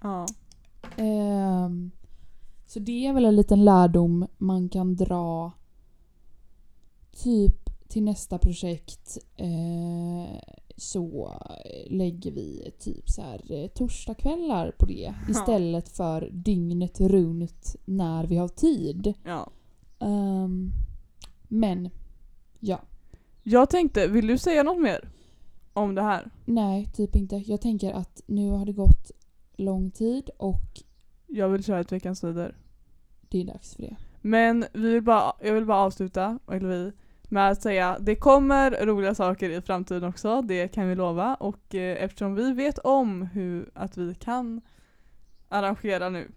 Ja. 0.00 0.26
Ehm, 0.96 1.90
så 2.74 2.80
det 2.80 3.06
är 3.06 3.12
väl 3.12 3.24
en 3.24 3.36
liten 3.36 3.64
lärdom 3.64 4.26
man 4.38 4.68
kan 4.68 4.96
dra 4.96 5.52
typ 7.22 7.88
till 7.88 8.02
nästa 8.04 8.38
projekt. 8.38 9.18
Eh, 9.36 10.38
så 10.76 11.32
lägger 11.86 12.30
vi 12.32 12.70
typ 12.78 13.08
så 13.10 13.22
här 13.22 13.52
eh, 13.52 13.68
torsdagskvällar 13.68 14.74
på 14.78 14.86
det 14.86 15.14
istället 15.28 15.88
för 15.88 16.30
dygnet 16.32 17.00
runt 17.00 17.76
när 17.84 18.26
vi 18.26 18.36
har 18.36 18.48
tid. 18.48 19.14
ja. 19.24 19.50
Ehm, 19.98 20.72
men 21.48 21.90
ja, 22.60 22.80
Jag 23.42 23.70
tänkte, 23.70 24.06
vill 24.06 24.26
du 24.26 24.38
säga 24.38 24.62
något 24.62 24.82
mer 24.82 25.08
om 25.72 25.94
det 25.94 26.02
här? 26.02 26.30
nej 26.44 26.86
typ 26.94 27.16
inte. 27.16 27.36
Jag 27.36 27.60
tänker 27.60 27.92
att 27.92 28.22
nu 28.26 28.50
har 28.50 28.66
det 28.66 28.72
gått 28.72 29.10
lång 29.56 29.90
tid 29.90 30.30
och 30.36 30.82
Jag 31.26 31.48
vill 31.48 31.64
köra 31.64 31.80
ett 31.80 31.92
veckans 31.92 32.18
sidor 32.18 32.63
det 33.34 33.40
är 33.40 33.44
dags 33.44 33.74
för 33.74 33.82
det. 33.82 33.96
Men 34.20 34.64
vi 34.72 34.92
vill 34.92 35.02
bara, 35.02 35.32
jag 35.40 35.54
vill 35.54 35.64
bara 35.64 35.78
avsluta, 35.78 36.38
eller 36.50 36.68
vi, 36.68 36.92
med 37.28 37.50
att 37.50 37.62
säga 37.62 37.98
det 38.00 38.16
kommer 38.16 38.86
roliga 38.86 39.14
saker 39.14 39.50
i 39.50 39.60
framtiden 39.60 40.04
också, 40.04 40.42
det 40.42 40.68
kan 40.68 40.88
vi 40.88 40.94
lova. 40.94 41.34
Och 41.34 41.74
eh, 41.74 42.04
eftersom 42.04 42.34
vi 42.34 42.52
vet 42.52 42.78
om 42.78 43.22
hur, 43.22 43.70
att 43.74 43.96
vi 43.96 44.14
kan 44.14 44.60
arrangera 45.48 46.08
nu 46.08 46.30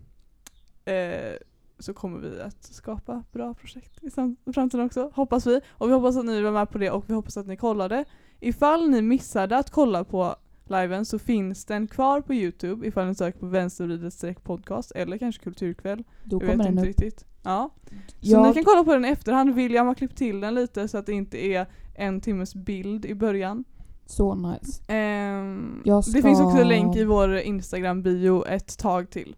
eh, 0.85 1.35
så 1.79 1.93
kommer 1.93 2.19
vi 2.19 2.41
att 2.41 2.63
skapa 2.63 3.23
bra 3.31 3.53
projekt 3.53 4.03
i 4.03 4.09
framtiden 4.53 4.85
också, 4.85 5.11
hoppas 5.15 5.47
vi. 5.47 5.61
Och 5.69 5.89
vi 5.89 5.93
hoppas 5.93 6.17
att 6.17 6.25
ni 6.25 6.41
var 6.41 6.51
med 6.51 6.69
på 6.69 6.77
det 6.77 6.91
och 6.91 7.09
vi 7.09 7.13
hoppas 7.13 7.37
att 7.37 7.47
ni 7.47 7.57
kollade. 7.57 8.05
Ifall 8.39 8.89
ni 8.89 9.01
missade 9.01 9.57
att 9.57 9.71
kolla 9.71 10.03
på 10.03 10.35
liven 10.70 11.05
så 11.05 11.20
finns 11.20 11.65
den 11.65 11.88
kvar 11.88 12.22
på 12.22 12.34
youtube 12.34 12.88
ifall 12.88 13.07
ni 13.07 13.15
söker 13.15 13.39
på 13.39 13.45
vänstervridet 13.45 14.13
streck 14.13 14.43
podcast 14.43 14.91
eller 14.91 15.18
kanske 15.18 15.43
kulturkväll. 15.43 16.03
Då 16.24 16.36
Jag 16.36 16.39
vet 16.39 16.51
kommer 16.51 16.63
den 16.63 16.74
inte 16.74 16.82
upp. 16.82 16.88
riktigt. 16.88 17.26
Ja. 17.43 17.70
Så 17.89 17.93
Jag- 18.20 18.47
ni 18.47 18.53
kan 18.53 18.63
kolla 18.63 18.84
på 18.84 18.93
den 18.93 19.05
i 19.05 19.07
efterhand. 19.07 19.55
William 19.55 19.88
har 19.88 19.95
klippt 19.95 20.18
till 20.18 20.39
den 20.39 20.55
lite 20.55 20.88
så 20.88 20.97
att 20.97 21.05
det 21.05 21.13
inte 21.13 21.38
är 21.45 21.65
en 21.95 22.22
timmes 22.22 22.55
bild 22.55 23.05
i 23.05 23.15
början. 23.15 23.63
Så 24.05 24.36
nice. 24.36 24.82
Ehm, 24.88 25.82
Jag 25.86 26.03
Det 26.05 26.22
finns 26.22 26.39
också 26.39 26.49
ska- 26.51 26.61
en 26.61 26.68
länk 26.68 26.95
i 26.95 27.03
vår 27.03 27.38
Instagram-bio 27.38 28.45
ett 28.45 28.78
tag 28.78 29.09
till. 29.09 29.36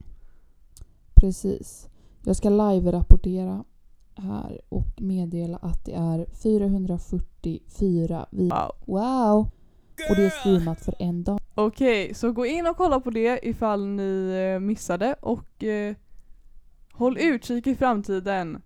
Precis. 1.16 1.90
Jag 2.26 2.36
ska 2.36 2.50
live-rapportera 2.50 3.64
här 4.16 4.62
och 4.70 5.02
meddela 5.02 5.58
att 5.58 5.86
det 5.86 5.94
är 5.94 6.26
444 6.44 8.26
vid... 8.32 8.52
Wow. 8.52 8.72
Wow! 8.86 9.48
Och 10.10 10.16
det 10.16 10.26
är 10.26 10.30
streamat 10.30 10.86
för 10.86 10.94
en 11.00 11.24
dag. 11.24 11.40
Okej, 11.56 12.14
så 12.14 12.32
gå 12.32 12.46
in 12.46 12.68
och 12.68 12.78
kolla 12.78 13.00
på 13.00 13.10
det 13.10 13.40
ifall 13.44 13.88
ni 13.88 14.32
eh, 14.54 14.60
missade 14.60 15.16
och 15.22 15.64
eh, 15.64 15.96
håll 16.94 17.18
utkik 17.18 17.68
i 17.68 17.76
framtiden. 17.76 18.62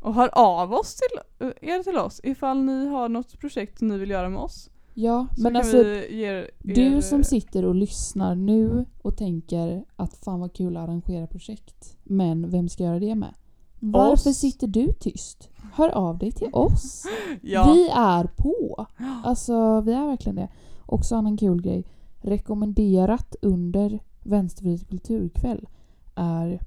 Och 0.00 0.14
hör 0.14 0.30
av 0.32 0.72
oss 0.72 0.94
till 0.94 1.46
eh, 1.46 1.70
er 1.70 1.82
till 1.82 1.96
oss 1.96 2.20
ifall 2.24 2.58
ni 2.58 2.86
har 2.86 3.08
något 3.08 3.38
projekt 3.40 3.80
ni 3.80 3.98
vill 3.98 4.10
göra 4.10 4.28
med 4.28 4.40
oss. 4.40 4.70
Ja, 4.94 5.26
Så 5.36 5.42
men 5.42 5.56
alltså 5.56 5.76
er, 5.84 6.50
du 6.58 7.02
som 7.02 7.24
sitter 7.24 7.64
och 7.64 7.74
lyssnar 7.74 8.34
nu 8.34 8.86
och 9.02 9.16
tänker 9.16 9.84
att 9.96 10.16
fan 10.16 10.40
vad 10.40 10.52
kul 10.52 10.76
att 10.76 10.88
arrangera 10.88 11.26
projekt. 11.26 11.96
Men 12.02 12.50
vem 12.50 12.68
ska 12.68 12.82
göra 12.84 12.98
det 12.98 13.14
med? 13.14 13.34
Varför 13.80 14.30
Oss. 14.30 14.38
sitter 14.38 14.66
du 14.66 14.92
tyst? 14.92 15.50
Hör 15.76 15.88
av 15.88 16.18
dig 16.18 16.32
till 16.32 16.50
oss. 16.52 17.06
ja. 17.40 17.72
Vi 17.72 17.88
är 17.88 18.24
på. 18.24 18.86
Alltså 19.24 19.80
vi 19.80 19.92
är 19.92 20.06
verkligen 20.06 20.36
det. 20.36 20.48
Också 20.86 21.14
en 21.14 21.18
annan 21.18 21.36
kul 21.36 21.62
grej. 21.62 21.84
Rekommenderat 22.20 23.36
under 23.42 23.98
Vänstervrid 24.22 24.88
kulturkväll 24.88 25.68
är 26.14 26.60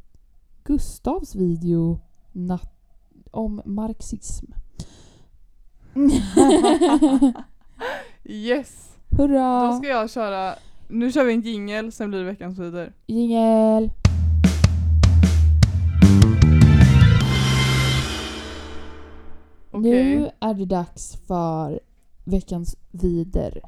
Gustavs 0.64 1.36
video 1.36 2.00
om 3.32 3.62
marxism. 3.66 4.46
yes! 8.24 8.98
Hurra! 9.18 9.68
Då 9.68 9.78
ska 9.78 9.88
jag 9.88 10.10
köra, 10.10 10.54
nu 10.88 11.12
kör 11.12 11.24
vi 11.24 11.34
en 11.34 11.42
jingle 11.42 11.92
sen 11.92 12.10
blir 12.10 12.20
det 12.20 12.26
veckans 12.26 12.60
vidare. 12.60 12.94
Jingel! 13.06 13.90
Okej. 19.78 20.18
Nu 20.18 20.30
är 20.40 20.54
det 20.54 20.66
dags 20.66 21.18
för 21.28 21.80
veckans 22.24 22.78
vider. 22.92 23.62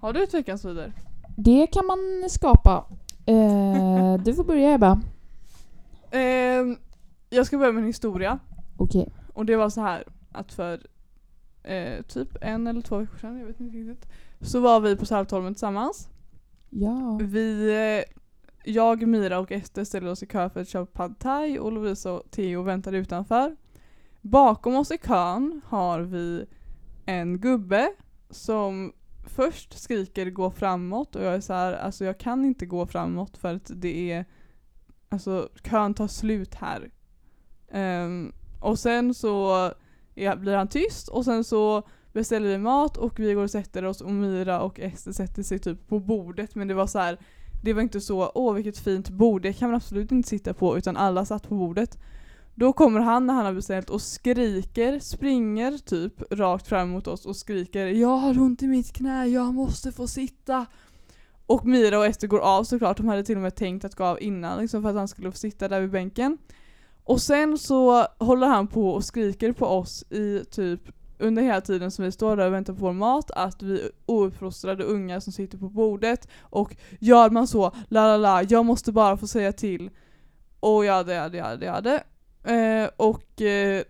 Har 0.00 0.12
du 0.12 0.22
ett 0.22 0.34
veckans 0.34 0.64
vidare? 0.64 0.92
Det 1.36 1.66
kan 1.66 1.86
man 1.86 2.30
skapa. 2.30 2.84
Eh, 3.26 4.14
du 4.24 4.34
får 4.34 4.44
börja 4.44 4.74
Ebba. 4.74 5.00
Ehm, 6.10 6.76
jag 7.30 7.46
ska 7.46 7.58
börja 7.58 7.72
med 7.72 7.80
en 7.80 7.86
historia. 7.86 8.38
Okej. 8.76 9.08
Och 9.34 9.46
det 9.46 9.56
var 9.56 9.70
så 9.70 9.80
här 9.80 10.04
att 10.32 10.52
för 10.52 10.80
eh, 11.62 12.02
typ 12.02 12.28
en 12.40 12.66
eller 12.66 12.80
två 12.80 12.98
veckor 12.98 13.18
sedan, 13.18 13.38
jag 13.38 13.46
vet 13.46 13.60
inte 13.60 13.76
riktigt, 13.76 14.12
så 14.40 14.60
var 14.60 14.80
vi 14.80 14.96
på 14.96 15.06
Saltholmen 15.06 15.54
tillsammans. 15.54 16.08
Ja. 16.70 17.18
Vi, 17.22 17.70
eh, 17.72 18.14
jag, 18.72 19.08
Mira 19.08 19.38
och 19.38 19.52
Ester 19.52 19.84
ställde 19.84 20.10
oss 20.10 20.22
i 20.22 20.26
kö 20.26 20.50
för 20.50 20.60
att 20.60 20.68
köpa 20.68 20.92
pad 20.92 21.18
thai 21.18 21.58
och 21.58 21.72
Lovisa 21.72 22.12
och 22.12 22.30
Theo 22.30 22.62
väntade 22.62 22.98
utanför. 22.98 23.56
Bakom 24.26 24.76
oss 24.76 24.90
i 24.90 24.98
kön 24.98 25.60
har 25.66 26.00
vi 26.00 26.46
en 27.06 27.40
gubbe 27.40 27.92
som 28.30 28.92
först 29.26 29.78
skriker 29.78 30.30
gå 30.30 30.50
framåt 30.50 31.16
och 31.16 31.22
jag 31.22 31.34
är 31.34 31.40
så 31.40 31.52
här, 31.52 31.72
alltså 31.72 32.04
jag 32.04 32.18
kan 32.18 32.44
inte 32.44 32.66
gå 32.66 32.86
framåt 32.86 33.36
för 33.36 33.54
att 33.54 33.70
det 33.74 34.12
är, 34.12 34.24
alltså 35.08 35.48
kön 35.62 35.94
tar 35.94 36.08
slut 36.08 36.54
här. 36.54 36.90
Um, 37.72 38.32
och 38.60 38.78
sen 38.78 39.14
så 39.14 39.54
är, 40.14 40.36
blir 40.36 40.56
han 40.56 40.68
tyst 40.68 41.08
och 41.08 41.24
sen 41.24 41.44
så 41.44 41.82
beställer 42.12 42.48
vi 42.48 42.58
mat 42.58 42.96
och 42.96 43.20
vi 43.20 43.34
går 43.34 43.42
och 43.42 43.50
sätter 43.50 43.84
oss 43.84 44.00
och 44.00 44.12
Mira 44.12 44.60
och 44.60 44.80
Ester 44.80 45.12
sätter 45.12 45.42
sig 45.42 45.58
typ 45.58 45.88
på 45.88 46.00
bordet 46.00 46.54
men 46.54 46.68
det 46.68 46.74
var 46.74 46.86
så 46.86 46.98
här 46.98 47.18
det 47.62 47.72
var 47.72 47.82
inte 47.82 48.00
så 48.00 48.32
åh 48.34 48.54
vilket 48.54 48.78
fint 48.78 49.10
bord, 49.10 49.42
det 49.42 49.52
kan 49.52 49.68
man 49.68 49.76
absolut 49.76 50.12
inte 50.12 50.28
sitta 50.28 50.54
på 50.54 50.78
utan 50.78 50.96
alla 50.96 51.24
satt 51.24 51.48
på 51.48 51.54
bordet. 51.54 51.98
Då 52.54 52.72
kommer 52.72 53.00
han 53.00 53.26
när 53.26 53.34
han 53.34 53.46
har 53.46 53.52
beställt 53.52 53.90
och 53.90 54.02
skriker, 54.02 54.98
springer 54.98 55.78
typ 55.78 56.32
rakt 56.32 56.68
fram 56.68 56.88
mot 56.88 57.06
oss 57.06 57.26
och 57.26 57.36
skriker 57.36 57.86
Jag 57.86 58.16
har 58.16 58.38
ont 58.38 58.62
i 58.62 58.66
mitt 58.66 58.92
knä, 58.92 59.26
jag 59.26 59.54
måste 59.54 59.92
få 59.92 60.06
sitta. 60.06 60.66
Och 61.46 61.66
Mira 61.66 61.98
och 61.98 62.06
Ester 62.06 62.26
går 62.26 62.40
av 62.40 62.64
såklart, 62.64 62.96
de 62.96 63.08
hade 63.08 63.24
till 63.24 63.36
och 63.36 63.42
med 63.42 63.54
tänkt 63.54 63.84
att 63.84 63.94
gå 63.94 64.04
av 64.04 64.22
innan 64.22 64.60
liksom, 64.60 64.82
för 64.82 64.90
att 64.90 64.96
han 64.96 65.08
skulle 65.08 65.32
få 65.32 65.38
sitta 65.38 65.68
där 65.68 65.80
vid 65.80 65.90
bänken. 65.90 66.38
Och 67.04 67.20
sen 67.20 67.58
så 67.58 68.06
håller 68.18 68.46
han 68.46 68.66
på 68.66 68.90
och 68.90 69.04
skriker 69.04 69.52
på 69.52 69.66
oss 69.66 70.04
i 70.10 70.44
typ 70.50 70.80
under 71.18 71.42
hela 71.42 71.60
tiden 71.60 71.90
som 71.90 72.04
vi 72.04 72.12
står 72.12 72.36
där 72.36 72.46
och 72.46 72.52
väntar 72.52 72.72
på 72.72 72.80
vår 72.80 72.92
mat 72.92 73.30
att 73.30 73.62
vi 73.62 73.80
är 73.80 73.90
ouppfostrade 74.06 74.84
unga 74.84 75.20
som 75.20 75.32
sitter 75.32 75.58
på 75.58 75.68
bordet 75.68 76.28
och 76.40 76.76
gör 77.00 77.30
man 77.30 77.46
så, 77.46 77.72
la 77.88 78.06
la 78.06 78.16
la, 78.16 78.42
jag 78.42 78.64
måste 78.64 78.92
bara 78.92 79.16
få 79.16 79.26
säga 79.26 79.52
till 79.52 79.90
och 80.60 80.84
ja 80.84 81.02
det, 81.02 81.14
det, 81.14 81.56
det, 81.60 81.66
ja 81.66 81.80
det. 81.80 82.02
Eh, 82.44 82.90
och 82.96 83.42
eh, 83.42 83.84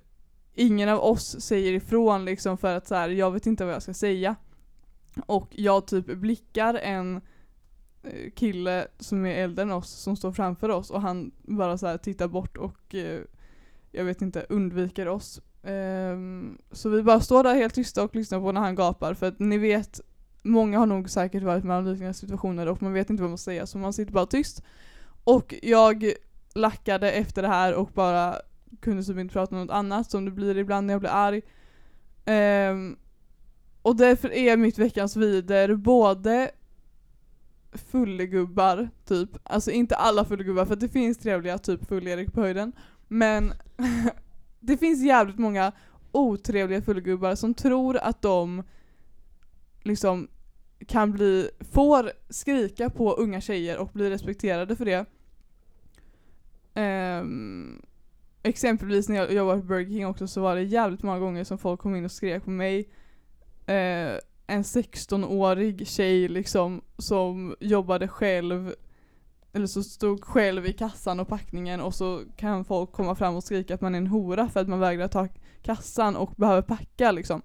ingen 0.55 0.89
av 0.89 1.01
oss 1.01 1.37
säger 1.41 1.73
ifrån 1.73 2.25
liksom 2.25 2.59
för 2.59 2.77
att 2.77 2.87
så 2.87 2.95
här, 2.95 3.09
jag 3.09 3.31
vet 3.31 3.47
inte 3.47 3.65
vad 3.65 3.75
jag 3.75 3.83
ska 3.83 3.95
säga. 3.95 4.37
Och 5.27 5.49
jag 5.51 5.87
typ 5.87 6.07
blickar 6.07 6.75
en 6.75 7.21
eh, 8.03 8.31
kille 8.35 8.89
som 8.99 9.27
är 9.27 9.35
äldre 9.35 9.63
än 9.63 9.73
oss 9.73 9.91
som 9.91 10.17
står 10.17 10.33
framför 10.33 10.69
oss 10.69 10.91
och 10.91 11.01
han 11.01 11.31
bara 11.43 11.79
så 11.79 11.87
här 11.87 11.99
tittar 11.99 12.29
bort 12.29 12.57
och 12.57 12.95
eh, 12.95 13.21
jag 13.91 14.05
vet 14.05 14.23
inte, 14.23 14.47
undviker 14.49 15.09
oss. 15.09 15.41
Ehm, 15.63 16.59
så 16.71 16.89
vi 16.89 17.03
bara 17.03 17.21
står 17.21 17.43
där 17.43 17.55
helt 17.55 17.75
tysta 17.75 18.03
och 18.03 18.17
lyssnar 18.17 18.41
på 18.41 18.53
när 18.53 18.61
han 18.61 18.75
gapar 18.75 19.15
för 19.15 19.29
att 19.29 19.39
ni 19.39 19.59
vet, 19.59 20.01
många 20.43 20.79
har 20.79 20.87
nog 20.87 21.11
säkert 21.11 21.43
varit 21.43 21.65
med 21.65 21.79
om 21.79 21.87
liknande 21.87 22.15
situationer 22.15 22.69
och 22.69 22.83
man 22.83 22.93
vet 22.93 23.11
inte 23.11 23.23
vad 23.23 23.31
man 23.31 23.39
ska 23.39 23.51
säga 23.51 23.67
så 23.67 23.79
man 23.79 23.93
sitter 23.93 24.13
bara 24.13 24.27
tyst. 24.27 24.63
Och 25.25 25.55
jag 25.63 26.13
lackade 26.55 27.11
efter 27.11 27.43
det 27.43 27.49
här 27.49 27.75
och 27.75 27.91
bara 27.95 28.41
kunde 28.81 29.03
typ 29.03 29.19
inte 29.19 29.33
prata 29.33 29.55
om 29.55 29.61
något 29.63 29.75
annat 29.75 30.11
som 30.11 30.25
det 30.25 30.31
blir 30.31 30.59
ibland 30.59 30.87
när 30.87 30.95
jag 30.95 31.01
blir 31.01 31.11
arg. 31.11 31.43
Um, 32.71 32.97
och 33.83 33.97
därför 33.97 34.33
är 34.33 34.57
mitt 34.57 34.79
veckans 34.79 35.17
vider 35.17 35.75
både 35.75 36.51
fullegubbar, 37.73 38.89
typ. 39.05 39.31
Alltså 39.43 39.71
inte 39.71 39.97
alla 39.97 40.25
fullegubbar 40.25 40.65
för 40.65 40.75
att 40.75 40.81
det 40.81 40.89
finns 40.89 41.19
trevliga, 41.19 41.59
typ 41.59 41.89
full-Erik 41.89 42.33
på 42.33 42.41
höjden. 42.41 42.73
Men 43.09 43.53
det 44.61 44.77
finns 44.77 45.05
jävligt 45.05 45.39
många 45.39 45.73
otrevliga 46.13 46.83
fullgubbar 46.83 47.35
som 47.35 47.55
tror 47.55 47.97
att 47.97 48.23
de 48.23 48.63
liksom 49.83 50.29
kan 50.87 51.13
bli, 51.13 51.51
får 51.73 52.11
skrika 52.29 52.91
på 52.91 53.13
unga 53.13 53.41
tjejer 53.41 53.79
och 53.79 53.91
bli 53.93 54.11
respekterade 54.11 54.77
för 54.77 54.85
det. 54.85 55.07
Um, 56.75 57.83
exempelvis 58.43 59.09
när 59.09 59.17
jag 59.17 59.33
jobbade 59.33 59.61
på 59.61 59.67
Burger 59.67 59.91
King 59.91 60.07
också 60.07 60.27
så 60.27 60.41
var 60.41 60.57
det 60.57 60.63
jävligt 60.63 61.03
många 61.03 61.19
gånger 61.19 61.45
som 61.45 61.59
folk 61.59 61.81
kom 61.81 61.97
in 61.97 62.05
och 62.05 62.13
skrek 62.13 62.45
på 62.45 62.51
mig. 62.51 62.79
Uh, 63.69 64.19
en 64.47 64.63
16-årig 64.63 65.89
tjej 65.89 66.29
liksom 66.29 66.83
som 66.99 67.57
jobbade 67.61 68.09
själv 68.09 68.75
eller 69.53 69.67
så 69.67 69.83
stod 69.83 70.25
själv 70.25 70.67
i 70.67 70.73
kassan 70.73 71.21
och 71.21 71.29
packningen 71.29 71.81
och 71.81 71.95
så 71.95 72.23
kan 72.37 72.65
folk 72.65 72.93
komma 72.93 73.15
fram 73.15 73.37
och 73.37 73.45
skrika 73.45 73.75
att 73.75 73.81
man 73.81 73.95
är 73.95 73.99
en 73.99 74.07
hora 74.07 74.49
för 74.49 74.61
att 74.61 74.69
man 74.69 74.81
vägrar 74.81 75.09
ta 75.09 75.29
kassan 75.63 76.17
och 76.17 76.33
behöver 76.37 76.63
packa 76.63 77.13
liksom. 77.13 77.43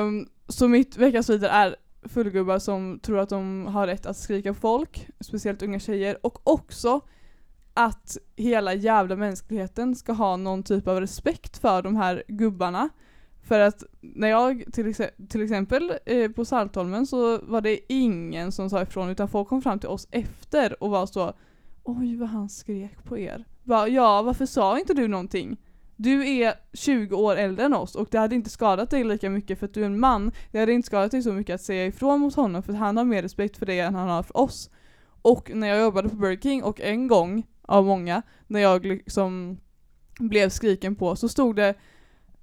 Um, 0.00 0.28
så 0.48 0.68
mitt 0.68 0.96
veckans 0.96 1.30
vidare 1.30 1.50
är 1.52 1.76
fullgubbar 2.08 2.58
som 2.58 3.00
tror 3.02 3.18
att 3.18 3.28
de 3.28 3.66
har 3.66 3.86
rätt 3.86 4.06
att 4.06 4.16
skrika 4.16 4.54
på 4.54 4.60
folk, 4.60 5.08
speciellt 5.20 5.62
unga 5.62 5.78
tjejer, 5.78 6.26
och 6.26 6.40
också 6.44 7.00
att 7.74 8.16
hela 8.36 8.74
jävla 8.74 9.16
mänskligheten 9.16 9.94
ska 9.94 10.12
ha 10.12 10.36
någon 10.36 10.62
typ 10.62 10.88
av 10.88 11.00
respekt 11.00 11.58
för 11.58 11.82
de 11.82 11.96
här 11.96 12.22
gubbarna. 12.28 12.88
För 13.42 13.60
att 13.60 13.84
när 14.00 14.28
jag 14.28 14.64
till, 14.72 14.86
ex 14.86 15.00
till 15.28 15.42
exempel 15.42 15.92
eh, 16.06 16.30
på 16.30 16.44
Saltholmen 16.44 17.06
så 17.06 17.38
var 17.38 17.60
det 17.60 17.92
ingen 17.92 18.52
som 18.52 18.70
sa 18.70 18.82
ifrån 18.82 19.08
utan 19.08 19.28
folk 19.28 19.48
kom 19.48 19.62
fram 19.62 19.78
till 19.78 19.88
oss 19.88 20.08
efter 20.10 20.82
och 20.82 20.90
var 20.90 21.06
så 21.06 21.34
Oj 21.86 22.16
vad 22.16 22.28
han 22.28 22.48
skrek 22.48 23.04
på 23.04 23.18
er. 23.18 23.44
Bara, 23.62 23.88
ja 23.88 24.22
varför 24.22 24.46
sa 24.46 24.78
inte 24.78 24.94
du 24.94 25.08
någonting? 25.08 25.56
Du 25.96 26.28
är 26.28 26.54
20 26.72 27.16
år 27.16 27.36
äldre 27.36 27.64
än 27.64 27.74
oss 27.74 27.94
och 27.94 28.08
det 28.10 28.18
hade 28.18 28.34
inte 28.34 28.50
skadat 28.50 28.90
dig 28.90 29.04
lika 29.04 29.30
mycket 29.30 29.58
för 29.58 29.66
att 29.66 29.74
du 29.74 29.82
är 29.82 29.86
en 29.86 30.00
man. 30.00 30.30
Det 30.50 30.60
hade 30.60 30.72
inte 30.72 30.86
skadat 30.86 31.10
dig 31.10 31.22
så 31.22 31.32
mycket 31.32 31.54
att 31.54 31.60
säga 31.60 31.86
ifrån 31.86 32.20
mot 32.20 32.34
honom 32.34 32.62
för 32.62 32.72
att 32.72 32.78
han 32.78 32.96
har 32.96 33.04
mer 33.04 33.22
respekt 33.22 33.56
för 33.56 33.66
dig 33.66 33.80
än 33.80 33.94
han 33.94 34.08
har 34.08 34.22
för 34.22 34.36
oss. 34.36 34.70
Och 35.22 35.50
när 35.54 35.68
jag 35.68 35.80
jobbade 35.80 36.08
på 36.08 36.16
Burger 36.16 36.40
King 36.40 36.62
och 36.62 36.80
en 36.80 37.08
gång 37.08 37.46
av 37.64 37.84
många 37.84 38.22
när 38.46 38.60
jag 38.60 38.86
liksom 38.86 39.60
blev 40.18 40.48
skriken 40.48 40.94
på 40.94 41.16
så 41.16 41.28
stod 41.28 41.56
det 41.56 41.74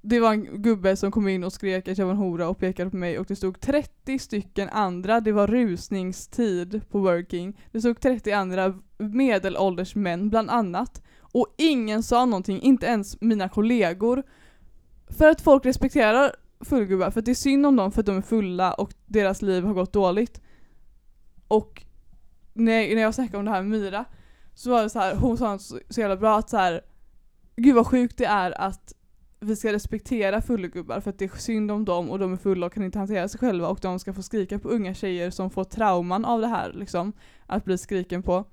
det 0.02 0.20
var 0.20 0.34
en 0.34 0.62
gubbe 0.62 0.96
som 0.96 1.12
kom 1.12 1.28
in 1.28 1.44
och 1.44 1.54
skrek 1.54 1.88
att 1.88 1.98
jag 1.98 2.06
var 2.06 2.12
en 2.12 2.18
hora 2.18 2.50
och 2.50 2.58
pekade 2.58 2.90
på 2.90 2.98
mig 2.98 3.20
och 3.20 3.26
det 3.26 3.36
stod 3.36 3.60
30 3.60 4.20
stycken 4.20 4.70
andra, 4.70 5.20
det 5.20 5.32
var 5.32 5.48
rusningstid 5.48 6.82
på 6.90 7.00
working, 7.00 7.62
Det 7.72 7.80
stod 7.80 8.00
30 8.00 8.32
andra 8.32 8.80
medelålders 8.98 9.96
män 9.96 10.30
bland 10.30 10.50
annat. 10.50 11.04
Och 11.20 11.56
ingen 11.58 12.04
sa 12.04 12.26
någonting, 12.26 12.62
inte 12.62 12.86
ens 12.86 13.22
mina 13.22 13.50
kollegor. 13.50 14.24
För 15.08 15.30
att 15.30 15.42
folk 15.42 15.66
respekterar 15.66 16.36
fullgubbar, 16.60 17.12
för 17.12 17.20
att 17.20 17.26
det 17.26 17.32
är 17.32 17.36
synd 17.36 17.66
om 17.66 17.76
dem 17.76 17.92
för 17.92 18.00
att 18.00 18.06
de 18.06 18.18
är 18.18 18.22
fulla 18.22 18.74
och 18.74 18.94
deras 19.06 19.42
liv 19.42 19.64
har 19.64 19.74
gått 19.74 19.94
dåligt. 19.94 20.42
Och 21.48 21.84
när, 22.54 22.96
när 22.96 23.02
jag 23.02 23.16
snackade 23.16 23.38
om 23.38 23.46
det 23.46 23.52
här 23.52 23.62
med 23.62 23.80
Myra 23.80 24.06
så 24.62 24.70
var 24.70 24.84
det 24.84 24.90
så 24.90 25.00
här, 25.00 25.16
hon 25.16 25.38
sa 25.38 25.52
något 25.52 25.62
så, 25.62 25.80
så 25.90 26.02
jävla 26.02 26.18
bra 26.18 26.38
att 26.38 26.50
så 26.50 26.58
här, 26.58 26.82
gud 27.56 27.76
vad 27.76 27.88
sjukt 27.88 28.18
det 28.18 28.26
är 28.26 28.62
att 28.62 28.94
vi 29.40 29.56
ska 29.56 29.74
respektera 29.74 30.42
fullgubbar 30.42 31.00
för 31.00 31.10
att 31.10 31.20
det 31.20 31.26
är 31.26 31.38
synd 31.38 31.72
om 31.72 31.86
dem 31.86 32.10
och 32.10 32.20
de 32.20 32.34
är 32.34 32.38
fulla 32.38 32.66
och 32.66 32.74
kan 32.74 32.84
inte 32.84 33.00
hantera 33.00 33.28
sig 33.28 33.40
själva 33.40 33.68
och 33.68 33.80
de 33.82 34.00
ska 34.00 34.14
få 34.14 34.22
skrika 34.22 34.60
på 34.60 34.70
unga 34.70 34.94
tjejer 34.94 35.30
som 35.30 35.50
får 35.50 35.64
trauman 35.64 36.26
av 36.26 36.42
det 36.42 36.48
här 36.48 36.74
liksom, 36.74 37.14
att 37.46 37.66
bli 37.66 37.78
skriken 37.78 38.24
på. 38.24 38.46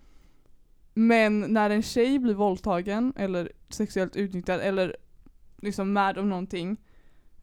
Men 0.95 1.41
när 1.41 1.71
en 1.71 1.83
tjej 1.83 2.19
blir 2.19 2.35
våldtagen 2.35 3.13
eller 3.17 3.53
sexuellt 3.69 4.17
utnyttjad 4.17 4.61
eller 4.61 4.97
liksom 5.57 5.93
med 5.93 6.19
om 6.19 6.29
någonting 6.29 6.77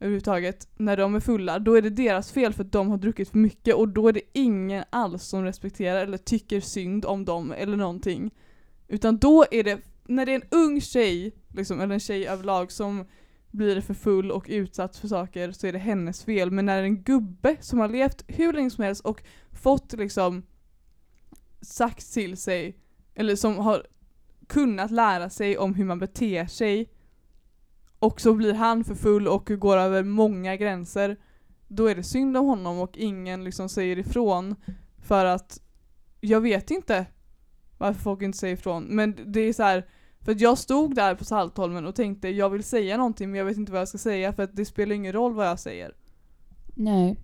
överhuvudtaget, 0.00 0.68
när 0.76 0.96
de 0.96 1.14
är 1.14 1.20
fulla, 1.20 1.58
då 1.58 1.74
är 1.74 1.82
det 1.82 1.90
deras 1.90 2.32
fel 2.32 2.52
för 2.52 2.64
att 2.64 2.72
de 2.72 2.90
har 2.90 2.98
druckit 2.98 3.28
för 3.28 3.38
mycket 3.38 3.74
och 3.74 3.88
då 3.88 4.08
är 4.08 4.12
det 4.12 4.22
ingen 4.32 4.84
alls 4.90 5.22
som 5.22 5.44
respekterar 5.44 6.02
eller 6.02 6.18
tycker 6.18 6.60
synd 6.60 7.04
om 7.04 7.24
dem 7.24 7.52
eller 7.52 7.76
någonting. 7.76 8.30
Utan 8.88 9.18
då 9.18 9.44
är 9.50 9.64
det, 9.64 9.80
när 10.04 10.26
det 10.26 10.32
är 10.32 10.36
en 10.36 10.48
ung 10.50 10.80
tjej, 10.80 11.32
liksom, 11.54 11.80
eller 11.80 11.94
en 11.94 12.00
tjej 12.00 12.28
överlag 12.28 12.72
som 12.72 13.04
blir 13.50 13.80
för 13.80 13.94
full 13.94 14.30
och 14.30 14.46
utsatt 14.48 14.96
för 14.96 15.08
saker 15.08 15.52
så 15.52 15.66
är 15.66 15.72
det 15.72 15.78
hennes 15.78 16.24
fel. 16.24 16.50
Men 16.50 16.66
när 16.66 16.76
det 16.76 16.82
är 16.82 16.84
en 16.84 17.02
gubbe 17.02 17.56
som 17.60 17.78
har 17.78 17.88
levt 17.88 18.24
hur 18.28 18.52
länge 18.52 18.70
som 18.70 18.84
helst 18.84 19.04
och 19.04 19.22
fått 19.52 19.92
liksom 19.92 20.42
sagt 21.60 22.12
till 22.12 22.36
sig, 22.36 22.78
eller 23.14 23.36
som 23.36 23.56
har 23.58 23.86
kunnat 24.46 24.90
lära 24.90 25.30
sig 25.30 25.58
om 25.58 25.74
hur 25.74 25.84
man 25.84 25.98
beter 25.98 26.46
sig 26.46 26.90
och 27.98 28.20
så 28.20 28.34
blir 28.34 28.54
han 28.54 28.84
för 28.84 28.94
full 28.94 29.28
och 29.28 29.46
går 29.46 29.76
över 29.76 30.02
många 30.02 30.56
gränser 30.56 31.16
då 31.68 31.86
är 31.86 31.94
det 31.94 32.02
synd 32.02 32.36
om 32.36 32.46
honom 32.46 32.78
och 32.78 32.98
ingen 32.98 33.44
liksom 33.44 33.68
säger 33.68 33.98
ifrån 33.98 34.56
för 34.98 35.24
att 35.24 35.60
jag 36.20 36.40
vet 36.40 36.70
inte 36.70 37.06
varför 37.78 38.00
folk 38.00 38.22
inte 38.22 38.38
säger 38.38 38.54
ifrån 38.54 38.84
men 38.84 39.16
det 39.26 39.40
är 39.40 39.52
så 39.52 39.62
här 39.62 39.86
för 40.20 40.32
att 40.32 40.40
jag 40.40 40.58
stod 40.58 40.94
där 40.94 41.14
på 41.14 41.24
Saltholmen 41.24 41.86
och 41.86 41.94
tänkte 41.94 42.28
jag 42.28 42.50
vill 42.50 42.64
säga 42.64 42.96
någonting 42.96 43.30
men 43.30 43.38
jag 43.38 43.44
vet 43.44 43.56
inte 43.56 43.72
vad 43.72 43.80
jag 43.80 43.88
ska 43.88 43.98
säga 43.98 44.32
för 44.32 44.42
att 44.42 44.56
det 44.56 44.64
spelar 44.64 44.94
ingen 44.94 45.12
roll 45.12 45.34
vad 45.34 45.46
jag 45.46 45.60
säger. 45.60 45.94
Nej. 46.74 47.16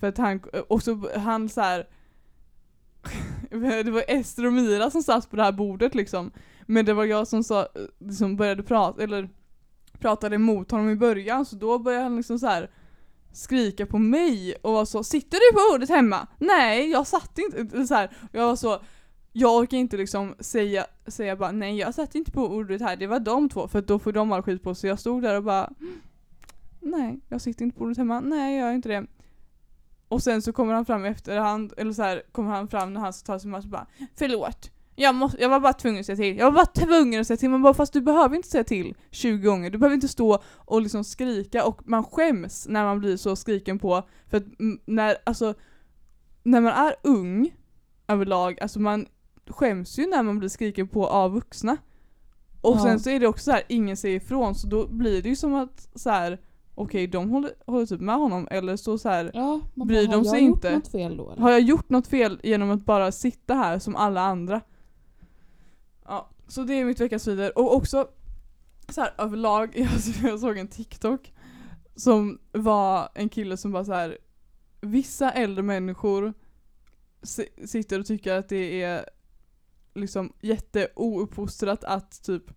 För 0.00 0.06
att 0.06 0.18
han, 0.18 0.40
och 0.68 0.82
så 0.82 1.08
han 1.16 1.48
så 1.48 1.60
här. 1.60 1.88
Det 3.84 3.90
var 3.90 4.04
Ester 4.08 4.46
och 4.46 4.52
Mira 4.52 4.90
som 4.90 5.02
satt 5.02 5.30
på 5.30 5.36
det 5.36 5.42
här 5.42 5.52
bordet 5.52 5.94
liksom. 5.94 6.30
Men 6.66 6.84
det 6.84 6.94
var 6.94 7.04
jag 7.04 7.28
som 7.28 7.44
sa, 7.44 7.68
som 8.18 8.36
började 8.36 8.62
prata, 8.62 9.02
eller 9.02 9.28
pratade 9.98 10.34
emot 10.34 10.70
honom 10.70 10.90
i 10.90 10.96
början 10.96 11.46
så 11.46 11.56
då 11.56 11.78
började 11.78 12.02
han 12.02 12.16
liksom 12.16 12.38
så 12.38 12.46
här 12.46 12.70
skrika 13.32 13.86
på 13.86 13.98
mig 13.98 14.54
och 14.62 14.72
var 14.72 14.84
så 14.84 15.04
'Sitter 15.04 15.38
du 15.38 15.56
på 15.56 15.72
bordet 15.72 15.88
hemma?' 15.88 16.26
Nej, 16.38 16.90
jag 16.90 17.06
satt 17.06 17.38
inte, 17.38 17.86
så 17.86 17.94
här, 17.94 18.10
jag 18.32 18.46
var 18.46 18.56
så 18.56 18.82
jag 19.32 19.56
orkar 19.56 19.76
inte 19.76 19.96
liksom 19.96 20.34
säga, 20.40 20.86
säga 21.06 21.36
bara 21.36 21.52
nej 21.52 21.78
jag 21.78 21.94
satt 21.94 22.14
inte 22.14 22.30
på 22.30 22.46
ordet 22.46 22.82
här, 22.82 22.96
det 22.96 23.06
var 23.06 23.20
de 23.20 23.48
två 23.48 23.68
för 23.68 23.82
då 23.82 23.98
får 23.98 24.12
de 24.12 24.32
all 24.32 24.42
skit 24.42 24.62
på 24.62 24.74
sig. 24.74 24.90
Jag 24.90 24.98
stod 24.98 25.22
där 25.22 25.36
och 25.36 25.44
bara 25.44 25.72
nej 26.80 27.20
jag 27.28 27.40
sitter 27.40 27.64
inte 27.64 27.78
på 27.78 27.84
ordet 27.84 27.98
hemma, 27.98 28.20
nej 28.20 28.56
jag 28.56 28.66
gör 28.66 28.74
inte 28.74 28.88
det. 28.88 29.06
Och 30.08 30.22
sen 30.22 30.42
så 30.42 30.52
kommer 30.52 30.74
han 30.74 30.86
fram 30.86 31.04
i 31.06 31.08
efterhand, 31.08 31.72
eller 31.76 31.92
så 31.92 32.02
här 32.02 32.22
kommer 32.32 32.50
han 32.50 32.68
fram 32.68 32.94
när 32.94 33.00
han 33.00 33.12
ska 33.12 33.26
ta 33.26 33.38
sin 33.38 33.50
match 33.50 33.64
och 33.64 33.70
bara 33.70 33.86
förlåt. 34.16 34.70
Jag, 34.96 35.14
måste, 35.14 35.42
jag 35.42 35.48
var 35.48 35.60
bara 35.60 35.72
tvungen 35.72 36.00
att 36.00 36.06
säga 36.06 36.16
till. 36.16 36.36
Jag 36.36 36.44
var 36.44 36.52
bara 36.52 36.66
tvungen 36.66 37.20
att 37.20 37.26
säga 37.26 37.36
till. 37.36 37.50
Man 37.50 37.62
bara 37.62 37.74
fast 37.74 37.92
du 37.92 38.00
behöver 38.00 38.36
inte 38.36 38.48
säga 38.48 38.64
till 38.64 38.94
20 39.10 39.46
gånger. 39.46 39.70
Du 39.70 39.78
behöver 39.78 39.94
inte 39.94 40.08
stå 40.08 40.42
och 40.46 40.82
liksom 40.82 41.04
skrika 41.04 41.64
och 41.66 41.88
man 41.88 42.04
skäms 42.04 42.66
när 42.68 42.84
man 42.84 42.98
blir 42.98 43.16
så 43.16 43.36
skriken 43.36 43.78
på. 43.78 44.08
För 44.26 44.36
att 44.36 44.44
när, 44.86 45.16
alltså, 45.26 45.54
när 46.42 46.60
man 46.60 46.72
är 46.72 46.94
ung 47.02 47.54
överlag, 48.08 48.60
alltså 48.60 48.80
man 48.80 49.06
skäms 49.46 49.98
ju 49.98 50.06
när 50.06 50.22
man 50.22 50.38
blir 50.38 50.48
skriken 50.48 50.88
på 50.88 51.06
av 51.06 51.32
vuxna. 51.32 51.76
Och 52.60 52.76
ja. 52.76 52.82
sen 52.82 53.00
så 53.00 53.10
är 53.10 53.20
det 53.20 53.26
också 53.26 53.44
så 53.44 53.50
här, 53.50 53.62
ingen 53.68 53.96
säger 53.96 54.16
ifrån 54.16 54.54
så 54.54 54.66
då 54.66 54.86
blir 54.86 55.22
det 55.22 55.28
ju 55.28 55.36
som 55.36 55.54
att 55.54 55.88
så 55.94 56.10
här 56.10 56.38
okej 56.74 57.06
de 57.06 57.30
håller, 57.30 57.52
håller 57.66 57.86
typ 57.86 58.00
med 58.00 58.14
honom 58.14 58.48
eller 58.50 58.76
så, 58.76 58.98
så 58.98 59.08
här, 59.08 59.30
ja, 59.34 59.60
bryr 59.74 60.06
bara, 60.06 60.16
de 60.16 60.24
sig 60.24 60.40
inte. 60.40 60.68
Har 60.68 60.72
jag 60.72 60.80
gjort 60.80 60.84
något 60.84 60.92
fel 60.92 61.16
då? 61.16 61.34
Har 61.38 61.50
jag 61.50 61.60
gjort 61.60 61.90
något 61.90 62.06
fel 62.06 62.40
genom 62.42 62.70
att 62.70 62.84
bara 62.84 63.12
sitta 63.12 63.54
här 63.54 63.78
som 63.78 63.96
alla 63.96 64.20
andra? 64.20 64.60
Ja, 66.04 66.30
så 66.48 66.62
det 66.62 66.74
är 66.74 66.84
mitt 66.84 67.00
veckans 67.00 67.28
vidare. 67.28 67.50
Och 67.50 67.76
också 67.76 68.08
så 68.88 69.00
här, 69.00 69.14
överlag, 69.18 69.72
jag, 69.76 70.30
jag 70.30 70.40
såg 70.40 70.58
en 70.58 70.68
TikTok 70.68 71.32
som 71.96 72.38
var 72.52 73.08
en 73.14 73.28
kille 73.28 73.56
som 73.56 73.72
bara 73.72 73.84
så 73.84 73.92
här 73.92 74.18
vissa 74.80 75.30
äldre 75.30 75.62
människor 75.62 76.34
sitter 77.66 77.98
och 77.98 78.06
tycker 78.06 78.34
att 78.34 78.48
det 78.48 78.82
är 78.82 79.04
liksom 79.94 80.32
jätteouppfostrat 80.40 81.84
att 81.84 82.22
typ 82.22 82.52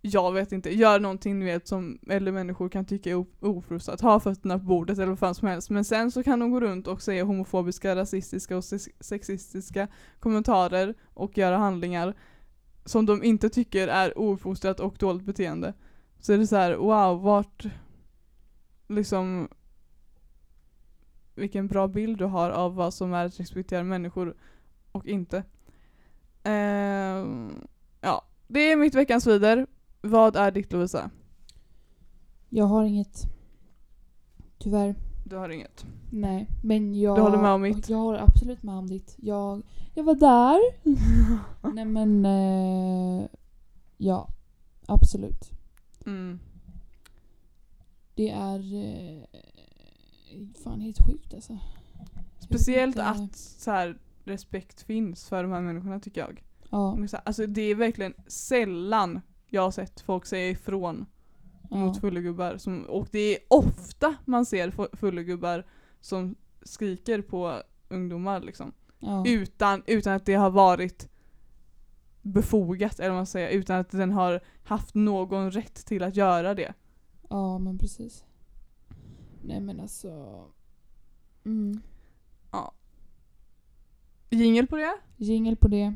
jag 0.00 0.32
vet 0.32 0.52
inte, 0.52 0.74
gör 0.74 1.00
någonting 1.00 1.38
ni 1.38 1.44
vet 1.44 1.68
som 1.68 1.98
äldre 2.06 2.32
människor 2.32 2.68
kan 2.68 2.84
tycka 2.84 3.10
är 3.10 3.24
ofrustrat, 3.40 4.00
ha 4.00 4.20
fötterna 4.20 4.58
på 4.58 4.64
bordet 4.64 4.98
eller 4.98 5.06
vad 5.06 5.18
fan 5.18 5.34
som 5.34 5.48
helst. 5.48 5.70
Men 5.70 5.84
sen 5.84 6.10
så 6.10 6.22
kan 6.22 6.38
de 6.38 6.50
gå 6.50 6.60
runt 6.60 6.86
och 6.86 7.02
säga 7.02 7.24
homofobiska, 7.24 7.96
rasistiska 7.96 8.56
och 8.56 8.64
sexistiska 9.00 9.88
kommentarer 10.20 10.94
och 11.14 11.38
göra 11.38 11.56
handlingar 11.56 12.14
som 12.84 13.06
de 13.06 13.24
inte 13.24 13.50
tycker 13.50 13.88
är 13.88 14.18
ouppfostrat 14.18 14.80
och 14.80 14.96
dåligt 14.98 15.24
beteende. 15.24 15.74
Så 16.20 16.32
är 16.32 16.38
det 16.38 16.46
så 16.46 16.56
här, 16.56 16.76
wow, 16.76 17.22
vart 17.22 17.66
liksom 18.88 19.48
vilken 21.34 21.66
bra 21.66 21.88
bild 21.88 22.18
du 22.18 22.24
har 22.24 22.50
av 22.50 22.74
vad 22.74 22.94
som 22.94 23.12
är 23.12 23.24
att 23.24 23.40
respektera 23.40 23.84
människor 23.84 24.36
och 24.92 25.06
inte. 25.06 25.44
Uh, 26.48 27.50
ja, 28.00 28.24
det 28.46 28.60
är 28.72 28.76
mitt 28.76 28.94
veckans 28.94 29.26
vider. 29.26 29.66
Vad 30.00 30.36
är 30.36 30.50
ditt 30.50 30.72
Lovisa? 30.72 31.10
Jag 32.48 32.64
har 32.64 32.84
inget. 32.84 33.26
Tyvärr. 34.58 34.94
Du 35.24 35.36
har 35.36 35.48
inget? 35.48 35.86
Nej, 36.10 36.50
men 36.62 37.00
jag... 37.00 37.16
Du 37.16 37.22
håller 37.22 37.38
med 37.38 37.50
om 37.50 37.62
mitt? 37.62 37.88
Jag 37.88 37.98
håller 37.98 38.18
absolut 38.18 38.62
med 38.62 38.74
om 38.74 38.86
ditt. 38.86 39.14
Jag, 39.18 39.62
jag 39.94 40.04
var 40.04 40.14
där. 40.14 40.60
Nej 41.74 41.84
men... 41.84 42.24
Eh, 42.24 43.26
ja. 43.96 44.28
Absolut. 44.86 45.50
Mm. 46.06 46.40
Det 48.14 48.30
är... 48.30 48.74
Eh, 48.74 49.22
fan 50.64 50.80
helt 50.80 51.06
sjukt 51.06 51.34
alltså. 51.34 51.58
Speciellt 52.38 52.98
att 52.98 53.36
så 53.36 53.70
här, 53.70 53.98
respekt 54.28 54.82
finns 54.82 55.28
för 55.28 55.42
de 55.42 55.52
här 55.52 55.60
människorna 55.60 56.00
tycker 56.00 56.20
jag. 56.20 56.42
Ja. 56.70 56.98
Alltså 57.24 57.46
det 57.46 57.62
är 57.62 57.74
verkligen 57.74 58.14
sällan 58.26 59.20
jag 59.46 59.62
har 59.62 59.70
sett 59.70 60.00
folk 60.00 60.26
säga 60.26 60.50
ifrån 60.50 61.06
ja. 61.70 61.76
mot 61.76 62.00
fullegubbar. 62.00 62.56
Som, 62.56 62.84
och 62.84 63.08
det 63.12 63.36
är 63.36 63.38
ofta 63.48 64.14
man 64.24 64.46
ser 64.46 64.96
fullegubbar 64.96 65.66
som 66.00 66.36
skriker 66.62 67.22
på 67.22 67.62
ungdomar 67.88 68.40
liksom. 68.40 68.72
Ja. 68.98 69.24
Utan, 69.26 69.82
utan 69.86 70.12
att 70.12 70.26
det 70.26 70.34
har 70.34 70.50
varit 70.50 71.08
befogat, 72.22 73.00
eller 73.00 73.10
vad 73.10 73.18
man 73.18 73.26
säger, 73.26 73.48
utan 73.48 73.80
att 73.80 73.90
den 73.90 74.10
har 74.10 74.40
haft 74.64 74.94
någon 74.94 75.50
rätt 75.50 75.86
till 75.86 76.02
att 76.02 76.16
göra 76.16 76.54
det. 76.54 76.74
Ja 77.30 77.58
men 77.58 77.78
precis. 77.78 78.24
Nej 79.42 79.60
men 79.60 79.80
alltså... 79.80 80.44
Mm. 81.44 81.80
Jingel 84.30 84.66
på 84.66 84.76
det? 84.76 84.96
Jingel 85.16 85.56
på 85.56 85.68
det. 85.68 85.94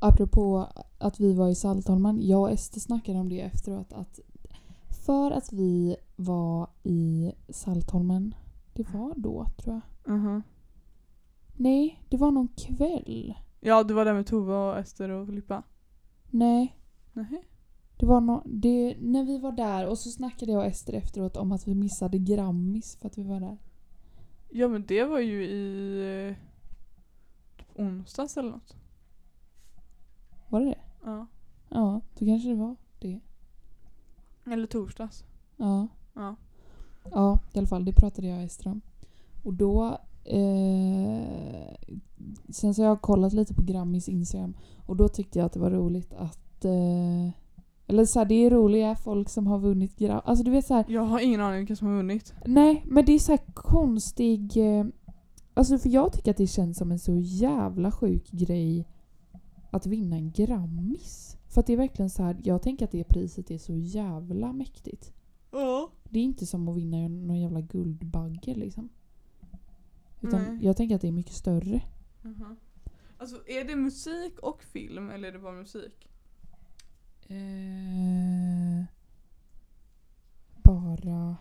Apropå 0.00 0.68
att 0.98 1.20
vi 1.20 1.34
var 1.34 1.48
i 1.48 1.54
Saltholmen. 1.54 2.18
Jag 2.22 2.40
och 2.40 2.50
Ester 2.50 2.80
snackade 2.80 3.18
om 3.18 3.28
det 3.28 3.40
efteråt. 3.40 3.92
Att 3.92 4.20
för 5.06 5.30
att 5.30 5.52
vi 5.52 5.96
var 6.16 6.70
i 6.82 7.32
Saltholmen. 7.48 8.34
Det 8.72 8.92
var 8.92 9.14
då 9.16 9.46
tror 9.56 9.80
jag. 10.04 10.14
Uh 10.14 10.24
-huh. 10.24 10.42
Nej, 11.56 12.02
det 12.08 12.16
var 12.16 12.30
någon 12.30 12.48
kväll. 12.48 13.34
Ja, 13.60 13.82
det 13.82 13.94
var 13.94 14.04
där 14.04 14.14
med 14.14 14.26
Tove 14.26 14.54
och 14.54 14.78
Ester 14.78 15.08
och 15.08 15.26
Filippa. 15.26 15.62
Nej. 16.30 16.76
Nej. 17.12 17.48
Det 17.96 18.06
var 18.06 18.20
no 18.20 18.42
det, 18.44 18.96
när 19.00 19.24
vi 19.24 19.38
var 19.38 19.52
där 19.52 19.86
och 19.86 19.98
så 19.98 20.10
snackade 20.10 20.52
jag 20.52 20.58
och 20.58 20.66
Ester 20.66 20.92
efteråt 20.92 21.36
om 21.36 21.52
att 21.52 21.68
vi 21.68 21.74
missade 21.74 22.18
Grammis 22.18 22.96
för 22.96 23.06
att 23.06 23.18
vi 23.18 23.22
var 23.22 23.40
där. 23.40 23.58
Ja 24.54 24.68
men 24.68 24.86
det 24.86 25.04
var 25.04 25.18
ju 25.18 25.44
i 25.44 26.36
typ 27.58 27.68
onsdags 27.74 28.36
eller 28.36 28.50
något. 28.50 28.76
Var 30.48 30.60
det 30.60 30.66
det? 30.66 30.78
Ja. 31.04 31.26
Ja, 31.68 32.00
då 32.18 32.26
kanske 32.26 32.48
det 32.48 32.54
var 32.54 32.76
det. 32.98 33.20
Eller 34.44 34.66
torsdags. 34.66 35.24
Ja. 35.56 35.88
Ja. 36.14 36.36
Ja, 37.10 37.38
i 37.52 37.58
alla 37.58 37.66
fall. 37.66 37.84
Det 37.84 37.92
pratade 37.92 38.28
jag 38.28 38.44
Ester 38.44 38.68
om. 38.70 38.80
Och 39.42 39.54
då... 39.54 39.98
Eh, 40.24 41.74
sen 42.48 42.74
så 42.74 42.82
har 42.82 42.88
jag 42.88 43.00
kollat 43.00 43.32
lite 43.32 43.54
på 43.54 43.62
Grammis 43.62 44.08
Instagram 44.08 44.54
och 44.86 44.96
då 44.96 45.08
tyckte 45.08 45.38
jag 45.38 45.46
att 45.46 45.52
det 45.52 45.60
var 45.60 45.70
roligt 45.70 46.14
att... 46.14 46.64
Eh, 46.64 47.41
eller 47.92 48.04
så 48.04 48.18
här, 48.18 48.26
det 48.26 48.34
är 48.34 48.50
roliga 48.50 48.96
folk 48.96 49.28
som 49.28 49.46
har 49.46 49.58
vunnit 49.58 49.96
Grammis. 49.96 50.22
Alltså 50.24 50.44
du 50.44 50.50
vet 50.50 50.66
så 50.66 50.74
här, 50.74 50.84
Jag 50.88 51.04
har 51.04 51.20
ingen 51.20 51.40
aning 51.40 51.58
vilka 51.58 51.76
som 51.76 51.88
har 51.88 51.96
vunnit. 51.96 52.34
Nej, 52.46 52.84
men 52.86 53.04
det 53.04 53.12
är 53.12 53.18
så 53.18 53.38
konstig... 53.54 54.56
Eh, 54.56 54.84
Alltså 55.54 55.78
för 55.78 55.88
jag 55.88 56.12
tycker 56.12 56.30
att 56.30 56.36
det 56.36 56.46
känns 56.46 56.78
som 56.78 56.92
en 56.92 56.98
så 56.98 57.18
jävla 57.18 57.92
sjuk 57.92 58.30
grej 58.30 58.88
att 59.70 59.86
vinna 59.86 60.16
en 60.16 60.32
Grammis. 60.32 61.36
För 61.48 61.60
att 61.60 61.66
det 61.66 61.72
är 61.72 61.76
verkligen 61.76 62.10
så 62.10 62.22
här, 62.22 62.36
jag 62.42 62.62
tänker 62.62 62.84
att 62.84 62.90
det 62.90 63.04
priset 63.04 63.50
är 63.50 63.58
så 63.58 63.76
jävla 63.76 64.52
mäktigt. 64.52 65.12
Ja. 65.50 65.90
Det 66.04 66.18
är 66.18 66.22
inte 66.22 66.46
som 66.46 66.68
att 66.68 66.76
vinna 66.76 67.08
någon 67.08 67.40
jävla 67.40 67.60
guldbagge 67.60 68.54
liksom. 68.54 68.88
Utan 70.20 70.42
Nej. 70.42 70.58
jag 70.64 70.76
tänker 70.76 70.94
att 70.94 71.00
det 71.00 71.08
är 71.08 71.12
mycket 71.12 71.34
större. 71.34 71.82
Alltså 73.18 73.36
är 73.46 73.64
det 73.64 73.76
musik 73.76 74.38
och 74.38 74.62
film 74.62 75.10
eller 75.10 75.28
är 75.28 75.32
det 75.32 75.38
bara 75.38 75.52
musik? 75.54 76.08
Eh, 77.32 78.84
bara 80.62 81.36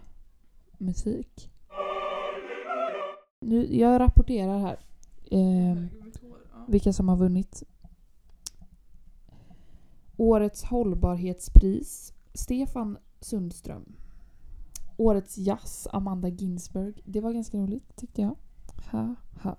musik. 0.77 1.51
Nu, 3.41 3.75
jag 3.75 3.99
rapporterar 3.99 4.59
här. 4.59 4.79
Eh, 5.31 5.83
vilka 6.67 6.93
som 6.93 7.09
har 7.09 7.17
vunnit. 7.17 7.63
Årets 10.17 10.63
hållbarhetspris 10.63 12.13
Stefan 12.33 12.97
Sundström. 13.19 13.95
Årets 14.97 15.37
jazz 15.37 15.87
Amanda 15.91 16.27
Ginsberg. 16.27 17.01
Det 17.05 17.21
var 17.21 17.31
ganska 17.31 17.57
roligt 17.57 17.95
tyckte 17.95 18.21
jag. 18.21 18.35
Ha, 18.91 19.15
ha. 19.43 19.57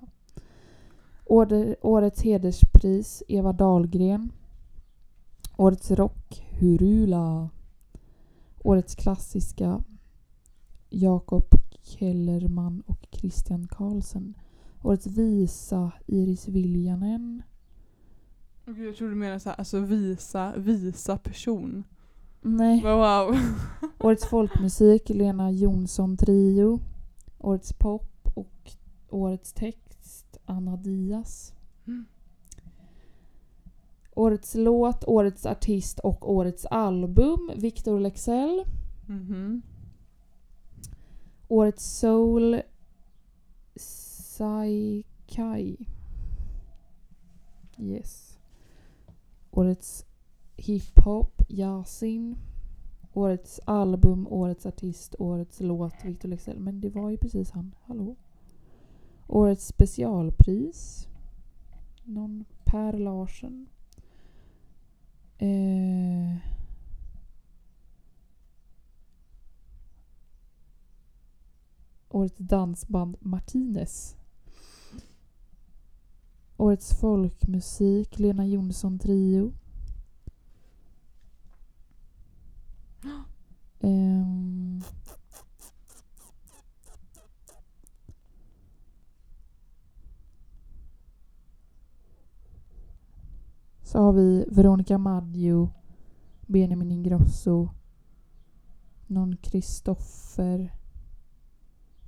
Årets 1.82 2.22
hederspris 2.22 3.22
Eva 3.28 3.52
Dahlgren. 3.52 4.32
Årets 5.56 5.90
rock 5.90 6.46
Hurula. 6.50 7.50
Årets 8.58 8.94
klassiska 8.94 9.84
Jakob 10.90 11.44
Kellerman 11.82 12.82
och 12.86 13.06
Christian 13.10 13.68
Karlsson. 13.68 14.34
Årets 14.82 15.06
visa 15.06 15.92
Iris 16.06 16.48
Viljanen. 16.48 17.42
Och 18.66 18.78
jag 18.78 18.96
trodde 18.96 19.12
du 19.12 19.16
menade 19.16 19.40
såhär, 19.40 19.56
alltså 19.56 19.80
visa, 19.80 20.56
visa 20.56 21.16
person. 21.18 21.84
Nej. 22.40 22.82
Wow. 22.82 23.36
Årets 23.98 24.26
folkmusik 24.26 25.08
Lena 25.08 25.50
Jonsson 25.50 26.16
Trio. 26.16 26.80
Årets 27.38 27.72
pop 27.72 28.28
och 28.34 28.72
årets 29.10 29.52
text 29.52 30.38
Anna 30.44 30.76
Diaz. 30.76 31.54
Mm. 31.86 32.04
Årets 34.14 34.54
låt, 34.54 35.04
årets 35.04 35.46
artist 35.46 35.98
och 35.98 36.32
årets 36.32 36.66
album 36.66 37.50
Victor 37.56 38.00
Lexell. 38.00 38.64
Mhm. 39.06 39.62
Årets 41.48 41.98
soul 41.98 42.62
Saikai. 43.76 45.76
Yes. 47.78 48.38
Årets 49.50 50.06
hiphop 50.56 51.42
Yasin. 51.48 52.36
Årets 53.14 53.60
album, 53.64 54.26
årets 54.30 54.66
artist, 54.66 55.14
årets 55.18 55.60
låt 55.60 55.94
Victor 56.04 56.28
Lexell. 56.28 56.58
Men 56.58 56.80
det 56.80 56.88
var 56.88 57.10
ju 57.10 57.16
precis 57.16 57.50
han. 57.50 57.74
Hallå? 57.82 58.16
Årets 59.28 59.66
specialpris. 59.66 61.08
Någon 62.04 62.44
Per 62.64 62.92
Larsen. 62.92 63.66
Eh, 65.42 66.36
Årets 72.10 72.38
dansband 72.38 73.16
Martinez. 73.20 74.16
Årets 76.58 76.94
folkmusik 76.94 78.18
Lena 78.18 78.46
Jonsson 78.46 78.98
Trio. 78.98 79.52
Har 94.02 94.12
vi 94.12 94.44
Veronica 94.48 94.98
Maggio, 94.98 95.70
Benjamin 96.40 96.92
Ingrosso, 96.92 97.68
någon 99.06 99.36
Kristoffer, 99.36 100.72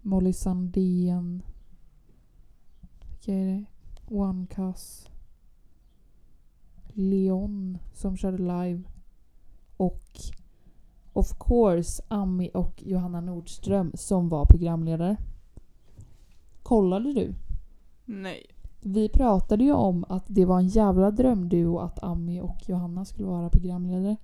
Molly 0.03 0.33
Sandén. 0.33 1.43
Vilka 3.01 3.35
är 3.35 3.47
det? 3.47 3.65
One 4.15 4.47
Leon 6.87 7.79
som 7.93 8.17
körde 8.17 8.39
live. 8.39 8.83
Och 9.77 10.11
of 11.13 11.39
course 11.39 12.03
Ami 12.09 12.51
och 12.55 12.83
Johanna 12.83 13.21
Nordström 13.21 13.93
som 13.95 14.29
var 14.29 14.47
programledare. 14.47 15.17
Kollade 16.63 17.13
du? 17.13 17.35
Nej. 18.05 18.54
Vi 18.87 19.09
pratade 19.09 19.65
ju 19.65 19.73
om 19.73 20.05
att 20.09 20.25
det 20.27 20.45
var 20.45 20.59
en 20.59 20.69
jävla 20.69 21.11
drömduo 21.11 21.79
att 21.79 22.03
Ami 22.03 22.41
och 22.41 22.57
Johanna 22.67 23.05
skulle 23.05 23.29
vara 23.29 23.49
programledare. 23.49 24.17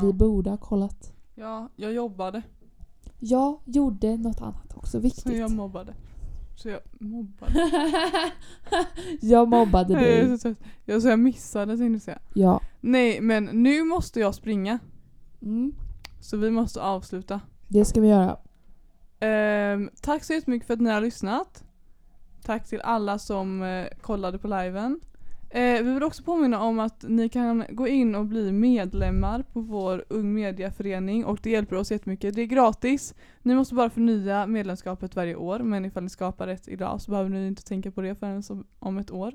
Vi 0.00 0.06
Ja. 0.06 0.12
borde 0.12 0.50
ha 0.50 0.56
kollat. 0.56 1.12
ja, 1.34 1.68
jag 1.76 1.92
jobbade. 1.92 2.42
Jag 3.18 3.58
gjorde 3.64 4.16
något 4.16 4.40
annat 4.40 4.76
också 4.76 4.90
Så 4.90 4.98
viktigt. 4.98 5.38
jag 5.38 5.50
mobbade. 5.50 5.94
Så 6.56 6.68
jag 6.68 6.80
mobbade. 7.00 7.52
jag 9.20 9.48
mobbade 9.48 9.92
Jag 9.92 10.02
dig. 10.02 10.38
så 10.38 10.42
trött. 10.42 10.58
Jag, 10.84 11.02
så 11.02 11.08
jag 11.08 11.18
missade 11.18 11.76
tänkte 11.76 11.92
jag 11.94 12.02
säga. 12.02 12.18
Ja. 12.34 12.60
Nej 12.80 13.20
men 13.20 13.44
nu 13.44 13.84
måste 13.84 14.20
jag 14.20 14.34
springa. 14.34 14.78
Mm. 15.42 15.72
Så 16.20 16.36
vi 16.36 16.50
måste 16.50 16.82
avsluta. 16.82 17.40
Det 17.68 17.84
ska 17.84 18.00
vi 18.00 18.08
göra. 18.08 18.36
Ehm, 19.20 19.90
tack 20.02 20.24
så 20.24 20.32
jättemycket 20.32 20.66
för 20.66 20.74
att 20.74 20.80
ni 20.80 20.90
har 20.90 21.00
lyssnat. 21.00 21.64
Tack 22.48 22.68
till 22.68 22.80
alla 22.80 23.18
som 23.18 23.62
eh, 23.62 23.86
kollade 24.00 24.38
på 24.38 24.48
liven. 24.48 25.00
Eh, 25.50 25.82
vi 25.82 25.94
vill 25.94 26.02
också 26.02 26.22
påminna 26.22 26.60
om 26.62 26.78
att 26.78 27.04
ni 27.08 27.28
kan 27.28 27.64
gå 27.70 27.88
in 27.88 28.14
och 28.14 28.26
bli 28.26 28.52
medlemmar 28.52 29.42
på 29.42 29.60
vår 29.60 30.04
Ung 30.08 30.34
Mediaförening 30.34 31.24
och 31.24 31.38
det 31.42 31.50
hjälper 31.50 31.76
oss 31.76 31.90
jättemycket. 31.90 32.34
Det 32.34 32.42
är 32.42 32.46
gratis. 32.46 33.14
Ni 33.42 33.54
måste 33.54 33.74
bara 33.74 33.90
förnya 33.90 34.46
medlemskapet 34.46 35.16
varje 35.16 35.34
år 35.36 35.58
men 35.58 35.84
ifall 35.84 36.02
ni 36.02 36.08
skapar 36.08 36.48
ett 36.48 36.68
idag 36.68 37.00
så 37.00 37.10
behöver 37.10 37.30
ni 37.30 37.46
inte 37.46 37.64
tänka 37.64 37.90
på 37.90 38.00
det 38.00 38.14
förrän 38.14 38.42
om 38.78 38.98
ett 38.98 39.10
år. 39.10 39.34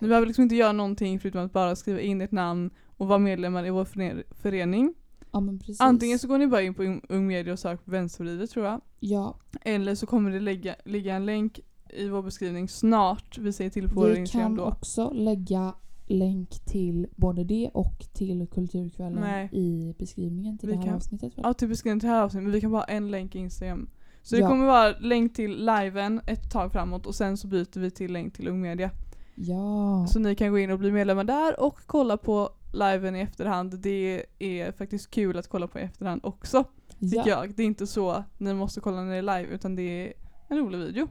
Ni 0.00 0.08
behöver 0.08 0.26
liksom 0.26 0.42
inte 0.42 0.56
göra 0.56 0.72
någonting 0.72 1.20
förutom 1.20 1.44
att 1.44 1.52
bara 1.52 1.76
skriva 1.76 2.00
in 2.00 2.20
ert 2.20 2.32
namn 2.32 2.70
och 2.86 3.08
vara 3.08 3.18
medlemmar 3.18 3.66
i 3.66 3.70
vår 3.70 3.84
före- 3.84 4.22
förening. 4.42 4.94
Ja. 5.32 5.42
Antingen 5.78 6.18
så 6.18 6.28
går 6.28 6.38
ni 6.38 6.46
bara 6.46 6.62
in 6.62 6.74
på 6.74 7.00
Ung 7.08 7.26
Media 7.26 7.52
och 7.52 7.58
söker 7.58 7.84
på 7.84 7.90
vänstervridet 7.90 8.50
tror 8.50 8.66
jag. 8.66 8.80
Ja. 9.00 9.38
Eller 9.62 9.94
så 9.94 10.06
kommer 10.06 10.30
det 10.30 10.40
lägga, 10.40 10.74
ligga 10.84 11.14
en 11.14 11.26
länk 11.26 11.60
i 11.94 12.08
vår 12.08 12.22
beskrivning 12.22 12.68
snart. 12.68 13.38
Vi 13.38 13.52
säger 13.52 13.70
till 13.70 13.88
på 13.88 13.94
vår 13.94 14.08
Vi 14.08 14.18
Instagram 14.18 14.56
kan 14.56 14.64
då. 14.64 14.64
också 14.72 15.10
lägga 15.10 15.74
länk 16.06 16.50
till 16.66 17.06
både 17.16 17.44
det 17.44 17.70
och 17.74 18.04
till 18.12 18.46
Kulturkvällen 18.46 19.20
Nej. 19.20 19.48
i 19.52 19.94
beskrivningen 19.98 20.58
till 20.58 20.68
Vi 20.68 20.72
det 20.74 20.78
här 20.80 20.86
kan- 20.86 20.94
avsnittet. 20.96 21.38
Väl? 21.38 21.44
Ja, 21.46 21.54
till 21.54 21.68
beskrivningen 21.68 22.00
till 22.00 22.08
det 22.08 22.14
här 22.14 22.22
avsnittet, 22.22 22.42
men 22.44 22.52
vi 22.52 22.60
kan 22.60 22.70
bara 22.70 22.78
ha 22.82 22.84
en 22.88 23.10
länk 23.10 23.34
i 23.34 23.38
Instagram. 23.38 23.90
Så 24.22 24.34
det 24.34 24.40
Ja. 24.40 24.48
kommer 24.48 24.66
vara 24.66 24.98
länk 24.98 25.34
till 25.34 25.64
liven 25.66 26.20
ett 26.26 26.50
tag 26.52 26.72
framåt 26.72 27.06
och 27.06 27.14
sen 27.14 27.36
så 27.36 27.46
byter 27.48 27.80
vi 27.80 27.90
till 27.90 28.12
länk 28.12 28.34
till 28.34 28.48
Ung 28.48 28.60
Media. 28.60 28.90
Ja. 29.34 30.06
Så 30.08 30.18
ni 30.18 30.34
kan 30.34 30.50
gå 30.50 30.58
in 30.58 30.70
och 30.70 30.78
bli 30.78 30.90
medlemmar 30.92 31.24
där 31.24 31.60
och 31.60 31.78
kolla 31.86 32.16
på 32.16 32.50
liven 32.72 33.16
i 33.16 33.20
efterhand. 33.20 33.78
Det 33.80 34.24
är 34.38 34.72
faktiskt 34.72 35.10
kul 35.10 35.38
att 35.38 35.48
kolla 35.48 35.66
på 35.68 35.78
i 35.78 35.82
efterhand 35.82 36.20
också, 36.24 36.64
tycker 37.00 37.16
ja. 37.16 37.24
jag. 37.26 37.54
Det 37.56 37.62
är 37.62 37.66
inte 37.66 37.86
så 37.86 38.24
ni 38.38 38.54
måste 38.54 38.80
kolla 38.80 39.02
när 39.02 39.10
det 39.12 39.16
är 39.18 39.22
live, 39.40 39.54
utan 39.54 39.76
det 39.76 39.82
är 40.08 40.12
en 40.48 40.58
rolig 40.58 40.78
video. 40.78 41.08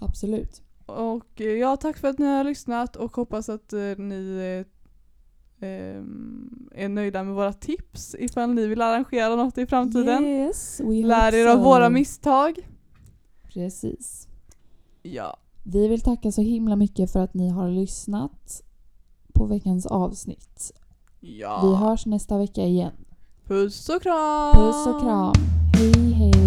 Absolut. 0.00 0.62
Och 0.86 1.40
eh, 1.40 1.46
ja, 1.46 1.76
tack 1.76 1.96
för 1.96 2.08
att 2.08 2.18
ni 2.18 2.26
har 2.26 2.44
lyssnat 2.44 2.96
och 2.96 3.16
hoppas 3.16 3.48
att 3.48 3.72
eh, 3.72 3.80
ni 3.98 4.64
eh, 5.60 6.02
är 6.82 6.88
nöjda 6.88 7.24
med 7.24 7.34
våra 7.34 7.52
tips 7.52 8.16
ifall 8.18 8.54
ni 8.54 8.66
vill 8.66 8.82
arrangera 8.82 9.36
något 9.36 9.58
i 9.58 9.66
framtiden. 9.66 10.24
Yes, 10.24 10.80
Lär 10.84 11.34
er 11.34 11.46
av 11.46 11.56
so. 11.56 11.62
våra 11.62 11.90
misstag. 11.90 12.58
Precis. 13.42 14.28
Ja. 15.02 15.36
Vi 15.64 15.88
vill 15.88 16.00
tacka 16.00 16.32
så 16.32 16.42
himla 16.42 16.76
mycket 16.76 17.12
för 17.12 17.20
att 17.20 17.34
ni 17.34 17.48
har 17.48 17.70
lyssnat 17.70 18.62
på 19.34 19.46
veckans 19.46 19.86
avsnitt. 19.86 20.72
ja. 21.20 21.60
Vi 21.62 21.76
hörs 21.86 22.06
nästa 22.06 22.38
vecka 22.38 22.64
igen. 22.64 22.92
Puss 23.46 23.88
och 23.88 24.02
kram! 24.02 24.54
Puss 24.54 24.86
och 24.86 25.00
kram. 25.00 25.34
Hej 25.74 26.12
hej. 26.12 26.39